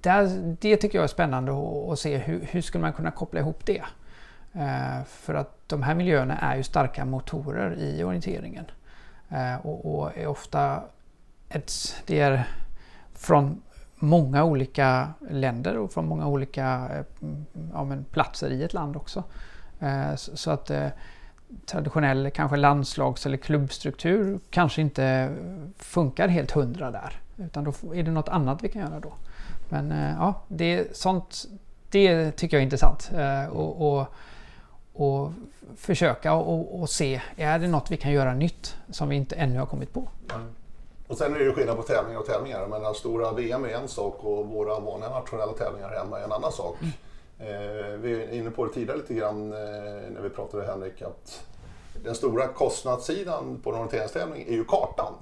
där, 0.00 0.56
det 0.60 0.76
tycker 0.76 0.98
jag 0.98 1.04
är 1.04 1.08
spännande 1.08 1.52
att, 1.52 1.92
att 1.92 1.98
se 1.98 2.16
hur, 2.16 2.40
hur 2.50 2.60
skulle 2.60 2.82
man 2.82 2.92
kunna 2.92 3.10
koppla 3.10 3.40
ihop 3.40 3.66
det. 3.66 3.82
Eh, 4.52 5.04
för 5.06 5.34
att 5.34 5.68
de 5.68 5.82
här 5.82 5.94
miljöerna 5.94 6.38
är 6.38 6.56
ju 6.56 6.62
starka 6.62 7.04
motorer 7.04 7.74
i 7.78 8.04
orienteringen. 8.04 8.64
Eh, 9.28 9.66
och, 9.66 9.98
och, 9.98 10.18
är 10.18 10.26
ofta 10.26 10.82
ett, 11.48 11.72
det 12.06 12.20
är 12.20 12.48
från 13.14 13.62
många 13.98 14.44
olika 14.44 15.08
länder 15.30 15.76
och 15.76 15.92
från 15.92 16.06
många 16.06 16.26
olika 16.26 16.88
eh, 16.92 17.28
ja, 17.72 17.84
men 17.84 18.04
platser 18.04 18.50
i 18.50 18.62
ett 18.62 18.72
land 18.72 18.96
också. 18.96 19.24
Eh, 19.80 20.14
så 20.14 20.50
att 20.50 20.70
eh, 20.70 20.86
traditionell 21.66 22.30
kanske 22.30 22.56
landslags 22.56 23.26
eller 23.26 23.36
klubbstruktur 23.36 24.40
kanske 24.50 24.80
inte 24.80 25.34
funkar 25.76 26.28
helt 26.28 26.50
hundra 26.50 26.90
där. 26.90 27.20
Utan 27.36 27.64
då 27.64 27.94
är 27.94 28.02
det 28.02 28.10
något 28.10 28.28
annat 28.28 28.62
vi 28.62 28.68
kan 28.68 28.82
göra 28.82 29.00
då. 29.00 29.12
Men 29.68 29.90
ja, 30.18 30.42
det, 30.48 30.96
sånt, 30.96 31.44
det 31.90 32.30
tycker 32.30 32.56
jag 32.56 32.60
är 32.60 32.64
intressant. 32.64 33.10
Och, 33.50 33.98
och, 33.98 34.06
och 34.92 35.32
försöka 35.76 36.32
och, 36.32 36.80
och, 36.80 36.90
se, 36.90 37.20
är 37.36 37.58
det 37.58 37.68
något 37.68 37.90
vi 37.90 37.96
kan 37.96 38.12
göra 38.12 38.34
nytt 38.34 38.76
som 38.90 39.08
vi 39.08 39.16
inte 39.16 39.36
ännu 39.36 39.58
har 39.58 39.66
kommit 39.66 39.92
på? 39.92 40.08
Mm. 40.34 40.46
Och 41.08 41.18
sen 41.18 41.34
är 41.34 41.38
det 41.38 41.44
ju 41.44 41.52
skillnad 41.52 41.76
på 41.76 41.82
tävlingar 41.82 42.20
och 42.20 42.26
tävlingar. 42.26 42.66
Men 42.66 42.94
stora 42.94 43.32
VM 43.32 43.64
är 43.64 43.68
en 43.68 43.88
sak 43.88 44.24
och 44.24 44.46
våra 44.46 44.80
vanliga 44.80 45.10
nationella 45.10 45.52
tävlingar 45.52 45.88
hemma 45.88 46.18
är 46.20 46.24
en 46.24 46.32
annan 46.32 46.52
sak. 46.52 46.76
Mm. 46.80 46.92
Eh, 47.38 47.98
vi 47.98 48.22
är 48.22 48.32
inne 48.32 48.50
på 48.50 48.64
det 48.64 48.72
tidigare 48.72 48.98
lite 48.98 49.14
grann 49.14 49.52
eh, 49.52 49.58
när 50.10 50.20
vi 50.22 50.30
pratade 50.30 50.66
Henrik 50.66 51.02
att 51.02 51.44
den 52.04 52.14
stora 52.14 52.48
kostnadssidan 52.48 53.60
på 53.64 53.70
en 53.70 53.76
orienteringstävling 53.76 54.42
är 54.48 54.52
ju 54.52 54.64
kartan. 54.64 55.14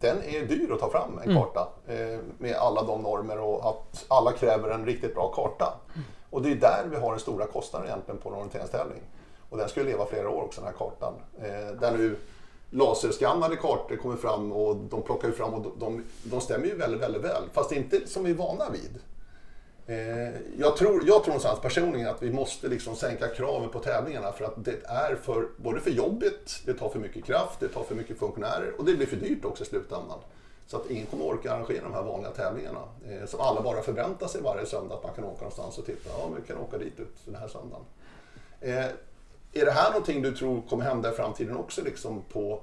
Den 0.00 0.22
är 0.22 0.46
dyr 0.46 0.72
att 0.72 0.80
ta 0.80 0.90
fram, 0.90 1.18
en 1.18 1.30
mm. 1.30 1.42
karta, 1.42 1.68
eh, 1.86 2.18
med 2.38 2.56
alla 2.56 2.82
de 2.82 3.02
normer 3.02 3.40
och 3.40 3.68
att 3.68 4.04
alla 4.08 4.32
kräver 4.32 4.70
en 4.70 4.86
riktigt 4.86 5.14
bra 5.14 5.28
karta. 5.28 5.74
Mm. 5.94 6.06
Och 6.30 6.42
det 6.42 6.50
är 6.50 6.56
där 6.56 6.84
vi 6.90 6.96
har 6.96 7.10
den 7.10 7.20
stora 7.20 7.46
kostnaden 7.46 7.88
egentligen 7.88 8.20
på 8.20 8.28
en 8.28 8.34
orienteringstävling. 8.34 9.00
Och 9.50 9.58
den 9.58 9.68
ska 9.68 9.80
ju 9.80 9.86
leva 9.86 10.06
flera 10.06 10.30
år 10.30 10.42
också, 10.42 10.60
den 10.60 10.70
här 10.70 10.78
kartan. 10.78 11.14
Eh, 11.38 11.80
där 11.80 11.92
nu 11.92 12.16
laserskannade 12.74 13.56
kartor 13.56 13.96
kommer 13.96 14.16
fram 14.16 14.52
och 14.52 14.76
de 14.76 15.02
plockar 15.02 15.28
ju 15.28 15.34
fram 15.34 15.54
och 15.54 15.72
de, 15.78 16.04
de 16.22 16.40
stämmer 16.40 16.66
ju 16.66 16.76
väldigt, 16.76 17.00
väldigt 17.00 17.24
väl. 17.24 17.42
Fast 17.52 17.72
inte 17.72 18.06
som 18.06 18.24
vi 18.24 18.30
är 18.30 18.34
vana 18.34 18.64
vid. 18.70 18.98
Eh, 19.86 20.34
jag, 20.58 20.76
tror, 20.76 21.02
jag 21.06 21.22
tror 21.22 21.26
någonstans 21.26 21.60
personligen 21.60 22.08
att 22.08 22.22
vi 22.22 22.32
måste 22.32 22.68
liksom 22.68 22.96
sänka 22.96 23.28
kraven 23.28 23.68
på 23.68 23.78
tävlingarna 23.78 24.32
för 24.32 24.44
att 24.44 24.64
det 24.64 24.84
är 24.84 25.16
för, 25.16 25.48
både 25.56 25.80
för 25.80 25.90
jobbigt, 25.90 26.62
det 26.66 26.74
tar 26.74 26.88
för 26.88 26.98
mycket 26.98 27.24
kraft, 27.24 27.60
det 27.60 27.68
tar 27.68 27.82
för 27.82 27.94
mycket 27.94 28.18
funktionärer 28.18 28.72
och 28.78 28.84
det 28.84 28.94
blir 28.94 29.06
för 29.06 29.16
dyrt 29.16 29.44
också 29.44 29.64
i 29.64 29.66
slutändan. 29.66 30.18
Så 30.66 30.76
att 30.76 30.90
ingen 30.90 31.06
kommer 31.06 31.24
orka 31.24 31.52
arrangera 31.52 31.82
de 31.82 31.92
här 31.92 32.02
vanliga 32.02 32.30
tävlingarna 32.30 32.82
eh, 33.08 33.26
som 33.26 33.40
alla 33.40 33.62
bara 33.62 33.82
förväntar 33.82 34.26
sig 34.26 34.42
varje 34.42 34.66
söndag 34.66 34.94
att 34.94 35.02
man 35.02 35.14
kan 35.14 35.24
åka 35.24 35.38
någonstans 35.38 35.78
och 35.78 35.86
titta. 35.86 36.10
Ja, 36.18 36.30
vi 36.36 36.46
kan 36.46 36.58
åka 36.58 36.78
dit 36.78 37.00
ut 37.00 37.16
den 37.24 37.34
här 37.34 37.48
söndagen. 37.48 37.84
Eh, 38.60 38.86
är 39.54 39.64
det 39.64 39.72
här 39.72 39.90
någonting 39.90 40.22
du 40.22 40.32
tror 40.32 40.62
kommer 40.62 40.84
hända 40.84 41.12
i 41.12 41.16
framtiden 41.16 41.56
också 41.56 41.82
liksom 41.82 42.22
på 42.32 42.60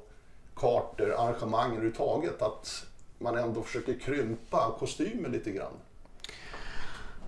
kartor, 0.56 1.14
arrangemang 1.18 1.72
överhuvudtaget? 1.72 2.42
Att 2.42 2.86
man 3.20 3.38
ändå 3.38 3.62
försöker 3.62 4.00
krympa 4.00 4.76
kostymen 4.80 5.32
lite 5.32 5.52
grann? 5.52 5.74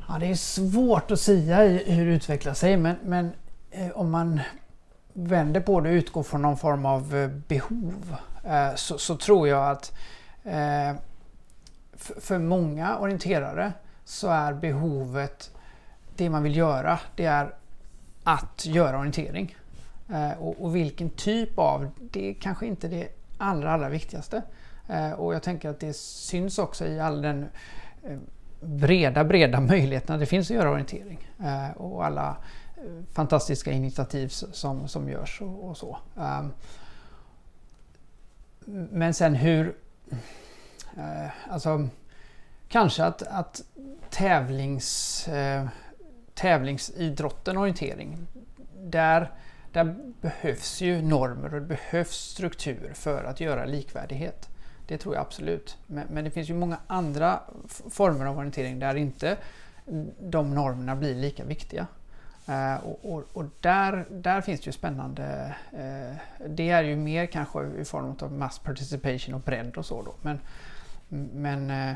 Ja, 0.07 0.17
det 0.19 0.25
är 0.25 0.35
svårt 0.35 1.11
att 1.11 1.19
säga 1.19 1.57
hur 1.85 2.05
det 2.05 2.11
utvecklar 2.11 2.53
sig 2.53 2.77
men, 2.77 2.95
men 3.03 3.31
eh, 3.71 3.89
om 3.91 4.11
man 4.11 4.39
vänder 5.13 5.61
på 5.61 5.79
det 5.79 5.89
och 5.89 5.93
utgår 5.93 6.23
från 6.23 6.41
någon 6.41 6.57
form 6.57 6.85
av 6.85 7.15
eh, 7.15 7.27
behov 7.27 8.15
eh, 8.45 8.75
så, 8.75 8.97
så, 8.97 9.15
tror 9.15 9.47
jag 9.47 9.71
att 9.71 9.93
eh, 10.43 10.95
för, 11.93 12.21
för 12.21 12.37
många 12.37 12.97
orienterare 12.97 13.73
så 14.05 14.27
är 14.27 14.53
behovet 14.53 15.51
det 16.15 16.29
man 16.29 16.43
vill 16.43 16.55
göra 16.55 16.99
det 17.15 17.25
är 17.25 17.53
att 18.23 18.65
göra 18.65 18.99
orientering. 18.99 19.55
Eh, 20.09 20.31
och, 20.31 20.63
och, 20.63 20.75
vilken 20.75 21.09
typ 21.09 21.59
av, 21.59 21.89
det 21.99 22.29
är 22.29 22.33
kanske 22.33 22.65
inte 22.65 22.87
det 22.87 23.07
allra, 23.37 23.71
allra 23.71 23.89
viktigaste. 23.89 24.41
Eh, 24.87 25.11
och 25.11 25.33
jag 25.33 25.43
tänker 25.43 25.69
att 25.69 25.79
det 25.79 25.95
syns 25.95 26.59
också 26.59 26.85
i 26.85 26.99
all 26.99 27.21
den 27.21 27.47
eh, 28.03 28.17
breda, 28.61 29.23
breda 29.23 29.59
möjligheterna 29.59 30.17
det 30.17 30.25
finns 30.25 30.51
att 30.51 30.55
göra 30.55 30.71
orientering. 30.71 31.29
Eh, 31.39 31.77
och 31.77 32.05
alla 32.05 32.37
eh, 32.77 32.83
fantastiska 33.13 33.71
initiativ 33.71 34.27
som, 34.27 34.87
som 34.87 35.09
görs 35.09 35.41
och, 35.41 35.69
och 35.69 35.77
så. 35.77 35.97
Um, 36.15 36.53
men 38.91 39.13
sen 39.13 39.35
hur... 39.35 39.75
Eh, 40.97 41.29
alltså, 41.49 41.87
kanske 42.67 43.03
att, 43.03 43.21
att 43.21 43.61
tävlings, 44.09 45.27
eh, 45.27 45.67
tävlingsidrotten 46.33 47.57
orientering, 47.57 48.27
där, 48.83 49.31
där 49.71 49.95
behövs 50.21 50.81
ju 50.81 51.01
normer 51.01 51.53
och 51.53 51.61
det 51.61 51.67
behövs 51.67 52.15
struktur 52.15 52.91
för 52.93 53.23
att 53.23 53.39
göra 53.39 53.65
likvärdighet. 53.65 54.49
Det 54.87 54.97
tror 54.97 55.15
jag 55.15 55.21
absolut. 55.21 55.77
Men, 55.87 56.07
men 56.09 56.23
det 56.23 56.31
finns 56.31 56.49
ju 56.49 56.53
många 56.53 56.77
andra 56.87 57.39
former 57.89 58.25
av 58.25 58.37
orientering 58.37 58.79
där 58.79 58.95
inte 58.95 59.37
de 60.19 60.55
normerna 60.55 60.95
blir 60.95 61.15
lika 61.15 61.43
viktiga. 61.43 61.87
Uh, 62.49 62.75
och, 62.75 63.13
och, 63.13 63.23
och, 63.33 63.45
där, 63.61 64.05
där 64.09 64.41
finns 64.41 64.61
det 64.61 64.65
ju 64.65 64.71
spännande... 64.71 65.55
Uh, 65.73 66.15
det 66.49 66.69
är 66.69 66.83
ju 66.83 66.95
mer 66.95 67.25
kanske 67.25 67.65
i 67.65 67.85
form 67.85 68.15
av 68.19 68.31
mass 68.31 68.59
participation 68.59 69.35
och 69.35 69.41
bredd 69.41 69.77
och 69.77 69.85
så 69.85 70.01
då. 70.01 70.15
Men, 70.21 70.39
men 71.33 71.71
uh, 71.71 71.95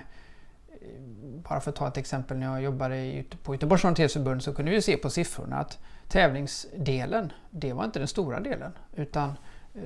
bara 1.49 1.59
för 1.59 1.69
att 1.69 1.75
ta 1.75 1.88
ett 1.88 1.97
exempel, 1.97 2.38
när 2.38 2.45
jag 2.45 2.61
jobbade 2.61 3.23
på 3.43 3.53
Göteborgs 3.53 3.84
orienteringsförbund 3.84 4.43
så 4.43 4.53
kunde 4.53 4.71
vi 4.71 4.82
se 4.82 4.97
på 4.97 5.09
siffrorna 5.09 5.57
att 5.57 5.80
tävlingsdelen, 6.07 7.32
det 7.49 7.73
var 7.73 7.86
inte 7.86 7.99
den 7.99 8.07
stora 8.07 8.39
delen. 8.39 8.71
Utan 8.95 9.30
eh, 9.30 9.36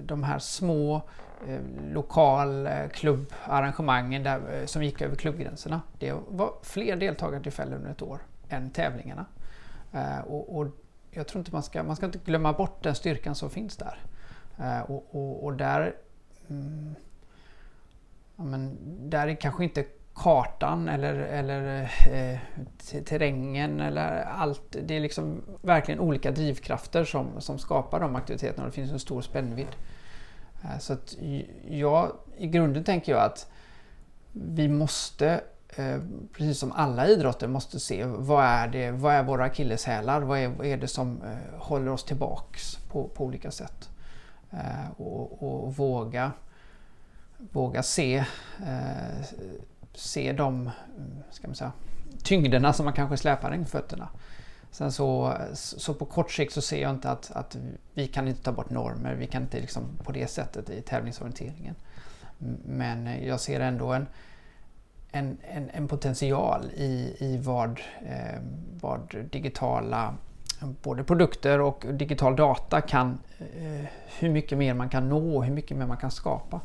de 0.04 0.24
här 0.24 0.39
små 0.39 1.02
eh, 1.48 1.60
lokalklubbarrangemangen 1.92 4.26
eh, 4.26 4.34
där, 4.34 4.60
eh, 4.60 4.66
som 4.66 4.84
gick 4.84 5.02
över 5.02 5.16
klubbgränserna. 5.16 5.82
Det 6.00 6.14
var 6.28 6.54
fler 6.62 6.96
deltagartillfällen 6.96 7.74
under 7.74 7.92
ett 7.92 8.02
år 8.02 8.20
än 8.50 8.70
tävlingarna. 8.70 9.26
Eh, 9.92 10.20
och, 10.20 10.58
och, 10.58 10.68
jag 11.12 11.28
tror 11.28 11.39
inte 11.39 11.52
man 11.52 11.64
ska, 11.64 11.84
man 11.84 11.96
ska 11.96 12.06
inte 12.06 12.20
glömma 12.26 12.54
bort 12.54 12.84
den 12.84 12.96
styrkan 12.96 13.36
som 13.36 13.50
finns 13.50 13.78
där. 13.78 14.00
Eh, 14.60 14.82
och, 14.82 15.06
och, 15.12 15.44
och, 15.44 15.54
där, 15.54 15.96
mm, 16.50 16.96
ja, 18.36 18.44
men 18.44 18.78
där 19.10 19.28
är 19.28 19.36
kanske 19.36 19.64
inte 19.64 19.86
kartan 20.14 20.89
eller, 20.89 21.14
eller 21.14 21.82
eh, 22.12 22.39
terrängen 23.03 23.80
eller 23.80 24.24
allt. 24.24 24.76
Det 24.84 24.95
är 24.95 24.99
liksom 24.99 25.41
verkligen 25.62 25.99
olika 25.99 26.32
drivkrafter 26.32 27.03
som, 27.03 27.28
som 27.41 27.59
skapar 27.59 27.99
de 27.99 28.16
aktiviteterna 28.16 28.64
och 28.64 28.70
det 28.70 28.76
finns 28.76 28.91
en 28.91 28.99
stor 28.99 29.22
spännvidd. 29.22 29.76
Eh, 30.64 30.80
så 30.80 30.93
att 30.93 31.18
jag, 31.70 32.12
i 32.38 32.47
grunden 32.47 32.84
tänker 32.84 33.12
jag 33.12 33.22
att 33.22 33.51
vi 34.32 34.68
måste, 34.68 35.41
eh, 35.76 35.99
precis 36.34 36.59
som 36.59 36.72
alla 36.72 37.07
idrotter, 37.07 37.47
måste 37.47 37.80
se 37.80 38.05
vad 38.05 38.45
är, 38.45 38.68
det, 38.68 38.91
vad 38.91 39.14
är 39.14 39.24
våra 39.24 39.43
akilleshälar? 39.43 40.22
Vad 40.22 40.39
är, 40.39 40.47
vad 40.47 40.68
är 40.68 40.78
det 40.78 40.88
som 40.88 41.22
eh, 41.22 41.59
håller 41.59 41.91
oss 41.91 42.03
tillbaks 42.03 42.76
på, 42.76 43.07
på 43.07 43.26
olika 43.26 43.51
sätt? 43.51 43.89
Eh, 44.51 44.91
och, 44.97 45.43
och, 45.43 45.76
våga, 45.76 46.32
våga 47.38 47.84
se 47.84 48.18
eh, 48.59 49.26
se 49.94 50.34
de 50.34 50.68
eh, 50.68 50.72
ska 51.32 51.48
man 51.48 51.56
säga, 51.56 51.72
tyngderna 52.24 52.74
som 52.74 52.86
man 52.86 52.94
kanske 52.94 53.18
släpar 53.18 53.54
in 53.54 53.66
fötterna. 53.66 54.10
Sen 54.72 54.92
så, 54.92 55.38
så 55.54 55.94
på 55.94 56.06
kort 56.06 56.32
sikt 56.32 56.54
så 56.54 56.62
ser 56.62 56.82
jag 56.82 56.92
inte 56.92 57.12
att, 57.12 57.32
att 57.32 57.58
vi 57.94 58.08
kan 58.08 58.28
inte 58.28 58.44
ta 58.44 58.52
bort 58.52 58.70
normer, 58.70 59.16
vi 59.16 59.28
kan 59.28 59.42
inte 59.42 59.60
liksom 59.60 59.84
på 60.04 60.12
det 60.12 60.28
sättet 60.28 60.70
i 60.70 60.82
tävlingsorienteringen. 60.82 61.76
Men 62.66 63.26
jag 63.26 63.39
ser 63.39 63.60
ändå 63.60 63.94
en, 63.94 64.08
en, 65.12 65.38
en, 65.42 65.70
en 65.74 65.88
potential 65.88 66.66
i, 66.76 67.16
i 67.20 67.38
vad, 67.38 67.82
eh, 68.06 68.39
vad 68.82 69.16
digitala 69.32 70.16
både 70.84 71.04
produkter 71.04 71.62
och 71.62 71.86
digital 71.94 72.36
data 72.36 72.82
kan, 72.82 73.20
eh, 73.39 73.86
hur 74.20 74.30
mycket 74.30 74.58
mer 74.58 74.74
man 74.74 74.89
kan 74.89 75.10
nå 75.10 75.38
och 75.38 75.46
hur 75.46 75.54
mycket 75.54 75.78
mer 75.78 75.86
man 75.86 75.98
kan 75.98 76.12
skapa. 76.12 76.62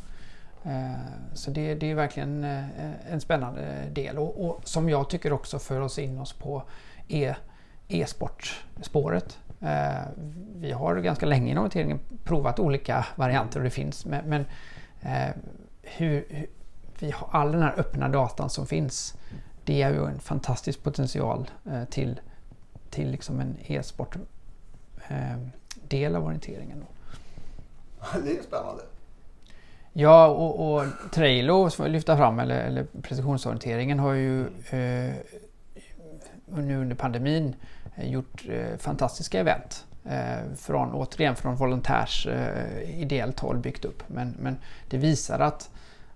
Eh, 0.67 0.95
så 1.35 1.51
det, 1.51 1.75
det 1.75 1.91
är 1.91 1.95
verkligen 1.95 2.45
eh, 2.45 3.12
en 3.12 3.21
spännande 3.21 3.89
del 3.91 4.19
och, 4.19 4.47
och, 4.47 4.61
som 4.64 4.89
jag 4.89 5.11
tycker 5.11 5.33
också 5.33 5.59
för 5.59 5.81
oss 5.81 5.99
in 5.99 6.19
oss 6.19 6.33
på 6.33 6.62
e, 7.09 7.35
e-sportspåret. 7.89 9.39
E 9.61 10.03
vi 10.57 10.73
har 10.73 10.97
ganska 10.97 11.27
länge 11.27 11.51
inom 11.51 11.64
orienteringen 11.64 12.01
provat 12.25 12.59
olika 12.59 13.07
varianter 13.14 13.61
och 13.61 13.64
det 13.64 13.71
finns 13.71 14.07
men, 14.07 14.25
men 14.25 14.45
hur, 15.83 16.27
hur, 16.29 16.47
vi 16.99 17.11
har 17.11 17.29
all 17.31 17.53
den 17.53 17.62
här 17.62 17.75
öppna 17.77 18.09
datan 18.09 18.51
som 18.51 18.67
finns 18.67 19.14
det 19.64 19.83
är 19.83 19.91
ju 19.91 20.07
en 20.07 20.19
fantastisk 20.19 20.83
potential 20.83 21.51
till, 21.91 22.21
till 22.91 23.11
liksom 23.11 23.41
en 23.41 23.57
e-sport 23.67 24.17
del 25.89 26.17
av 26.17 26.25
orienteringen. 26.25 26.85
Det 28.25 28.39
är 28.39 28.43
spännande. 28.43 28.83
Ja, 29.99 30.26
och, 30.26 30.74
och 30.74 30.84
Trailo 31.11 31.70
som 31.70 31.84
vi 31.84 31.90
lyfta 31.90 32.16
fram, 32.16 32.38
eller, 32.38 32.59
eller 32.59 32.86
precisionsorienteringen, 33.03 33.99
har 33.99 34.12
ju 34.12 34.40
eh, 34.70 35.14
nu 36.47 36.76
under 36.76 36.97
pandemin 36.97 37.57
eh, 37.94 38.11
gjort 38.11 38.44
eh, 38.49 38.78
fantastiska 38.78 39.40
event. 39.40 39.86
Eh, 40.05 40.55
från, 40.57 40.92
återigen 40.92 41.36
från 41.36 41.57
volontärs 41.57 42.26
eh, 42.26 43.01
ideellt 43.01 43.40
håll 43.40 43.59
byggt 43.59 43.84
upp. 43.84 44.03
Men, 44.07 44.34
men 44.40 44.57
det 44.88 44.97
visar 44.97 45.38
att, 45.38 45.70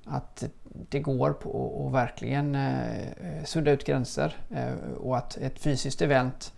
att 0.05 0.45
det 0.89 1.01
går 1.01 1.33
på 1.33 1.85
att 1.87 1.95
verkligen 1.95 2.55
eh, 2.55 3.45
sudda 3.45 3.71
ut 3.71 3.85
gränser 3.85 4.37
eh, 4.51 4.95
och 5.01 5.17
att 5.17 5.37
ett 5.37 5.59
fysiskt 5.59 6.03
event 6.03 6.53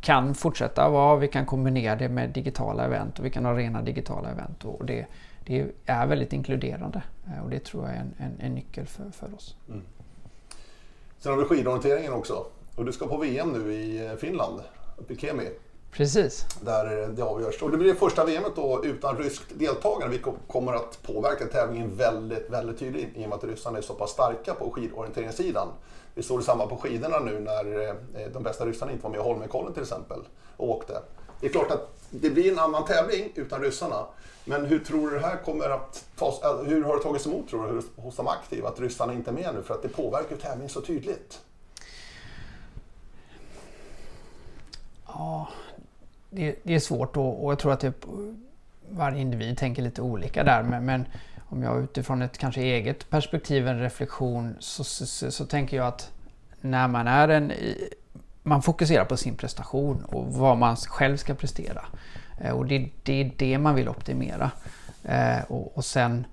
kan 0.00 0.34
fortsätta 0.34 0.88
vara, 0.88 1.16
vi 1.16 1.28
kan 1.28 1.46
kombinera 1.46 1.96
det 1.96 2.08
med 2.08 2.30
digitala 2.30 2.84
event 2.84 3.18
och 3.18 3.24
vi 3.24 3.30
kan 3.30 3.44
ha 3.44 3.52
rena 3.52 3.82
digitala 3.82 4.30
event. 4.30 4.64
Och 4.64 4.86
det, 4.86 5.06
det 5.46 5.66
är 5.86 6.06
väldigt 6.06 6.32
inkluderande 6.32 7.02
eh, 7.26 7.44
och 7.44 7.50
det 7.50 7.64
tror 7.64 7.84
jag 7.84 7.94
är 7.94 8.00
en, 8.00 8.14
en, 8.18 8.40
en 8.40 8.54
nyckel 8.54 8.86
för, 8.86 9.10
för 9.10 9.34
oss. 9.34 9.56
Mm. 9.68 9.82
Sen 11.18 11.32
har 11.32 11.38
vi 11.38 11.44
skidorienteringen 11.44 12.12
också 12.12 12.46
och 12.76 12.84
du 12.84 12.92
ska 12.92 13.06
på 13.06 13.16
VM 13.16 13.52
nu 13.52 13.74
i 13.74 14.06
eh, 14.06 14.16
Finland, 14.16 14.60
uppe 14.96 15.12
i 15.12 15.16
Kemi. 15.16 15.48
Precis. 15.90 16.46
Där 16.60 17.08
det 17.08 17.22
avgörs. 17.22 17.62
Och 17.62 17.70
det 17.70 17.76
blir 17.76 17.88
det 17.88 17.98
första 17.98 18.24
VMet 18.24 18.56
då 18.56 18.84
utan 18.84 19.16
ryskt 19.16 19.58
deltagande 19.58 20.08
vilket 20.08 20.34
kommer 20.46 20.72
att 20.72 21.02
påverka 21.02 21.46
tävlingen 21.46 21.96
väldigt, 21.96 22.50
väldigt 22.50 22.78
tydligt 22.78 23.16
i 23.16 23.24
och 23.24 23.28
med 23.28 23.36
att 23.38 23.44
ryssarna 23.44 23.78
är 23.78 23.82
så 23.82 23.94
pass 23.94 24.10
starka 24.10 24.54
på 24.54 24.70
skidorienteringssidan. 24.70 25.68
Vi 26.14 26.22
såg 26.22 26.38
detsamma 26.38 26.66
på 26.66 26.76
skidorna 26.76 27.18
nu 27.18 27.40
när 27.40 27.88
eh, 27.88 27.94
de 28.32 28.42
bästa 28.42 28.66
ryssarna 28.66 28.92
inte 28.92 29.04
var 29.04 29.10
med 29.10 29.20
i 29.20 29.22
Holmenkollen 29.22 29.72
till 29.72 29.82
exempel 29.82 30.18
och 30.56 30.70
åkte. 30.70 31.02
Det 31.40 31.46
är 31.46 31.50
klart 31.50 31.70
att 31.70 31.96
det 32.10 32.30
blir 32.30 32.52
en 32.52 32.58
annan 32.58 32.84
tävling 32.84 33.32
utan 33.34 33.60
ryssarna. 33.60 34.06
Men 34.48 34.66
hur 34.66 34.78
tror 34.78 35.10
du 35.10 35.18
det 35.18 35.26
här 35.26 35.36
kommer 35.36 35.70
att 35.70 36.04
tas, 36.16 36.42
äh, 36.42 36.62
hur 36.62 36.84
har 36.84 36.96
det 36.96 37.02
tagits 37.02 37.26
emot 37.26 37.48
tror 37.48 37.72
du 37.72 38.02
hos 38.02 38.16
de 38.16 38.28
aktiva 38.28 38.68
att 38.68 38.80
ryssarna 38.80 39.12
inte 39.12 39.30
är 39.30 39.34
med 39.34 39.54
nu? 39.54 39.62
För 39.62 39.74
att 39.74 39.82
det 39.82 39.88
påverkar 39.88 40.36
tävlingen 40.36 40.68
så 40.68 40.80
tydligt. 40.80 41.40
Ja, 45.06 45.48
det, 46.30 46.56
det 46.62 46.74
är 46.74 46.80
svårt 46.80 47.16
och, 47.16 47.44
och 47.44 47.52
jag 47.52 47.58
tror 47.58 47.72
att 47.72 47.80
det, 47.80 47.92
varje 48.90 49.20
individ 49.20 49.58
tänker 49.58 49.82
lite 49.82 50.02
olika 50.02 50.44
där. 50.44 50.62
Men, 50.62 50.84
men 50.84 51.04
om 51.48 51.62
jag 51.62 51.82
utifrån 51.82 52.22
ett 52.22 52.38
kanske 52.38 52.60
eget 52.60 53.10
perspektiv, 53.10 53.68
en 53.68 53.80
reflektion, 53.80 54.56
så, 54.58 54.84
så, 54.84 55.06
så, 55.06 55.30
så 55.30 55.46
tänker 55.46 55.76
jag 55.76 55.86
att 55.86 56.10
när 56.60 56.88
man 56.88 57.08
är 57.08 57.28
en 57.28 57.52
man 58.46 58.62
fokuserar 58.62 59.04
på 59.04 59.16
sin 59.16 59.36
prestation 59.36 60.04
och 60.04 60.34
vad 60.34 60.56
man 60.56 60.76
själv 60.76 61.16
ska 61.16 61.34
prestera. 61.34 61.84
Eh, 62.38 62.50
och 62.50 62.66
det, 62.66 62.88
det 63.02 63.20
är 63.20 63.30
det 63.36 63.58
man 63.58 63.74
vill 63.74 63.88
optimera. 63.88 64.50
Eh, 65.04 65.42
och, 65.48 65.76
och, 65.76 65.84
sen, 65.84 66.26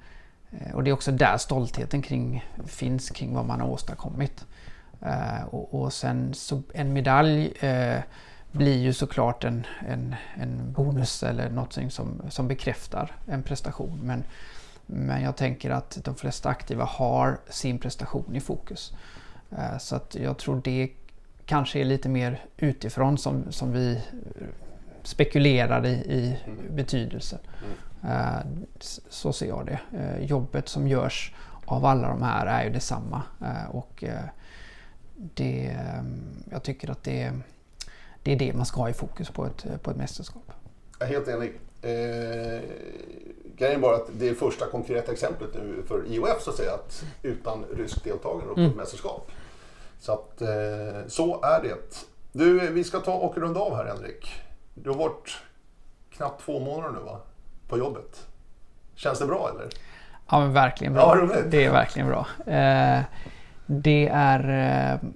eh, 0.51 0.75
och 0.75 0.83
det 0.83 0.89
är 0.89 0.93
också 0.93 1.11
där 1.11 1.37
stoltheten 1.37 2.01
kring, 2.01 2.45
finns 2.65 3.09
kring 3.09 3.33
vad 3.33 3.45
man 3.45 3.61
har 3.61 3.67
åstadkommit. 3.67 4.45
Och, 5.49 5.81
och 5.81 5.93
sen 5.93 6.33
så 6.33 6.61
en 6.73 6.93
medalj 6.93 7.53
blir 8.51 8.77
ju 8.77 8.93
såklart 8.93 9.43
en, 9.43 9.67
en, 9.87 10.15
en 10.35 10.73
bonus 10.73 11.23
eller 11.23 11.49
något 11.49 11.77
som, 11.89 12.21
som 12.29 12.47
bekräftar 12.47 13.11
en 13.27 13.43
prestation. 13.43 13.99
Men, 14.03 14.23
men 14.85 15.21
jag 15.21 15.35
tänker 15.35 15.69
att 15.69 15.99
de 16.03 16.15
flesta 16.15 16.49
aktiva 16.49 16.85
har 16.85 17.39
sin 17.49 17.79
prestation 17.79 18.35
i 18.35 18.39
fokus. 18.39 18.93
Så 19.79 19.95
att 19.95 20.15
jag 20.15 20.37
tror 20.37 20.61
det 20.63 20.89
kanske 21.45 21.79
är 21.79 21.85
lite 21.85 22.09
mer 22.09 22.45
utifrån 22.57 23.17
som, 23.17 23.51
som 23.51 23.71
vi 23.71 24.01
spekulerar 25.03 25.85
i, 25.85 25.89
i 25.89 26.37
mm. 26.45 26.75
betydelse. 26.75 27.39
Mm. 27.63 28.17
Uh, 28.17 28.39
så 29.09 29.33
ser 29.33 29.47
jag 29.47 29.65
det. 29.65 29.79
Uh, 29.97 30.25
jobbet 30.25 30.69
som 30.69 30.87
görs 30.87 31.33
av 31.65 31.85
alla 31.85 32.07
de 32.07 32.21
här 32.21 32.45
är 32.45 32.63
ju 32.63 32.69
detsamma. 32.69 33.21
Uh, 33.41 33.75
och 33.75 34.03
det, 35.15 35.77
jag 36.51 36.63
tycker 36.63 36.91
att 36.91 37.03
det, 37.03 37.31
det 38.23 38.31
är 38.31 38.35
det 38.35 38.53
man 38.53 38.65
ska 38.65 38.81
ha 38.81 38.89
i 38.89 38.93
fokus 38.93 39.29
på 39.29 39.45
ett, 39.45 39.65
på 39.83 39.91
ett 39.91 39.97
mästerskap. 39.97 40.51
Jag 40.99 41.09
är 41.09 41.13
helt 41.13 41.27
enig. 41.27 41.53
Eh, 41.83 42.61
grejen 43.55 43.81
bara 43.81 43.95
att 43.95 44.09
det 44.19 44.29
är 44.29 44.33
första 44.33 44.65
konkreta 44.65 45.11
exemplet 45.11 45.53
nu 45.53 45.83
för 45.87 46.03
IOF 46.07 46.41
så 46.41 46.49
att 46.49 46.55
säga, 46.55 46.73
att 46.73 47.03
utan 47.21 47.65
ryskt 47.77 48.03
deltagande 48.03 48.53
på 48.53 48.59
mm. 48.59 48.71
ett 48.71 48.77
mästerskap. 48.77 49.31
Så 49.99 50.11
att 50.11 50.41
eh, 50.41 51.07
så 51.07 51.43
är 51.43 51.63
det. 51.63 52.05
Du, 52.31 52.71
vi 52.71 52.83
ska 52.83 52.99
ta 52.99 53.13
och 53.13 53.37
runda 53.37 53.59
av 53.59 53.75
här 53.75 53.85
Henrik. 53.85 54.31
Du 54.73 54.89
har 54.89 54.97
varit 54.97 55.37
knappt 56.11 56.45
två 56.45 56.59
månader 56.59 56.93
nu 56.93 56.99
va? 56.99 57.19
På 57.67 57.77
jobbet. 57.77 58.27
Känns 58.95 59.19
det 59.19 59.25
bra 59.25 59.49
eller? 59.53 59.69
Ja 60.29 60.39
men 60.39 60.53
verkligen 60.53 60.93
bra. 60.93 61.27
Ja, 61.31 61.41
det 61.49 61.65
är 61.65 61.71
verkligen 61.71 62.07
bra. 62.07 62.27
Eh, 62.53 63.01
det 63.65 64.07
är 64.13 64.49
eh, 64.93 65.09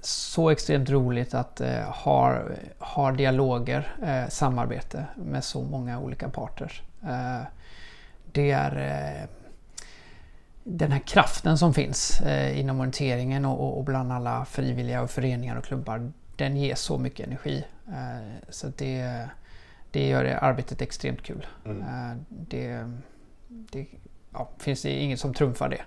så 0.00 0.50
extremt 0.50 0.90
roligt 0.90 1.34
att 1.34 1.60
eh, 1.60 1.82
ha, 1.82 2.38
ha 2.78 3.12
dialoger, 3.12 3.92
samarbete 4.28 5.06
med 5.16 5.44
så 5.44 5.62
många 5.62 5.98
olika 5.98 6.28
parter. 6.28 6.82
Det 8.32 8.50
är 8.50 9.28
den 10.64 10.92
här 10.92 10.98
kraften 10.98 11.58
som 11.58 11.74
finns 11.74 12.20
eh, 12.20 12.60
inom 12.60 12.80
orienteringen 12.80 13.44
och, 13.44 13.78
och, 13.78 13.84
bland 13.84 14.12
alla 14.12 14.44
frivilliga 14.44 15.02
och 15.02 15.10
föreningar 15.10 15.56
och 15.56 15.64
klubbar. 15.64 16.12
Den 16.36 16.56
ger 16.56 16.74
så 16.74 16.98
mycket 16.98 17.26
energi. 17.26 17.64
Eh, 17.88 18.48
så 18.48 18.72
det, 18.76 19.28
det 19.90 20.08
gör 20.08 20.24
det 20.24 20.38
arbetet 20.38 20.82
extremt 20.82 21.22
kul. 21.22 21.46
Mm. 21.64 21.84
det, 22.28 22.90
det 23.48 23.86
ja, 24.32 24.50
finns 24.58 24.82
det 24.82 24.90
inget 24.90 25.20
som 25.20 25.34
trumfar 25.34 25.68
det. 25.68 25.82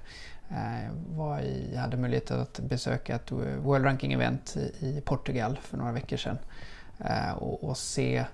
Jag 0.49 1.15
var 1.15 1.39
i, 1.39 1.75
hade 1.75 1.97
möjlighet 1.97 2.31
att 2.31 2.59
besöka 2.59 3.15
ett 3.15 3.31
World 3.31 3.85
Ranking-event 3.85 4.57
i 4.79 5.01
Portugal 5.05 5.59
för 5.61 5.77
några 5.77 5.91
veckor 5.91 6.17
sedan. 6.17 6.37
Och, 7.35 7.63
och 7.63 7.77
se 7.77 8.25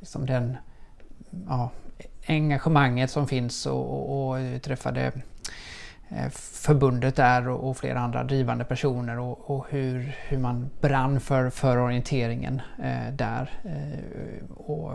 liksom 0.00 0.26
den 0.26 0.56
ja, 1.48 1.70
engagemanget 2.28 3.10
som 3.10 3.28
finns 3.28 3.66
och, 3.66 3.90
och, 3.90 4.28
och 4.28 4.62
träffade 4.62 5.00
eh, 5.00 5.12
Eh, 6.08 6.28
förbundet 6.30 7.16
där 7.16 7.48
och, 7.48 7.76
flera 7.76 8.00
andra 8.00 8.24
drivande 8.24 8.64
personer 8.64 9.18
och, 9.18 9.50
och, 9.50 9.66
hur, 9.70 10.16
hur 10.28 10.38
man 10.38 10.70
brann 10.80 11.20
för, 11.20 11.50
för 11.50 11.78
orienteringen 11.78 12.62
eh, 12.82 13.12
där. 13.12 13.50
Eh, 13.64 14.50
och 14.56 14.92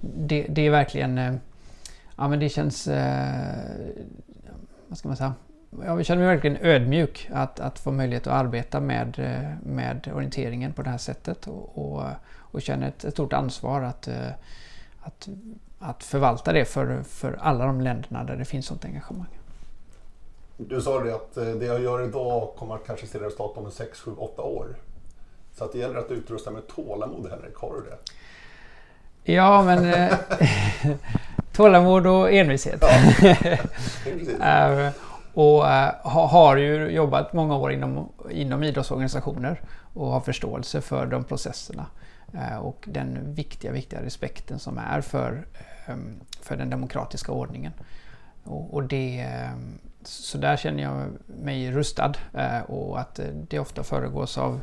det, 0.00 0.46
det, 0.48 0.66
är 0.66 0.70
verkligen, 0.70 1.18
eh, 1.18 1.34
ja 2.16 2.28
men 2.28 2.40
det 2.40 2.48
känns, 2.48 2.88
eh, 2.88 3.54
vad 4.88 4.98
ska 4.98 5.08
man 5.08 5.16
säga, 5.16 5.34
jag 5.84 6.06
känner 6.06 6.22
mig 6.22 6.34
verkligen 6.34 6.56
ödmjuk 6.60 7.30
att, 7.32 7.60
att 7.60 7.78
få 7.78 7.92
möjlighet 7.92 8.26
att 8.26 8.32
arbeta 8.32 8.80
med, 8.80 9.18
eh, 9.18 9.70
med 9.70 10.08
orienteringen 10.14 10.72
på 10.72 10.82
det 10.82 10.90
här 10.90 10.98
sättet 10.98 11.46
och, 11.46 11.78
och, 11.78 12.04
och 12.32 12.62
känner 12.62 12.88
ett, 12.88 13.04
ett 13.04 13.12
stort 13.12 13.32
ansvar 13.32 13.82
att, 13.82 14.08
eh, 14.08 14.30
att 15.00 15.28
att 15.82 16.04
förvalta 16.04 16.52
det 16.52 16.64
för, 16.64 17.02
för 17.02 17.38
alla 17.40 17.66
de 17.66 17.80
länderna 17.80 18.24
där 18.24 18.36
det 18.36 18.44
finns 18.44 18.66
sånt 18.66 18.84
engagemang. 18.84 19.39
Du 20.68 20.80
sa 20.80 21.00
det 21.00 21.14
att 21.14 21.36
eh, 21.36 21.44
det 21.44 21.66
jag 21.66 21.82
gör 21.82 22.04
idag 22.04 22.54
kommer 22.56 22.74
att 22.74 22.86
kanske 22.86 23.06
se 23.06 23.18
resultat 23.18 23.56
om 23.56 23.70
6, 23.70 24.00
7, 24.00 24.10
8 24.16 24.42
år. 24.42 24.76
Så 25.52 25.64
att 25.64 25.72
det 25.72 25.78
gäller 25.78 25.98
att 25.98 26.10
utrusta 26.10 26.50
med 26.50 26.66
tålamod 26.66 27.30
Henrik, 27.30 27.56
har 27.56 27.74
du 27.74 27.90
det? 27.90 27.96
Ja, 29.32 29.62
men 29.62 29.84
eh, 29.84 30.18
tålamod 31.52 32.06
och 32.06 32.32
envishet. 32.32 32.84
Ja, 34.40 34.70
uh, 34.86 34.92
och 35.34 35.64
har 36.20 36.56
ju 36.56 36.90
jobbat 36.90 37.32
många 37.32 37.56
år 37.56 37.72
inom, 37.72 38.08
inom 38.30 38.62
idrottsorganisationer 38.62 39.60
och 39.94 40.06
har 40.06 40.20
förståelse 40.20 40.80
för 40.80 41.06
de 41.06 41.24
processerna. 41.24 41.86
Och 42.60 42.84
den 42.88 43.34
viktiga, 43.34 43.72
viktiga 43.72 44.02
respekten 44.02 44.58
som 44.58 44.78
är 44.78 45.00
för 45.00 45.44
för 46.42 46.56
den 46.56 46.70
demokratiska 46.70 47.32
ordningen. 47.32 47.72
Och, 48.44 48.74
och 48.74 48.82
det, 48.82 49.26
så 50.02 50.38
där 50.38 50.56
känner 50.56 50.82
jag 50.82 51.08
mig 51.26 51.72
rustad 51.72 52.12
eh, 52.34 52.60
och 52.60 53.00
att 53.00 53.18
eh, 53.18 53.26
det 53.26 53.58
ofta 53.58 53.82
föregås 53.82 54.38
av, 54.38 54.60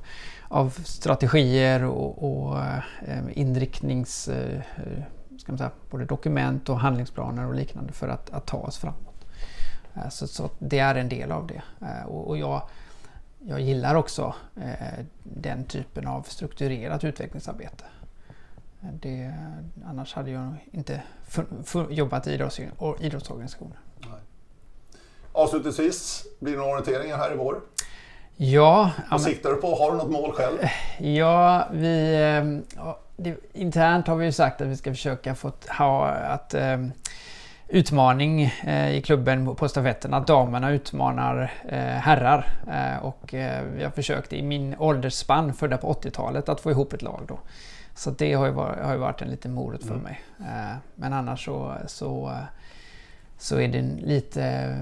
av 0.48 0.70
strategier 0.70 1.84
och, 1.84 2.24
och 2.24 2.60
eh, 2.60 3.24
inriktnings... 3.34 4.28
Eh, 4.28 4.62
ska 5.38 5.52
man 5.52 5.58
säga, 5.58 5.72
både 5.90 6.06
dokument 6.06 6.70
och 6.70 6.80
handlingsplaner 6.80 7.46
och 7.46 7.56
liknande 7.56 7.94
för 7.94 8.08
att, 8.08 8.30
att 8.30 8.46
ta 8.46 8.58
oss 8.58 8.78
framåt. 8.78 9.26
Eh, 9.96 10.10
så, 10.10 10.28
så, 10.28 10.50
det 10.60 10.80
är 10.80 10.96
en 10.96 11.10
del 11.10 11.32
av 11.32 11.48
det. 11.48 11.62
Eh, 11.82 12.06
och, 12.06 12.28
och 12.28 12.38
jag, 12.38 12.62
jag 13.40 13.62
gillar 13.62 13.96
också 13.96 14.36
den 15.24 15.64
typen 15.64 16.08
av 16.08 16.22
strukturerat 16.22 17.04
utvecklingsarbete. 17.04 17.84
Det, 18.80 19.34
annars 19.86 20.14
hade 20.14 20.32
jag 20.32 20.54
inte 20.72 21.02
jobbat 21.90 22.28
i 22.28 22.34
idrottsorganisationer. 23.00 23.78
Avslutningsvis, 25.38 26.26
blir 26.40 26.54
det 26.54 26.60
några 26.60 26.72
orienteringar 26.72 27.18
här 27.18 27.34
i 27.34 27.36
vår? 27.36 27.62
Ja. 28.36 28.92
Vad 29.12 29.22
siktar 29.22 29.50
du 29.50 29.56
på? 29.56 29.76
Har 29.76 29.92
du 29.92 29.98
något 29.98 30.12
mål 30.12 30.32
själv? 30.32 30.58
Ja, 30.98 31.68
vi... 31.72 32.14
Eh, 32.14 32.84
det, 33.18 33.36
internt 33.54 34.08
har 34.08 34.16
vi 34.16 34.32
sagt 34.32 34.62
att 34.62 34.68
vi 34.68 34.76
ska 34.76 34.92
försöka 34.92 35.36
få 35.36 35.52
ha 35.78 36.08
att 36.08 36.54
eh, 36.54 36.78
utmaning 37.68 38.44
eh, 38.44 38.96
i 38.96 39.02
klubben 39.02 39.56
på 39.56 39.70
stafetten 39.70 40.14
att 40.14 40.28
damerna 40.28 40.72
utmanar 40.72 41.54
herrar. 42.00 42.50
Och 43.02 43.34
vi 43.76 43.84
har 43.84 43.92
försökt 43.92 44.34
i 44.34 44.42
min 44.42 44.76
åldersspann, 44.80 45.54
födda 45.54 45.78
på 45.78 45.94
80-talet, 45.94 46.50
att 46.50 46.62
få 46.62 46.72
ihop 46.72 46.94
ett 46.94 47.02
lag 47.02 47.22
då. 47.28 47.40
Så 47.96 48.10
det 48.10 48.34
har 48.34 48.46
ju 48.46 48.52
varit, 48.52 48.80
har 48.86 48.94
ju 48.94 49.00
varit 49.00 49.22
en 49.22 49.30
liten 49.30 49.54
morot 49.54 49.84
för 49.84 49.94
mm. 49.94 50.04
mig. 50.04 50.22
Men 50.96 51.14
annars 51.14 51.46
så, 51.46 51.74
så, 51.88 52.32
så 53.38 53.60
är 53.60 53.68
det 53.68 53.82
lite, 53.82 54.76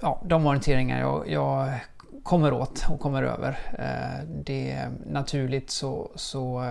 ja, 0.00 0.22
de 0.24 0.46
orienteringar 0.46 1.00
jag, 1.00 1.28
jag 1.28 1.80
kommer 2.22 2.52
åt 2.52 2.86
och 2.88 3.00
kommer 3.00 3.22
över. 3.22 3.58
Eh, 3.78 4.26
det 4.44 4.88
naturligt 5.06 5.70
så, 5.70 6.10
så 6.14 6.62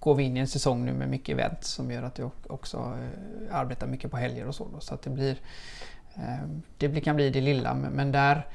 går 0.00 0.14
vi 0.14 0.24
in 0.24 0.36
i 0.36 0.40
en 0.40 0.48
säsong 0.48 0.84
nu 0.84 0.92
med 0.92 1.08
mycket 1.08 1.32
event 1.32 1.64
som 1.64 1.90
gör 1.90 2.02
att 2.02 2.18
jag 2.18 2.30
också 2.46 2.76
eh, 2.76 3.56
arbetar 3.56 3.86
mycket 3.86 4.10
på 4.10 4.16
helger 4.16 4.48
och 4.48 4.54
så. 4.54 4.68
Då, 4.72 4.80
så 4.80 4.94
att 4.94 5.02
det 5.02 5.10
blir, 5.10 5.36
eh, 6.14 6.48
det 6.78 7.00
kan 7.00 7.16
bli 7.16 7.30
det 7.30 7.40
lilla 7.40 7.74
men 7.74 8.12
där 8.12 8.46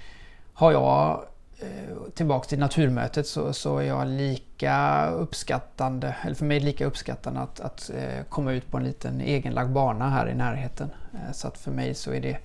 har 0.54 0.72
jag 0.72 1.24
Eh, 1.64 2.12
tillbaks 2.14 2.48
till 2.48 2.60
naturmötet 2.60 3.28
så, 3.28 3.54
så 3.54 3.78
är 3.78 3.84
jag 3.84 4.08
lika 4.08 5.08
uppskattande, 5.10 6.16
eller 6.22 6.36
för 6.36 6.46
mig 6.46 6.60
lika 6.60 6.86
uppskattande 6.86 7.40
att, 7.40 7.60
att 7.60 7.90
eh, 7.90 8.24
komma 8.30 8.54
ut 8.54 8.72
på 8.72 8.78
en 8.78 8.84
liten 8.84 9.22
egenlagd 9.22 9.72
bana 9.72 10.10
här 10.10 10.30
i 10.30 10.34
närheten. 10.34 10.90
Eh, 11.14 11.32
så 11.34 11.48
att 11.48 11.58
för 11.58 11.72
mig 11.72 11.94
så 11.94 12.12
är 12.14 12.22
det 12.22 12.38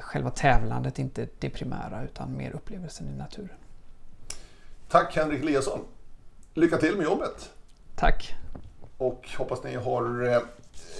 själva 0.00 0.30
tävlandet 0.30 0.98
inte 0.98 1.28
det 1.38 1.50
primära 1.50 2.02
utan 2.04 2.36
mer 2.36 2.50
upplevelsen 2.50 3.08
i 3.08 3.18
naturen. 3.18 3.56
Tack 4.88 5.16
Henrik 5.16 5.42
Eliasson. 5.42 5.80
Lycka 6.54 6.76
till 6.76 6.96
med 6.96 7.04
jobbet. 7.04 7.50
Tack. 7.94 8.34
Och 8.98 9.28
hoppas 9.38 9.62
ni 9.62 9.74
har 9.74 10.42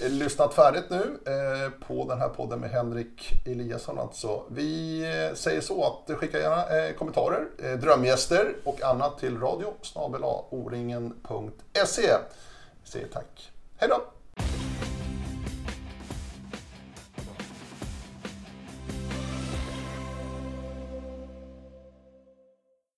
lyssnat 0.01 0.53
färdigt 0.53 0.89
nu 0.89 1.19
eh, 1.25 1.87
på 1.87 2.05
den 2.09 2.19
här 2.19 2.29
podden 2.29 2.59
med 2.59 2.69
Henrik 2.69 3.31
Eliasson. 3.45 3.99
Alltså. 3.99 4.43
Vi 4.49 5.01
eh, 5.03 5.35
säger 5.35 5.61
så 5.61 5.83
att 5.83 6.17
skicka 6.17 6.39
gärna 6.39 6.79
eh, 6.79 6.93
kommentarer, 6.93 7.77
drömgäster 7.77 8.55
och 8.63 8.81
annat 8.81 9.19
till 9.19 9.39
radio 9.39 9.73
snabel 9.81 10.23
Vi 12.83 12.89
säger 12.89 13.07
tack. 13.07 13.51
Hej 13.77 13.89
då! 13.89 14.01